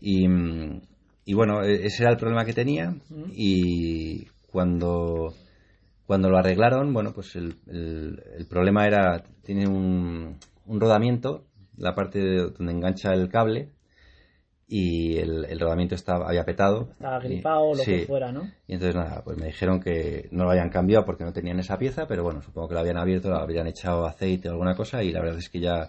Y, 0.01 0.27
mm, 0.27 0.81
y 1.25 1.35
bueno, 1.35 1.63
e- 1.63 1.87
ese 1.87 2.03
era 2.03 2.11
el 2.13 2.17
problema 2.19 2.45
que 2.45 2.53
tenía. 2.53 2.95
Y 3.33 4.27
cuando, 4.51 5.35
cuando 6.07 6.29
lo 6.31 6.39
arreglaron, 6.39 6.93
bueno, 6.93 7.13
pues 7.13 7.35
el, 7.37 7.55
el- 7.67 8.23
el 8.39 8.47
problema 8.47 8.87
era, 8.87 9.23
tiene 9.45 9.67
un, 9.67 10.37
un 10.67 10.81
rodamiento, 10.81 11.45
la 11.77 11.95
parte 11.95 12.19
de- 12.19 12.51
donde 12.51 12.73
engancha 12.73 13.13
el 13.15 13.29
cable, 13.29 13.69
y 14.69 15.19
el, 15.19 15.45
el 15.45 15.61
rodamiento 15.61 15.95
estaba, 15.95 16.29
había 16.29 16.45
petado. 16.45 16.89
Estaba 16.93 17.19
gripado 17.21 17.61
o 17.67 17.75
lo 17.75 17.83
sí. 17.85 17.93
que 18.01 18.07
fuera, 18.07 18.33
¿no? 18.33 18.49
Y 18.67 18.75
entonces 18.75 18.95
nada, 18.97 19.23
pues 19.23 19.37
me 19.37 19.47
dijeron 19.47 19.81
que 19.81 20.29
no 20.31 20.45
lo 20.45 20.51
habían 20.51 20.71
cambiado 20.71 21.05
porque 21.05 21.25
no 21.25 21.33
tenían 21.33 21.59
esa 21.59 21.79
pieza, 21.79 22.07
pero 22.07 22.23
bueno, 22.23 22.41
supongo 22.43 22.69
que 22.69 22.75
lo 22.75 22.81
habían 22.81 22.97
abierto, 22.97 23.29
lo 23.29 23.37
habrían 23.37 23.67
echado 23.67 24.07
aceite 24.07 24.49
o 24.49 24.53
alguna 24.53 24.75
cosa 24.75 25.03
y 25.03 25.13
la 25.13 25.21
verdad 25.21 25.39
es 25.39 25.51
que 25.51 25.61
ya, 25.61 25.89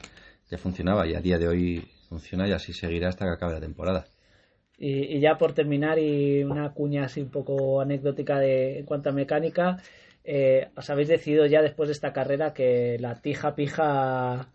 ya 0.52 0.58
funcionaba 0.58 1.08
y 1.08 1.16
a 1.16 1.22
día 1.22 1.38
de 1.38 1.48
hoy 1.48 1.88
funciona 2.10 2.46
y 2.48 2.52
así 2.52 2.74
seguirá 2.74 3.08
hasta 3.10 3.26
que 3.26 3.32
acabe 3.32 3.54
la 3.54 3.62
temporada. 3.62 4.06
Y, 4.86 5.16
y 5.16 5.20
ya 5.22 5.36
por 5.38 5.54
terminar, 5.54 5.98
y 5.98 6.44
una 6.44 6.74
cuña 6.74 7.06
así 7.06 7.22
un 7.22 7.30
poco 7.32 7.80
anecdótica 7.80 8.38
de, 8.40 8.80
en 8.80 8.86
cuanto 8.86 9.10
a 9.10 9.14
mecánica, 9.14 9.78
eh, 10.26 10.68
os 10.76 10.90
habéis 10.90 11.08
decidido 11.08 11.46
ya 11.46 11.62
después 11.62 11.88
de 11.88 11.94
esta 11.94 12.12
carrera 12.12 12.54
que 12.54 12.98
la 13.00 13.22
tija 13.22 13.56
pija 13.56 14.50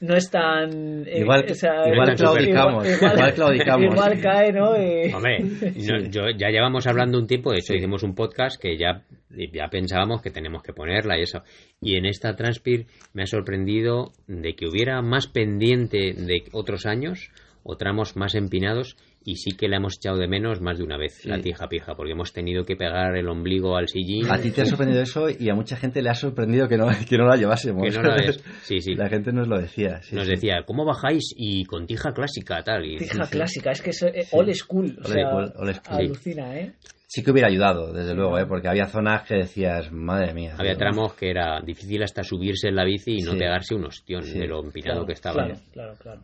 no 0.00 0.14
es 0.16 0.30
tan... 0.30 1.04
eh, 1.06 1.20
Igual- 1.20 1.46
o 1.50 1.54
sea, 1.54 1.88
igual 1.88 2.10
igual- 2.12 2.16
claudicamos, 2.16 2.86
igual 2.88 3.34
claudicamos. 3.34 3.84
igual 3.94 4.20
cae, 4.20 4.52
¿no? 4.52 4.76
Y- 4.76 5.12
Hombre, 5.12 5.38
no, 5.76 6.00
yo, 6.10 6.22
ya 6.36 6.48
llevamos 6.50 6.86
hablando 6.86 7.18
un 7.18 7.26
tiempo, 7.26 7.50
de 7.52 7.58
hecho 7.58 7.74
hicimos 7.74 8.02
un 8.04 8.14
podcast 8.14 8.60
que 8.60 8.76
ya, 8.76 9.02
ya 9.30 9.68
pensábamos 9.70 10.22
que 10.22 10.30
tenemos 10.30 10.62
que 10.62 10.72
ponerla 10.72 11.18
y 11.18 11.22
eso. 11.22 11.42
Y 11.80 11.96
en 11.96 12.06
esta 12.06 12.34
Transpir 12.36 12.86
me 13.12 13.22
ha 13.22 13.26
sorprendido 13.26 14.12
de 14.26 14.54
que 14.54 14.66
hubiera 14.66 15.02
más 15.02 15.26
pendiente 15.26 16.14
de 16.14 16.44
otros 16.52 16.86
años 16.86 17.30
o 17.64 17.76
tramos 17.76 18.14
más 18.16 18.34
empinados 18.34 18.96
y 19.24 19.36
sí 19.36 19.56
que 19.56 19.68
le 19.68 19.76
hemos 19.76 19.96
echado 19.96 20.18
de 20.18 20.28
menos 20.28 20.60
más 20.60 20.76
de 20.78 20.84
una 20.84 20.98
vez 20.98 21.14
Sí. 21.22 21.28
la 21.30 21.40
tija 21.40 21.66
pija, 21.66 21.94
porque 21.96 22.12
hemos 22.12 22.32
tenido 22.32 22.64
que 22.64 22.76
pegar 22.76 23.16
el 23.16 23.26
ombligo 23.28 23.76
al 23.76 23.88
sillín. 23.88 24.30
A 24.30 24.38
ti 24.38 24.50
te 24.50 24.62
ha 24.62 24.66
sorprendido 24.66 25.00
eso 25.02 25.28
y 25.30 25.48
a 25.48 25.54
mucha 25.54 25.76
gente 25.76 26.02
le 26.02 26.10
ha 26.10 26.14
sorprendido 26.14 26.68
que 26.68 26.76
no, 26.76 26.86
que 27.08 27.16
no 27.18 27.26
la 27.26 27.36
llevásemos. 27.36 27.82
Que 27.82 27.90
no 27.90 28.02
la 28.02 28.14
ves. 28.16 28.44
Sí, 28.62 28.80
sí. 28.80 28.94
La 28.94 29.08
gente 29.08 29.32
nos 29.32 29.48
lo 29.48 29.58
decía. 29.58 30.02
sí, 30.02 30.14
Nos 30.14 30.26
sí. 30.26 30.32
decía, 30.32 30.62
¿cómo 30.66 30.84
bajáis? 30.84 31.32
Y 31.36 31.64
con 31.64 31.86
tija 31.86 32.12
clásica, 32.12 32.62
tal. 32.62 32.84
Y, 32.84 32.98
Tija 32.98 33.24
sí. 33.24 33.30
clásica, 33.32 33.70
es 33.70 33.80
que 33.82 33.90
es 33.90 34.02
eh, 34.02 34.26
old 34.32 34.52
school. 34.54 34.98
O 35.02 35.08
sea, 35.08 35.26
school, 35.30 35.52
old 35.56 35.74
school. 35.74 35.96
alucina, 36.00 36.56
¿eh? 36.58 36.74
Sí 37.06 37.22
que 37.22 37.30
hubiera 37.30 37.48
ayudado, 37.48 37.92
desde 37.92 38.12
luego, 38.14 38.38
¿eh? 38.38 38.46
porque 38.46 38.68
había 38.68 38.86
zonas 38.86 39.22
que 39.22 39.36
decías, 39.36 39.92
madre 39.92 40.34
mía. 40.34 40.54
Había 40.58 40.76
tramos 40.76 41.14
que 41.14 41.30
era 41.30 41.60
difícil 41.60 42.02
hasta 42.02 42.24
subirse 42.24 42.68
en 42.68 42.74
la 42.76 42.84
bici 42.84 43.12
y 43.18 43.22
no 43.22 43.32
Sí. 43.32 43.38
pegarse 43.38 43.74
un 43.74 43.84
ostión 43.84 44.22
Sí. 44.24 44.38
de 44.38 44.48
lo 44.48 44.60
empinado 44.64 45.04
Claro, 45.04 45.06
que 45.06 45.12
estaba. 45.12 45.44
Claro, 45.44 45.60
claro, 45.72 45.94
claro. 46.02 46.20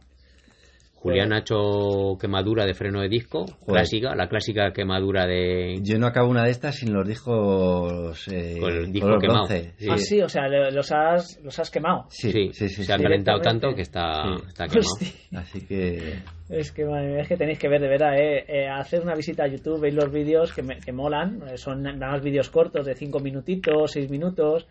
Julián 1.01 1.33
ha 1.33 1.39
hecho 1.39 2.19
quemadura 2.21 2.67
de 2.67 2.75
freno 2.75 3.01
de 3.01 3.09
disco, 3.09 3.47
clásica, 3.67 4.15
la 4.15 4.29
clásica 4.29 4.71
quemadura 4.73 5.27
de... 5.27 5.79
Yo 5.83 5.99
no 5.99 6.07
acabo 6.07 6.29
una 6.29 6.45
de 6.45 6.51
estas 6.51 6.77
sin 6.77 6.93
los 6.93 7.09
discos. 7.09 8.29
Eh, 8.29 8.59
Con 8.61 8.73
el 8.73 8.93
disco 8.93 9.07
color 9.07 9.21
quemado. 9.21 9.47
bronce. 9.47 9.73
Sí. 9.79 9.89
Ah, 9.91 9.97
sí, 9.97 10.21
o 10.21 10.29
sea, 10.29 10.47
los 10.71 10.93
has, 10.93 11.41
los 11.43 11.59
has 11.59 11.71
quemado. 11.71 12.05
Sí, 12.11 12.31
Sí, 12.31 12.51
sí, 12.53 12.69
sí. 12.69 12.85
se 12.85 12.93
ha 12.93 12.99
calentado 12.99 13.41
tanto 13.41 13.75
que 13.75 13.83
está, 13.83 14.25
Sí. 14.25 14.45
está 14.49 14.67
quemado. 14.67 14.91
Hostia. 14.93 15.41
Así 15.41 15.67
que. 15.67 16.19
Es 16.51 16.73
que, 16.73 16.83
es 17.19 17.29
que 17.29 17.37
tenéis 17.37 17.59
que 17.59 17.69
ver, 17.69 17.81
de 17.81 17.89
verdad, 17.89 18.19
eh, 18.19 18.45
eh, 18.49 18.69
hacer 18.69 19.01
una 19.01 19.15
visita 19.15 19.45
a 19.45 19.49
YouTube, 19.49 19.81
veis 19.81 19.95
los 19.95 20.13
vídeos 20.13 20.53
que, 20.53 20.63
me- 20.63 20.81
que 20.81 20.93
molan, 20.93 21.41
eh, 21.51 21.57
son 21.57 21.83
nada 21.83 21.97
más 22.13 22.23
vídeos 22.23 22.51
cortos 22.51 22.85
de 22.85 22.95
5 22.95 23.21
minutitos, 23.21 23.93
6 23.93 24.11
minutos, 24.11 24.67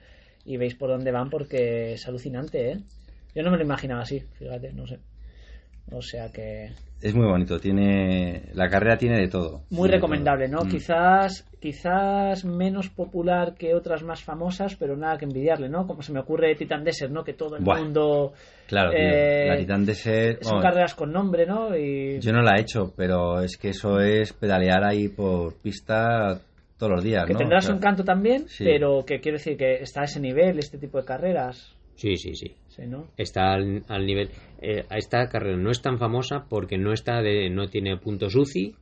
y 0.46 0.58
veis 0.58 0.76
por 0.76 0.89
dónde 0.89 1.12
van 1.12 1.30
porque 1.30 1.94
es 1.94 2.08
alucinante, 2.08 2.72
¿eh? 2.72 2.78
Yo 3.34 3.44
no 3.44 3.52
me 3.52 3.58
lo 3.58 3.63
imaginaba 3.63 4.02
así, 4.02 4.20
fíjate, 4.38 4.74
no 4.74 4.86
sé. 4.88 5.00
O 5.91 6.02
sea 6.02 6.32
que 6.32 6.69
Es 7.02 7.15
muy 7.15 7.25
bonito, 7.25 7.60
tiene. 7.60 8.43
La 8.54 8.67
carrera 8.69 8.97
tiene 8.97 9.17
de 9.19 9.28
todo. 9.28 9.62
muy 9.69 9.89
recomendable, 9.89 10.47
todo. 10.49 10.60
¿no? 10.60 10.65
Mm. 10.65 10.69
Quizás 10.71 11.45
quizás 11.60 12.45
menos 12.45 12.89
popular 12.89 13.54
que 13.56 13.73
otras 13.75 14.02
más 14.04 14.23
famosas, 14.23 14.75
pero 14.78 14.95
nada 14.95 15.17
que 15.17 15.25
envidiarle, 15.25 15.67
¿no? 15.69 15.86
Como 15.88 16.02
se 16.02 16.13
me 16.13 16.19
ocurre 16.21 16.56
Titan 16.56 16.84
Desert, 16.86 17.12
¿no? 17.12 17.23
Que 17.23 17.34
todo 17.34 17.58
el 17.58 17.63
Buah. 17.63 17.80
mundo 17.82 18.32
Claro, 18.67 18.91
tío. 18.91 18.99
eh, 18.99 19.47
la 19.49 19.58
Titan 19.58 19.86
Desert. 19.86 20.41
son 20.43 20.62
carreras 20.62 20.95
con 20.95 21.12
nombre, 21.12 21.45
¿no? 21.45 21.75
Y 21.75 22.19
Yo 22.21 22.32
no 22.32 22.41
la 22.41 22.56
he 22.58 22.62
hecho, 22.62 22.93
pero 22.95 23.41
es 23.41 23.58
que 23.58 23.69
eso 23.69 23.99
es 23.99 24.32
pedalear 24.34 24.84
ahí 24.86 25.10
por 25.10 25.54
pista 25.56 26.39
todos 26.78 26.93
los 26.93 27.04
días, 27.04 27.25
que 27.25 27.34
¿no? 27.34 27.39
tendrá 27.39 27.60
su 27.60 27.73
encanto 27.73 28.06
también, 28.06 28.47
sí. 28.47 28.63
pero 28.63 29.04
que 29.06 29.19
quiero 29.19 29.38
decir 29.38 29.58
que 29.58 29.82
está 29.82 30.02
a 30.02 30.06
ese 30.06 30.21
nivel 30.21 30.60
este 30.60 30.78
tipo 30.78 30.97
de 30.97 31.04
carreras, 31.06 31.75
Sí, 32.00 32.16
sí, 32.16 32.34
sí. 32.34 32.52
¿sí, 32.70 32.84
¿no? 32.88 33.08
Está 33.18 33.54
al, 33.54 33.84
al 33.90 34.06
nivel... 34.06 34.30
eh, 34.62 34.86
esta 34.96 35.28
carrera 35.28 35.58
no 35.58 35.70
es 35.70 35.82
tan 35.82 35.98
famosa 36.00 36.46
porque 36.50 36.78
no 36.78 36.94
está 36.94 37.22
de, 37.22 37.50
no 37.50 37.68
tiene 37.68 37.98
puntos 37.98 38.36
UCI 38.36 38.74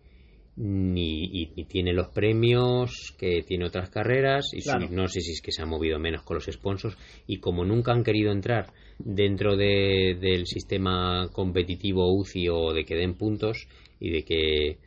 ni, 0.59 1.23
y, 1.55 1.65
tiene 1.65 1.93
los 1.93 2.07
premios 2.09 3.13
que 3.17 3.43
tiene 3.43 3.65
otras 3.65 3.89
carreras 3.89 4.45
y 4.53 4.61
su- 4.61 4.69
Claro. 4.71 4.87
no 4.91 5.07
sé 5.07 5.21
si 5.21 5.31
es 5.33 5.41
que 5.41 5.51
se 5.51 5.61
ha 5.61 5.65
movido 5.67 5.99
menos 5.99 6.23
con 6.23 6.35
los 6.35 6.45
sponsors 6.45 6.97
y 7.27 7.37
como 7.39 7.63
nunca 7.63 7.91
han 7.91 8.03
querido 8.03 8.31
entrar 8.31 8.67
dentro 8.97 9.55
de- 9.55 10.17
del 10.19 10.45
sistema 10.47 11.27
competitivo 11.31 12.11
UCI 12.15 12.49
o 12.49 12.73
de 12.73 12.85
que 12.85 12.95
den 12.95 13.15
puntos 13.15 13.67
y 13.99 14.09
de 14.11 14.23
que 14.23 14.77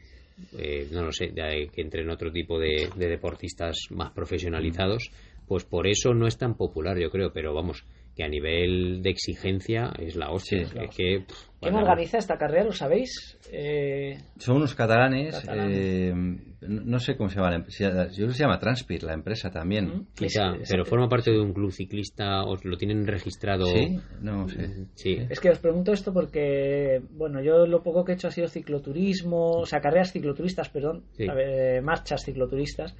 eh, 0.58 0.88
no 0.90 1.02
lo 1.02 1.12
sé, 1.12 1.28
de 1.28 1.68
que 1.72 1.82
entren 1.82 2.08
otro 2.10 2.32
tipo 2.32 2.58
de, 2.58 2.88
de 2.96 3.08
deportistas 3.08 3.76
más 3.90 4.10
profesionalizados, 4.12 5.10
pues 5.46 5.64
por 5.64 5.86
eso 5.86 6.14
no 6.14 6.26
es 6.26 6.38
tan 6.38 6.56
popular, 6.56 6.98
yo 6.98 7.10
creo, 7.10 7.30
pero 7.32 7.52
vamos, 7.52 7.84
que 8.20 8.24
a 8.24 8.28
nivel 8.28 9.00
de 9.02 9.10
exigencia 9.10 9.90
es 9.98 10.14
la 10.14 10.30
hostia. 10.30 10.66
Sí. 10.66 10.76
es 10.78 10.94
que, 10.94 11.20
pff, 11.26 11.48
¿Quién 11.60 11.72
bueno, 11.74 11.88
organiza 11.88 12.18
esta 12.18 12.36
carrera? 12.38 12.64
¿Lo 12.64 12.72
sabéis? 12.72 13.38
Eh, 13.52 14.18
Son 14.38 14.56
unos 14.56 14.74
catalanes, 14.74 15.34
Catalanes. 15.40 15.78
eh, 15.78 16.14
no 16.62 16.98
sé 16.98 17.16
cómo 17.16 17.28
se 17.30 17.36
llama 17.36 17.50
la 17.50 17.56
empresa, 17.56 18.08
yo 18.08 18.14
creo 18.16 18.28
que 18.28 18.34
se 18.34 18.42
llama 18.42 18.58
Transpir, 18.58 19.02
la 19.02 19.12
empresa 19.14 19.50
también. 19.50 19.86
¿Mm? 19.86 20.06
Quizá, 20.14 20.54
es- 20.60 20.68
pero 20.70 20.82
es- 20.84 20.88
forma 20.88 21.08
parte 21.08 21.30
de 21.30 21.40
un 21.40 21.52
club 21.54 21.70
ciclista, 21.72 22.44
os 22.44 22.64
lo 22.64 22.76
tienen 22.76 23.06
registrado. 23.06 23.64
Sí, 23.66 23.98
no 24.22 24.48
sé. 24.48 24.86
Sí. 24.94 25.18
Es 25.28 25.38
que 25.40 25.50
os 25.50 25.58
pregunto 25.58 25.92
esto 25.92 26.12
porque, 26.14 27.00
bueno, 27.10 27.42
yo 27.42 27.66
lo 27.66 27.82
poco 27.82 28.04
que 28.04 28.12
he 28.12 28.14
hecho 28.16 28.28
ha 28.28 28.32
sido 28.32 28.48
cicloturismo, 28.48 29.60
o 29.60 29.66
sea, 29.66 29.80
carreras 29.80 30.12
cicloturistas, 30.12 30.68
perdón, 30.70 31.04
Sí. 31.12 31.26
ver, 31.26 31.82
marchas 31.82 32.22
cicloturistas, 32.24 32.96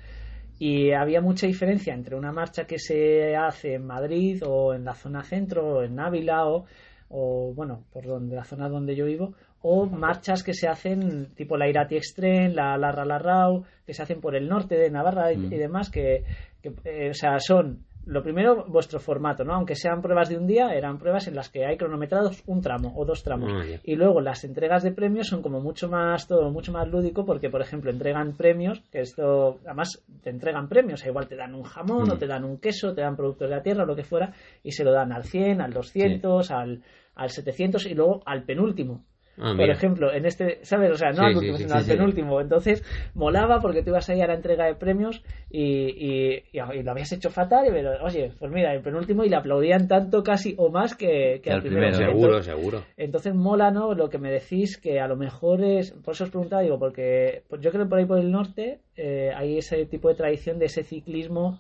y 0.61 0.93
había 0.93 1.23
mucha 1.23 1.47
diferencia 1.47 1.95
entre 1.95 2.15
una 2.17 2.33
marcha 2.33 2.67
que 2.67 2.79
se 2.79 3.35
hace 3.35 3.75
en 3.77 3.87
Madrid 3.87 4.43
o 4.47 4.75
en 4.75 4.85
la 4.85 4.93
zona 4.95 5.23
centro 5.23 5.79
o 5.79 5.83
en 5.83 5.99
Ávila 5.99 6.47
o, 6.47 6.67
o 7.09 7.55
bueno, 7.55 7.85
por 7.91 8.05
donde 8.05 8.37
la 8.37 8.45
zona 8.45 8.69
donde 8.69 8.95
yo 8.95 9.07
vivo, 9.07 9.33
o 9.63 9.87
marchas 9.87 10.43
que 10.43 10.53
se 10.53 10.69
hacen 10.69 11.35
tipo 11.35 11.57
la 11.57 11.67
Irati 11.67 11.97
Extreme, 11.97 12.51
la 12.51 12.77
Larra 12.77 13.07
Larrao, 13.07 13.65
que 13.87 13.95
se 13.95 14.03
hacen 14.03 14.21
por 14.21 14.37
el 14.37 14.49
norte 14.49 14.77
de 14.77 14.91
Navarra 14.91 15.33
y, 15.33 15.39
Mm. 15.39 15.53
y 15.53 15.57
demás, 15.57 15.91
que, 15.91 16.25
que, 16.63 16.73
eh, 16.85 17.09
o 17.11 17.15
sea, 17.15 17.39
son 17.39 17.85
lo 18.07 18.23
primero, 18.23 18.65
vuestro 18.67 18.99
formato, 18.99 19.45
¿no? 19.45 19.55
Aunque 19.55 19.75
sean 19.75 20.01
pruebas 20.03 20.29
de 20.29 20.37
un 20.37 20.47
día, 20.47 20.75
eran 20.75 20.99
pruebas 20.99 21.29
en 21.29 21.35
las 21.35 21.49
que 21.51 21.67
hay 21.67 21.77
cronometrados 21.77 22.43
un 22.47 22.61
tramo 22.61 22.93
o 22.97 23.05
dos 23.05 23.23
tramos. 23.23 23.51
Ah. 23.53 23.79
Y 23.85 23.95
luego 23.95 24.21
las 24.21 24.43
entregas 24.45 24.83
de 24.83 24.93
premios 24.93 25.29
son 25.29 25.43
como 25.43 25.61
mucho 25.61 25.89
más, 25.89 26.27
todo 26.27 26.51
mucho 26.51 26.73
más 26.73 26.89
lúdico 26.89 27.25
porque, 27.25 27.51
por 27.51 27.61
ejemplo, 27.61 27.91
entregan 27.91 28.37
premios, 28.37 28.81
que 28.91 29.01
esto, 29.01 29.59
además 29.65 30.03
te 30.23 30.31
entregan 30.31 30.69
premios, 30.69 31.05
igual 31.07 31.29
te 31.29 31.37
dan 31.37 31.55
un 31.55 31.63
jamón 31.63 32.09
Mm. 32.09 32.13
o 32.13 32.19
te 32.19 32.27
dan 32.27 32.45
un 32.45 32.59
queso, 32.59 32.95
te 32.95 33.03
dan 33.03 33.17
productos 33.17 33.49
de 33.49 33.57
la 33.57 33.63
tierra 33.63 33.83
o 33.83 33.87
lo 33.87 33.97
que 33.97 34.05
fuera, 34.05 34.33
y 34.63 34.73
se 34.73 34.85
lo 34.85 34.93
dan 34.93 35.13
al 35.13 35.25
100, 35.25 35.61
al 35.61 35.73
200, 35.73 36.51
al, 36.51 36.83
al 37.15 37.31
700 37.31 37.87
y 37.87 37.95
luego 37.95 38.23
al 38.25 38.45
penúltimo. 38.45 39.05
Ah, 39.43 39.55
Por 39.57 39.71
ejemplo, 39.71 40.13
en 40.13 40.27
este, 40.27 40.59
¿sabes? 40.65 40.91
O 40.93 40.97
sea, 40.97 41.09
no 41.11 41.15
Sí, 41.15 41.25
al 41.25 41.37
último, 41.37 41.57
sí, 41.57 41.63
sino 41.65 41.75
sí, 41.77 41.81
al 41.81 41.87
penúltimo. 41.97 42.41
Entonces, 42.41 42.85
molaba 43.15 43.61
porque 43.61 43.83
tú 43.83 43.91
ibas 43.91 44.09
ahí 44.11 44.21
a 44.21 44.27
la 44.27 44.35
entrega 44.35 44.67
de 44.67 44.75
premios 44.75 45.23
y, 45.51 45.63
y, 45.63 46.45
y- 46.53 46.79
y 46.79 46.83
lo 46.83 46.91
habías 46.91 47.11
hecho 47.13 47.31
fatal. 47.31 47.67
Y 47.67 47.71
pero, 47.71 48.03
oye, 48.05 48.33
pues 48.39 48.53
mira, 48.53 48.75
el 48.75 48.83
penúltimo 48.83 49.25
y 49.25 49.29
le 49.29 49.37
aplaudían 49.37 49.89
tanto 49.89 50.23
casi 50.23 50.55
o 50.59 50.71
más 50.71 50.95
que, 50.95 51.41
que 51.43 51.51
al 51.51 51.57
al 51.57 51.63
primero. 51.63 51.87
primero. 51.97 51.97
Seguro, 52.11 52.27
Entonces, 52.37 52.55
seguro. 52.55 52.83
entonces 52.97 53.35
mola, 53.35 53.71
¿no? 53.71 53.95
Lo 53.95 54.09
que 54.11 54.19
me 54.19 54.31
decís 54.31 54.77
que 54.79 55.01
a 55.01 55.09
lo 55.09 55.17
mejor 55.17 55.65
es. 55.65 55.93
Por 55.93 56.15
eso 56.15 56.25
os 56.25 56.31
preguntaba, 56.31 56.63
digo, 56.63 56.79
porque 56.79 57.43
pues 57.49 57.61
yo 57.63 57.71
creo 57.71 57.85
que 57.85 57.89
por 57.89 57.99
ahí 57.99 58.05
por 58.07 58.19
el 58.19 58.31
norte 58.31 58.81
eh, 58.97 59.31
hay 59.35 59.59
ese 59.59 59.87
tipo 59.87 60.09
de 60.09 60.15
tradición 60.17 60.59
de 60.59 60.67
ese 60.67 60.83
ciclismo, 60.85 61.59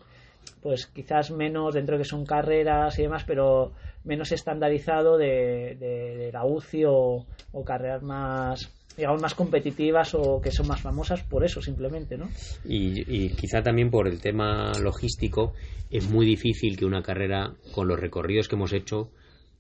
pues 0.62 0.86
quizás 0.86 1.30
menos 1.30 1.74
dentro 1.74 1.96
de 1.96 2.02
que 2.02 2.08
son 2.08 2.26
carreras 2.26 2.98
y 2.98 3.02
demás, 3.02 3.24
pero 3.26 3.72
menos 4.04 4.32
estandarizado 4.32 5.18
de, 5.18 5.76
de, 5.78 6.16
de 6.16 6.32
la 6.32 6.44
UCI 6.44 6.84
o, 6.86 7.26
o 7.52 7.64
carreras 7.64 8.02
más 8.02 8.72
digamos 8.96 9.20
más 9.22 9.34
competitivas 9.34 10.14
o 10.14 10.40
que 10.42 10.50
son 10.50 10.66
más 10.66 10.80
famosas 10.80 11.22
por 11.22 11.44
eso 11.44 11.62
simplemente, 11.62 12.18
¿no? 12.18 12.28
Y, 12.64 13.02
y 13.06 13.30
quizá 13.30 13.62
también 13.62 13.90
por 13.90 14.06
el 14.08 14.20
tema 14.20 14.78
logístico 14.78 15.54
es 15.90 16.10
muy 16.10 16.26
difícil 16.26 16.76
que 16.76 16.84
una 16.84 17.02
carrera 17.02 17.54
con 17.72 17.88
los 17.88 17.98
recorridos 17.98 18.48
que 18.48 18.56
hemos 18.56 18.72
hecho 18.72 19.10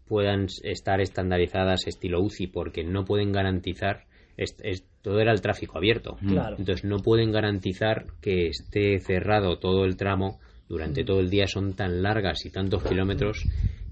puedan 0.08 0.46
estar 0.64 1.00
estandarizadas 1.00 1.86
estilo 1.86 2.20
UCI 2.20 2.48
porque 2.48 2.82
no 2.84 3.04
pueden 3.04 3.32
garantizar 3.32 4.04
es- 4.36 4.56
es- 4.62 4.84
todo 5.02 5.20
era 5.20 5.32
el 5.32 5.40
tráfico 5.40 5.78
abierto 5.78 6.18
Claro. 6.26 6.56
entonces 6.58 6.84
no 6.84 6.98
pueden 6.98 7.30
garantizar 7.32 8.06
que 8.20 8.48
esté 8.48 8.98
cerrado 9.00 9.58
todo 9.58 9.84
el 9.84 9.96
tramo 9.96 10.38
Mm. 10.40 10.72
durante 10.72 11.04
todo 11.04 11.20
el 11.20 11.30
día 11.30 11.46
son 11.46 11.74
tan 11.74 12.02
largas 12.02 12.44
y 12.46 12.50
tantos 12.50 12.82
kilómetros 12.84 13.46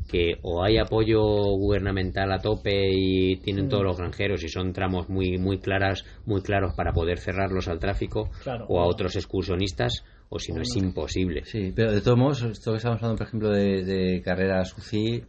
que 0.08 0.38
o 0.42 0.64
hay 0.64 0.78
apoyo 0.78 1.20
gubernamental 1.22 2.32
a 2.32 2.38
tope 2.38 2.88
y 2.90 3.36
tienen 3.36 3.66
Mm. 3.66 3.68
todos 3.68 3.84
los 3.84 3.96
granjeros 3.98 4.42
y 4.42 4.48
son 4.48 4.72
tramos 4.72 5.08
muy 5.08 5.38
muy 5.38 5.58
claras 5.58 6.04
muy 6.24 6.40
claros 6.42 6.74
para 6.74 6.92
poder 6.92 7.18
cerrarlos 7.18 7.68
al 7.68 7.78
tráfico 7.78 8.30
Claro. 8.42 8.64
o 8.68 8.80
a 8.80 8.86
otros 8.86 9.14
excursionistas 9.16 10.02
o 10.30 10.38
si 10.38 10.52
no 10.52 10.62
es 10.62 10.74
imposible 10.76 11.44
Sí, 11.44 11.72
pero 11.74 11.92
de 11.92 12.00
todos 12.00 12.18
modos, 12.18 12.42
esto 12.42 12.72
que 12.72 12.78
estamos 12.78 12.96
hablando, 12.98 13.16
por 13.18 13.26
ejemplo, 13.26 13.50
de, 13.50 13.84
de 13.84 14.22
carreras 14.22 14.76
UCI, 14.76 15.22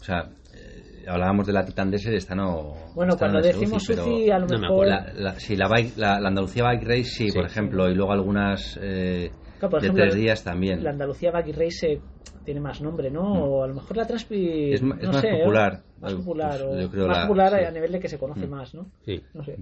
o 0.00 0.04
sea, 0.04 0.30
eh, 0.54 1.04
hablábamos 1.06 1.46
de 1.46 1.52
la 1.52 1.64
Titan 1.64 1.90
Desert, 1.90 2.14
esta 2.16 2.34
no. 2.34 2.74
Bueno, 2.94 3.12
esta 3.14 3.26
cuando 3.28 3.40
decimos 3.46 3.84
pero 3.88 4.04
UCI, 4.06 4.30
a 4.30 4.38
lo 4.38 4.46
no 4.46 4.54
me 4.58 4.60
mejor. 4.68 4.86
La, 4.86 5.12
la- 5.14 5.40
sí, 5.40 5.56
la, 5.56 5.68
bike- 5.68 5.96
la, 5.96 6.20
la 6.20 6.28
Andalucía 6.28 6.62
Bike 6.64 6.84
Race, 6.84 7.04
sí, 7.04 7.30
Sí. 7.30 7.36
por 7.36 7.44
ejemplo, 7.46 7.90
y 7.90 7.94
luego 7.94 8.12
algunas 8.12 8.78
eh, 8.82 9.30
Claro, 9.58 9.70
por 9.70 9.80
de 9.80 9.86
ejemplo, 9.88 10.04
tres 10.04 10.14
días 10.16 10.44
también. 10.44 10.82
la 10.82 10.90
Andalucía 10.90 11.30
Bike 11.30 11.56
Race 11.56 11.92
eh, 11.92 12.00
tiene 12.44 12.60
más 12.60 12.80
nombre, 12.80 13.10
¿no? 13.10 13.22
O 13.44 13.64
a 13.64 13.66
lo 13.68 13.74
mejor 13.74 13.96
la 13.96 14.06
Transpi 14.06 14.70
Mm. 14.70 14.74
Es 14.74 14.82
ma- 14.82 14.96
es 14.96 15.02
no 15.06 15.12
más 15.12 15.20
sé, 15.20 15.28
¿eh? 15.28 15.38
popular. 15.38 15.82
Más 16.00 16.12
Eh, 16.12 16.16
popular, 16.16 16.50
pues, 16.58 16.62
o 16.62 16.80
yo 16.80 16.90
creo 16.90 17.06
más 17.06 17.16
la- 17.18 17.26
popular 17.26 17.58
sí. 17.58 17.64
a 17.64 17.70
nivel 17.70 17.92
de 17.92 18.00
que 18.00 18.08
se 18.08 18.18
conoce 18.18 18.46
Mm. 18.46 18.50
más, 18.50 18.74
¿no? 18.74 18.86
sí 19.04 19.22
No 19.34 19.44
sé. 19.44 19.56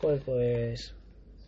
Joder, 0.00 0.20
pues 0.24 0.94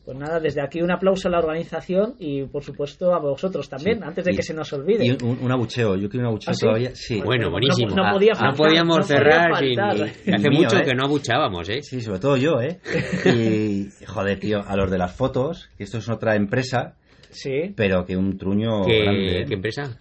pues 0.02 0.16
nada, 0.18 0.40
desde 0.40 0.62
aquí 0.62 0.80
un 0.80 0.90
aplauso 0.90 1.28
a 1.28 1.30
la 1.30 1.38
organización 1.38 2.14
y 2.18 2.42
por 2.44 2.64
supuesto 2.64 3.14
a 3.14 3.20
vosotros 3.20 3.68
también, 3.68 3.98
Sí. 3.98 4.04
antes 4.04 4.24
de 4.24 4.32
Y- 4.32 4.36
que 4.36 4.42
se 4.42 4.54
nos 4.54 4.72
olvide. 4.72 5.04
Y 5.06 5.10
un, 5.10 5.38
un 5.42 5.52
abucheo, 5.52 5.94
yo 5.94 6.08
quiero 6.08 6.24
un 6.24 6.28
abucheo 6.30 6.50
¿Ah, 6.50 6.54
sí? 6.54 6.60
todavía. 6.66 6.90
Sí, 6.94 7.20
Bueno, 7.22 7.44
no- 7.44 7.50
buenísimo. 7.52 7.94
no 7.94 8.10
podía 8.12 8.32
Ah, 8.32 8.36
faltar, 8.36 8.50
no 8.50 8.56
podíamos 8.56 8.96
no 8.98 9.02
podía 9.02 9.18
cerrar 9.18 9.58
sin, 9.58 9.78
hace 10.34 10.50
Mío, 10.50 10.60
mucho 10.62 10.78
¿eh? 10.78 10.82
que 10.84 10.94
no 10.94 11.04
abuchábamos 11.04 11.68
¿eh? 11.68 11.82
Sí, 11.82 12.00
sobre 12.00 12.18
todo 12.18 12.36
yo, 12.38 12.60
¿eh? 12.60 12.80
Y, 13.26 13.88
joder, 14.06 14.40
tío, 14.40 14.62
a 14.66 14.74
los 14.74 14.90
de 14.90 14.98
las 14.98 15.14
fotos, 15.14 15.68
que 15.76 15.84
esto 15.84 15.98
es 15.98 16.08
otra 16.08 16.34
empresa, 16.34 16.96
Sí. 17.28 17.72
pero 17.76 18.04
que 18.04 18.16
un 18.16 18.36
truño 18.38 18.82
¿Qué, 18.86 19.02
grande. 19.02 19.42
¿eh? 19.42 19.44
qué 19.46 19.54
empresa? 19.54 19.99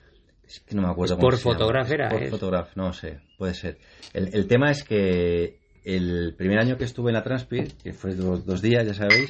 Es 0.49 0.59
que 0.61 0.73
no 0.75 0.81
me 0.81 0.87
acuerdo 0.89 1.13
Sport 1.13 1.21
cómo 1.21 1.37
se 1.37 1.43
llama. 1.43 1.57
Photograph 1.59 1.91
era, 1.91 2.05
Sport 2.07 2.23
¿eh? 2.23 2.29
Photograph, 2.29 2.75
no 2.75 2.91
sé, 2.93 3.19
puede 3.37 3.53
ser. 3.53 3.77
El, 4.13 4.33
el 4.33 4.47
tema 4.47 4.71
es 4.71 4.83
que 4.83 5.59
el 5.83 6.33
primer 6.35 6.57
año 6.59 6.75
que 6.77 6.85
estuve 6.85 7.11
en 7.11 7.15
la 7.15 7.23
Transpir, 7.23 7.73
que 7.83 7.93
fue 7.93 8.15
dos, 8.15 8.45
dos 8.45 8.61
días, 8.61 8.85
ya 8.85 8.93
sabéis, 8.95 9.29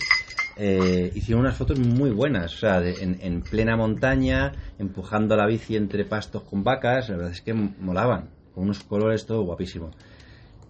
eh, 0.56 1.12
hicieron 1.14 1.42
unas 1.42 1.58
fotos 1.58 1.78
muy 1.78 2.10
buenas, 2.10 2.54
o 2.56 2.58
sea, 2.58 2.80
de- 2.80 3.04
en, 3.04 3.18
en 3.22 3.42
plena 3.42 3.76
montaña, 3.76 4.54
empujando 4.78 5.36
la 5.36 5.46
bici 5.46 5.76
entre 5.76 6.06
pastos 6.06 6.44
con 6.44 6.64
vacas, 6.64 7.10
la 7.10 7.18
verdad 7.18 7.32
es 7.34 7.42
que 7.42 7.54
molaban, 7.54 8.30
con 8.54 8.64
unos 8.64 8.80
colores 8.84 9.26
todo 9.26 9.44
guapísimo. 9.44 9.92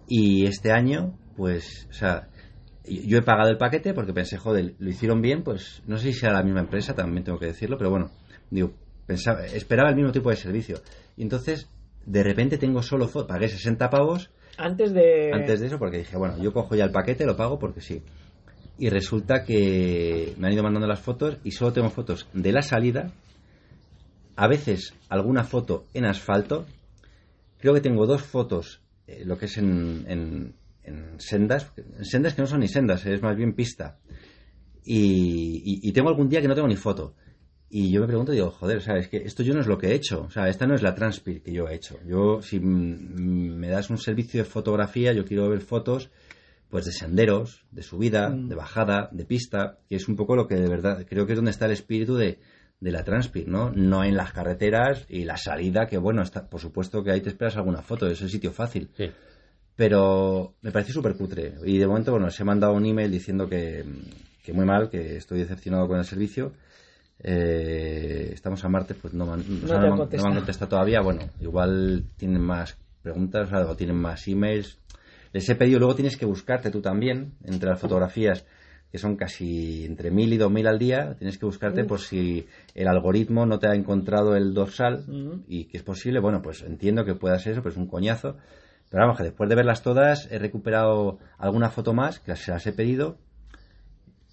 Y 0.06 0.46
este 0.46 0.72
año, 0.72 1.14
pues, 1.36 1.86
o 1.90 1.94
sea, 1.94 2.28
yo 2.84 3.18
he 3.18 3.22
pagado 3.22 3.50
el 3.50 3.56
paquete 3.58 3.94
porque 3.94 4.12
pensé, 4.12 4.36
joder, 4.36 4.74
lo 4.78 4.90
hicieron 4.90 5.22
bien, 5.22 5.42
pues 5.44 5.82
no 5.86 5.96
sé 5.96 6.12
si 6.12 6.18
sea 6.18 6.32
la 6.32 6.42
misma 6.42 6.60
empresa, 6.60 6.94
también 6.94 7.22
tengo 7.24 7.38
que 7.38 7.46
decirlo, 7.46 7.78
pero 7.78 7.90
bueno, 7.90 8.10
digo, 8.50 8.72
pensaba, 9.10 9.44
esperaba 9.44 9.90
el 9.90 9.96
mismo 9.96 10.12
tipo 10.12 10.30
de 10.30 10.36
servicio. 10.36 10.80
Y 11.16 11.22
entonces, 11.22 11.66
de 12.06 12.22
repente 12.22 12.58
tengo 12.58 12.80
solo 12.82 13.08
fotos, 13.08 13.28
pagué 13.28 13.48
60 13.48 13.90
pavos 13.90 14.30
Antes 14.56 14.92
de... 14.92 15.30
antes 15.32 15.58
de 15.60 15.66
eso 15.66 15.78
porque 15.78 15.98
dije, 15.98 16.16
bueno, 16.16 16.40
yo 16.40 16.52
cojo 16.52 16.76
ya 16.76 16.84
el 16.84 16.92
paquete, 16.92 17.26
lo 17.26 17.36
pago 17.36 17.58
porque 17.58 17.80
sí. 17.80 18.02
Y 18.78 18.88
resulta 18.88 19.44
que 19.44 20.34
me 20.38 20.46
han 20.46 20.52
ido 20.54 20.62
mandando 20.62 20.86
las 20.86 21.00
fotos 21.00 21.38
y 21.44 21.50
solo 21.50 21.72
tengo 21.72 21.90
fotos 21.90 22.28
de 22.32 22.52
la 22.52 22.62
salida, 22.62 23.10
a 24.36 24.46
veces 24.48 24.94
alguna 25.08 25.42
foto 25.44 25.84
en 25.92 26.04
asfalto, 26.06 26.64
creo 27.58 27.74
que 27.74 27.80
tengo 27.80 28.06
dos 28.06 28.22
fotos, 28.22 28.80
eh, 29.06 29.24
lo 29.24 29.36
que 29.36 29.46
es 29.46 29.58
en, 29.58 30.04
en- 30.08 30.54
en 30.84 31.20
sendas, 31.20 31.70
en 31.76 32.04
sendas 32.04 32.34
que 32.34 32.42
no 32.42 32.46
son 32.48 32.60
ni 32.60 32.68
sendas, 32.68 33.04
es 33.06 33.20
más 33.22 33.36
bien 33.36 33.52
pista. 33.54 33.98
Y, 34.84 35.62
y- 35.64 35.88
y 35.88 35.92
tengo 35.92 36.08
algún 36.08 36.28
día 36.28 36.40
que 36.40 36.48
no 36.48 36.54
tengo 36.54 36.68
ni 36.68 36.76
foto. 36.76 37.14
Y 37.72 37.92
yo 37.92 38.00
me 38.00 38.08
pregunto, 38.08 38.32
digo, 38.32 38.50
joder, 38.50 38.78
o 38.78 38.80
sea, 38.80 38.96
es 38.96 39.06
que 39.08 39.18
esto 39.18 39.44
yo 39.44 39.54
no 39.54 39.60
es 39.60 39.66
lo 39.68 39.78
que 39.78 39.88
he 39.88 39.94
hecho. 39.94 40.22
O 40.22 40.30
sea, 40.30 40.48
esta 40.48 40.66
no 40.66 40.74
es 40.74 40.82
la 40.82 40.94
Transpir 40.94 41.40
que 41.40 41.52
yo 41.52 41.68
he 41.68 41.74
hecho. 41.76 41.98
Yo, 42.04 42.42
si 42.42 42.58
me 42.58 43.68
das 43.68 43.90
un 43.90 43.98
servicio 43.98 44.42
de 44.42 44.48
fotografía, 44.48 45.12
yo 45.12 45.24
quiero 45.24 45.48
ver 45.48 45.60
fotos, 45.60 46.10
pues 46.68 46.84
de 46.84 46.92
senderos, 46.92 47.64
de 47.70 47.82
subida, 47.82 48.30
Mm. 48.30 48.48
de 48.48 48.54
bajada, 48.56 49.08
de 49.12 49.24
pista, 49.24 49.78
que 49.88 49.96
es 49.96 50.08
un 50.08 50.16
poco 50.16 50.34
lo 50.36 50.48
que 50.48 50.56
de 50.56 50.68
verdad 50.68 51.06
creo 51.08 51.26
que 51.26 51.32
es 51.32 51.36
donde 51.38 51.52
está 51.52 51.66
el 51.66 51.72
espíritu 51.72 52.16
de, 52.16 52.38
de 52.80 52.90
la 52.90 53.04
Transpir, 53.04 53.46
¿no? 53.46 53.70
No 53.70 54.02
en 54.04 54.16
las 54.16 54.32
carreteras 54.32 55.04
y 55.08 55.24
la 55.24 55.36
salida, 55.36 55.86
que 55.86 55.98
bueno, 55.98 56.22
está, 56.22 56.48
por 56.48 56.60
supuesto 56.60 57.04
que 57.04 57.12
ahí 57.12 57.20
te 57.20 57.28
esperas 57.28 57.56
alguna 57.56 57.82
foto, 57.82 58.08
es 58.08 58.20
el 58.22 58.30
sitio 58.30 58.50
fácil 58.52 58.88
Sí. 58.96 59.10
pero 59.76 60.54
me 60.62 60.72
pareció 60.72 60.94
súper 60.94 61.14
cutre. 61.14 61.54
Y 61.64 61.78
de 61.78 61.86
momento, 61.86 62.12
bueno, 62.12 62.30
se 62.30 62.44
me 62.44 62.52
han 62.52 62.60
dado 62.60 62.74
un 62.74 62.84
email 62.84 63.10
diciendo 63.10 63.48
que, 63.48 63.84
que 64.42 64.52
muy 64.52 64.64
mal, 64.66 64.90
que 64.90 65.16
estoy 65.16 65.38
decepcionado 65.40 65.86
con 65.88 65.98
el 65.98 66.04
servicio. 66.04 66.52
Eh, 67.22 68.30
estamos 68.32 68.64
a 68.64 68.68
martes, 68.68 68.96
pues 69.00 69.14
no, 69.14 69.24
o 69.24 69.36
sea, 69.36 69.78
no 69.78 69.86
han- 69.86 69.90
no 69.90 70.22
me 70.22 70.28
han 70.28 70.36
contestado 70.36 70.68
todavía. 70.70 71.00
Bueno, 71.02 71.20
igual 71.40 72.04
tienen 72.16 72.40
más 72.42 72.78
preguntas 73.02 73.50
o 73.52 73.76
tienen 73.76 73.96
más 73.96 74.26
emails. 74.26 74.78
Les 75.32 75.48
he 75.48 75.54
pedido, 75.54 75.78
luego 75.78 75.94
tienes 75.94 76.16
que 76.16 76.26
buscarte 76.26 76.70
tú 76.70 76.80
también, 76.80 77.32
entre 77.44 77.68
las 77.70 77.80
fotografías, 77.80 78.44
que 78.90 78.98
son 78.98 79.16
casi 79.16 79.84
entre 79.84 80.10
mil 80.10 80.32
y 80.32 80.36
dos 80.36 80.50
mil 80.50 80.66
al 80.66 80.78
día, 80.78 81.14
tienes 81.16 81.38
que 81.38 81.46
buscarte 81.46 81.82
Uf. 81.82 81.88
por 81.88 82.00
si 82.00 82.46
el 82.74 82.88
algoritmo 82.88 83.46
no 83.46 83.58
te 83.60 83.68
ha 83.68 83.74
encontrado 83.74 84.34
el 84.34 84.52
dorsal 84.52 85.04
Ujú. 85.06 85.44
y 85.46 85.66
que 85.66 85.76
es 85.76 85.82
posible, 85.84 86.18
bueno, 86.20 86.42
pues 86.42 86.62
entiendo 86.62 87.04
que 87.04 87.14
pueda 87.14 87.38
ser 87.38 87.52
eso, 87.52 87.62
pero 87.62 87.70
es 87.72 87.78
un 87.78 87.86
coñazo. 87.86 88.36
Pero 88.90 89.04
vamos, 89.04 89.18
que 89.18 89.22
después 89.24 89.48
de 89.48 89.54
verlas 89.54 89.82
todas 89.84 90.26
he 90.32 90.38
recuperado 90.40 91.18
alguna 91.38 91.70
foto 91.70 91.94
más, 91.94 92.18
que 92.18 92.34
se 92.34 92.50
las 92.50 92.66
he 92.66 92.72
pedido. 92.72 93.18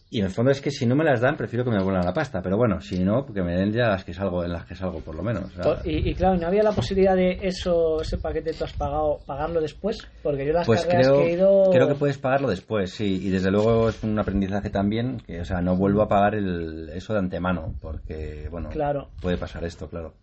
Y 0.09 0.19
en 0.19 0.25
el 0.25 0.31
fondo 0.31 0.51
es 0.51 0.61
que 0.61 0.71
si 0.71 0.85
no 0.85 0.95
me 0.95 1.03
las 1.03 1.19
dan, 1.19 1.35
prefiero 1.35 1.65
que 1.65 1.71
me 1.71 1.77
devuelvan 1.77 2.05
la 2.05 2.13
pasta. 2.13 2.41
Pero 2.41 2.55
bueno, 2.55 2.79
si 2.79 3.03
no, 3.03 3.25
que 3.25 3.41
me 3.41 3.55
den 3.57 3.73
ya 3.73 3.89
las 3.89 4.05
que 4.05 4.13
salgo, 4.13 4.43
en 4.43 4.53
las 4.53 4.65
que 4.65 4.73
salgo 4.73 5.01
por 5.01 5.15
lo 5.15 5.21
menos. 5.21 5.51
Y, 5.83 6.09
y 6.09 6.13
claro, 6.15 6.37
¿no 6.37 6.47
había 6.47 6.63
la 6.63 6.71
posibilidad 6.71 7.15
de 7.15 7.39
eso, 7.41 8.01
ese 8.01 8.17
paquete 8.17 8.53
tú 8.53 8.63
has 8.63 8.73
pagado, 8.73 9.19
pagarlo 9.25 9.59
después? 9.59 9.97
Porque 10.23 10.45
yo 10.45 10.53
las 10.53 10.65
pues 10.65 10.85
creo, 10.85 11.17
que 11.17 11.27
he 11.27 11.33
ido... 11.33 11.69
creo 11.71 11.87
que 11.89 11.95
puedes 11.95 12.17
pagarlo 12.17 12.47
después, 12.49 12.91
sí. 12.91 13.19
Y 13.21 13.29
desde 13.29 13.51
luego 13.51 13.89
es 13.89 14.01
un 14.03 14.17
aprendizaje 14.17 14.69
también, 14.69 15.19
que 15.25 15.41
o 15.41 15.45
sea, 15.45 15.59
no 15.61 15.75
vuelvo 15.75 16.01
a 16.03 16.07
pagar 16.07 16.35
el, 16.35 16.89
eso 16.93 17.11
de 17.11 17.19
antemano, 17.19 17.75
porque, 17.81 18.47
bueno, 18.49 18.69
Claro. 18.69 19.09
puede 19.21 19.37
pasar 19.37 19.65
esto, 19.65 19.89
claro. 19.89 20.13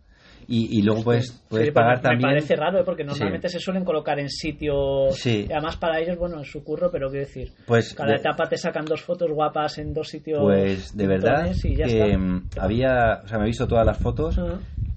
Y, 0.47 0.79
y 0.79 0.81
luego 0.83 1.03
puedes, 1.03 1.31
puedes 1.49 1.67
Sí, 1.67 1.71
pagar 1.73 1.97
me 1.97 2.01
también... 2.03 2.21
parece 2.31 2.55
raro, 2.55 2.79
¿eh? 2.79 2.83
porque 2.85 3.03
normalmente 3.03 3.49
se 3.49 3.59
suelen 3.59 3.83
colocar 3.83 4.19
en 4.19 4.29
sitios. 4.29 5.15
Sí. 5.15 5.47
Además, 5.51 5.77
para 5.77 5.99
ellos, 5.99 6.17
bueno, 6.17 6.39
es 6.41 6.49
su 6.51 6.63
curro, 6.63 6.89
pero 6.91 7.09
quiero 7.09 7.25
decir, 7.25 7.51
Pues 7.65 7.93
cada 7.93 8.11
de- 8.11 8.17
etapa 8.17 8.47
te 8.47 8.57
sacan 8.57 8.85
dos 8.85 9.01
fotos 9.01 9.29
guapas 9.31 9.77
en 9.77 9.93
dos 9.93 10.07
sitios. 10.09 10.39
Pues 10.41 10.95
de 10.95 11.07
verdad 11.07 11.51
que 11.61 11.83
está. 11.83 12.17
mm, 12.17 12.49
había, 12.59 13.21
o 13.23 13.27
sea, 13.27 13.37
me 13.37 13.45
he 13.45 13.47
visto 13.47 13.67
todas 13.67 13.85
las 13.85 13.97
fotos 13.97 14.39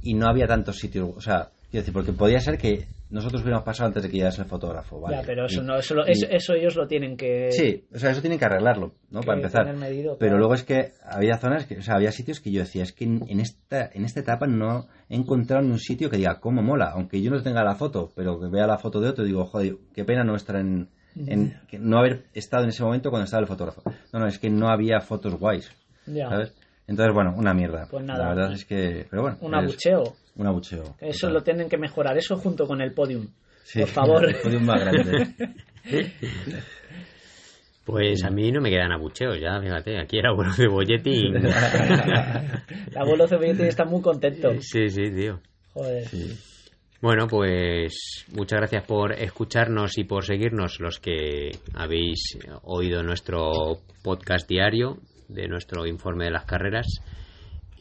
y 0.02 0.14
no 0.14 0.26
había 0.28 0.46
tantos 0.46 0.76
sitios, 0.76 1.10
o 1.16 1.20
sea, 1.20 1.48
quiero 1.70 1.82
decir, 1.82 1.92
porque 1.94 2.12
podía 2.12 2.40
ser 2.40 2.58
que 2.58 2.86
nosotros 3.10 3.40
hubiéramos 3.40 3.64
pasado 3.64 3.86
antes 3.86 4.02
de 4.02 4.10
que 4.10 4.18
llegase 4.18 4.42
el 4.42 4.48
fotógrafo, 4.48 5.00
¿vale? 5.00 5.16
Ya, 5.16 5.22
pero 5.24 5.46
eso 5.46 5.62
Y- 5.62 5.64
no, 5.64 5.78
eso, 5.78 5.94
lo- 5.94 6.06
y- 6.06 6.10
eso, 6.12 6.26
eso 6.28 6.52
ellos 6.54 6.76
lo 6.76 6.86
tienen 6.86 7.16
que. 7.16 7.50
Sí, 7.52 7.86
o 7.94 7.98
sea, 7.98 8.10
eso 8.10 8.20
tienen 8.20 8.38
que 8.38 8.44
arreglarlo, 8.44 8.92
¿no? 9.10 9.20
que 9.20 9.26
Para 9.26 9.38
empezar. 9.38 9.74
Pero 10.18 10.36
luego 10.36 10.52
es 10.54 10.64
que 10.64 10.92
había 11.02 11.38
zonas, 11.38 11.64
que, 11.66 11.78
o 11.78 11.82
sea, 11.82 11.94
había 11.94 12.12
sitios 12.12 12.40
que 12.40 12.50
yo 12.50 12.60
decía, 12.60 12.82
es 12.82 12.92
que 12.92 13.04
en, 13.04 13.22
en 13.28 13.40
esta 13.40 13.90
en 13.94 14.04
esta 14.04 14.20
etapa 14.20 14.46
no 14.46 14.88
he 15.08 15.16
encontrado 15.16 15.62
ni 15.64 15.70
un 15.70 15.78
sitio 15.78 16.10
que 16.10 16.18
diga, 16.18 16.38
cómo 16.40 16.62
mola, 16.62 16.90
aunque 16.94 17.22
yo 17.22 17.30
no 17.30 17.42
tenga 17.42 17.64
la 17.64 17.76
foto, 17.76 18.12
pero 18.14 18.38
que 18.38 18.48
vea 18.48 18.66
la 18.66 18.76
foto 18.78 19.00
de 19.00 19.08
otro 19.08 19.24
y 19.24 19.28
digo, 19.28 19.46
joder, 19.46 19.76
qué 19.94 20.04
pena 20.04 20.22
no 20.22 20.36
estar 20.36 20.56
en, 20.56 20.90
en- 21.16 21.58
que 21.66 21.78
no 21.78 21.98
haber 21.98 22.24
estado 22.34 22.64
en 22.64 22.68
ese 22.68 22.82
momento 22.84 23.08
cuando 23.10 23.24
estaba 23.24 23.40
el 23.40 23.46
fotógrafo. 23.48 23.82
No, 24.12 24.18
no, 24.20 24.26
es 24.26 24.38
que 24.38 24.50
no 24.50 24.68
había 24.68 25.00
fotos 25.00 25.34
guays, 25.38 25.70
Ya. 26.06 26.28
¿sabes? 26.28 26.52
Entonces, 26.88 27.14
bueno, 27.14 27.34
una 27.36 27.54
mierda. 27.54 27.86
Pues 27.90 28.04
nada. 28.04 28.24
La 28.24 28.34
verdad 28.34 28.52
es 28.54 28.64
que, 28.64 29.06
pero 29.08 29.22
bueno. 29.22 29.36
Un 29.42 29.54
es 29.54 29.62
abucheo. 29.62 30.02
Un 30.36 30.46
abucheo. 30.46 30.96
Eso 31.00 31.20
total. 31.28 31.34
lo 31.34 31.42
tienen 31.42 31.68
que 31.68 31.76
mejorar, 31.78 32.16
eso 32.18 32.36
junto 32.36 32.66
con 32.66 32.80
el 32.80 32.92
podium. 32.92 33.28
Sí, 33.62 33.80
Por 33.80 33.88
favor. 33.90 34.24
el 34.28 34.36
podium 34.36 34.64
más 34.64 34.80
grande. 34.80 35.34
Pues 37.84 38.22
a 38.22 38.28
mí 38.30 38.52
no 38.52 38.60
me 38.60 38.68
quedan 38.68 38.92
abucheos 38.92 39.40
ya, 39.40 39.58
fíjate. 39.62 39.98
Aquí 39.98 40.18
era 40.18 40.34
bueno 40.34 40.54
de 40.54 40.68
bolletín. 40.68 41.36
El 41.36 42.98
abuelo 42.98 43.26
Cebollete 43.26 43.66
está 43.68 43.86
muy 43.86 44.02
contento. 44.02 44.50
sí, 44.60 44.90
sí, 44.90 45.10
tío. 45.10 45.40
Joder. 45.72 46.04
Sí. 46.06 46.36
Bueno, 47.00 47.26
pues 47.28 48.26
muchas 48.34 48.58
gracias 48.58 48.84
por 48.84 49.12
escucharnos 49.12 49.96
y 49.96 50.04
por 50.04 50.24
seguirnos 50.26 50.80
los 50.80 50.98
que 50.98 51.52
habéis 51.72 52.36
oído 52.62 53.02
nuestro 53.02 53.78
podcast 54.02 54.46
diario 54.46 54.98
de 55.28 55.46
nuestro 55.48 55.86
informe 55.86 56.24
de 56.24 56.30
las 56.30 56.44
carreras 56.44 56.86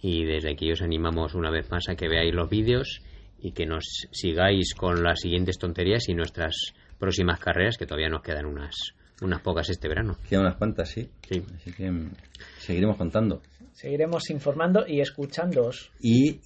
y 0.01 0.25
desde 0.25 0.51
aquí 0.51 0.71
os 0.71 0.81
animamos 0.81 1.33
una 1.33 1.49
vez 1.49 1.69
más 1.71 1.89
a 1.89 1.95
que 1.95 2.07
veáis 2.07 2.33
los 2.33 2.49
vídeos 2.49 3.01
y 3.39 3.51
que 3.53 3.65
nos 3.65 3.83
sigáis 4.11 4.73
con 4.75 5.03
las 5.03 5.19
siguientes 5.21 5.57
tonterías 5.57 6.07
y 6.09 6.13
nuestras 6.13 6.55
próximas 6.99 7.39
carreras 7.39 7.77
que 7.77 7.85
todavía 7.85 8.09
nos 8.09 8.21
quedan 8.21 8.45
unas 8.45 8.75
unas 9.21 9.41
pocas 9.41 9.67
este 9.69 9.87
verano. 9.87 10.15
Quedan 10.29 10.43
unas 10.43 10.57
cuantas, 10.57 10.89
sí. 10.89 11.09
Sí. 11.27 11.41
Así 11.55 11.71
que 11.73 11.89
mm, 11.89 12.11
seguiremos 12.59 12.97
contando. 12.97 13.41
Seguiremos 13.73 14.29
informando 14.29 14.85
y 14.87 15.01
escuchándoos. 15.01 15.91
Y 15.99 16.39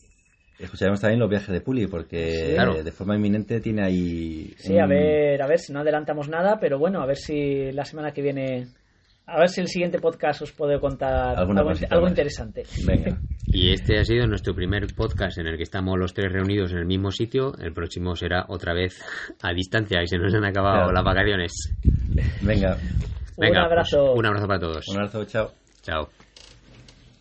escucharemos 0.57 1.01
también 1.01 1.19
los 1.19 1.29
viajes 1.29 1.49
de 1.49 1.59
Puli, 1.59 1.87
porque 1.87 2.45
Sí. 2.47 2.53
Claro. 2.53 2.81
de 2.81 2.91
forma 2.93 3.15
inminente 3.15 3.59
tiene 3.59 3.83
ahí. 3.83 4.53
Sí, 4.57 4.77
a 4.79 4.85
ver, 4.85 5.41
a 5.41 5.47
ver 5.47 5.59
si 5.59 5.73
no 5.73 5.81
adelantamos 5.81 6.29
nada, 6.29 6.59
pero 6.61 6.79
bueno, 6.79 7.01
a 7.01 7.05
ver 7.05 7.17
si 7.17 7.71
la 7.73 7.83
semana 7.83 8.13
que 8.13 8.21
viene, 8.21 8.67
a 9.27 9.39
ver 9.39 9.49
si 9.49 9.61
el 9.61 9.67
siguiente 9.67 9.99
podcast 9.99 10.41
os 10.41 10.51
puedo 10.51 10.79
contar 10.79 11.37
algo, 11.37 12.07
interesante. 12.07 12.63
Venga. 12.85 13.17
Y 13.53 13.73
este 13.73 13.99
ha 13.99 14.05
sido 14.05 14.25
nuestro 14.27 14.55
primer 14.55 14.87
podcast 14.95 15.37
en 15.37 15.47
el 15.47 15.57
que 15.57 15.63
estamos 15.63 15.99
los 15.99 16.13
tres 16.13 16.31
reunidos 16.31 16.71
en 16.71 16.77
el 16.77 16.85
mismo 16.85 17.11
sitio. 17.11 17.51
El 17.59 17.73
próximo 17.73 18.15
será 18.15 18.45
otra 18.47 18.73
vez 18.73 19.03
a 19.41 19.51
distancia 19.53 20.01
y 20.01 20.07
se 20.07 20.17
nos 20.17 20.33
han 20.33 20.45
acabado 20.45 20.83
Claro. 20.89 20.93
las 20.93 21.03
vacaciones. 21.03 21.51
Venga. 22.41 22.77
Un 23.35 23.41
Venga, 23.47 23.63
abrazo. 23.65 24.05
pues, 24.07 24.19
un 24.19 24.25
abrazo 24.25 24.47
para 24.47 24.59
todos. 24.59 24.87
Un 24.87 24.95
abrazo, 24.97 25.25
chao. 25.25 25.51
Chao. 25.81 26.20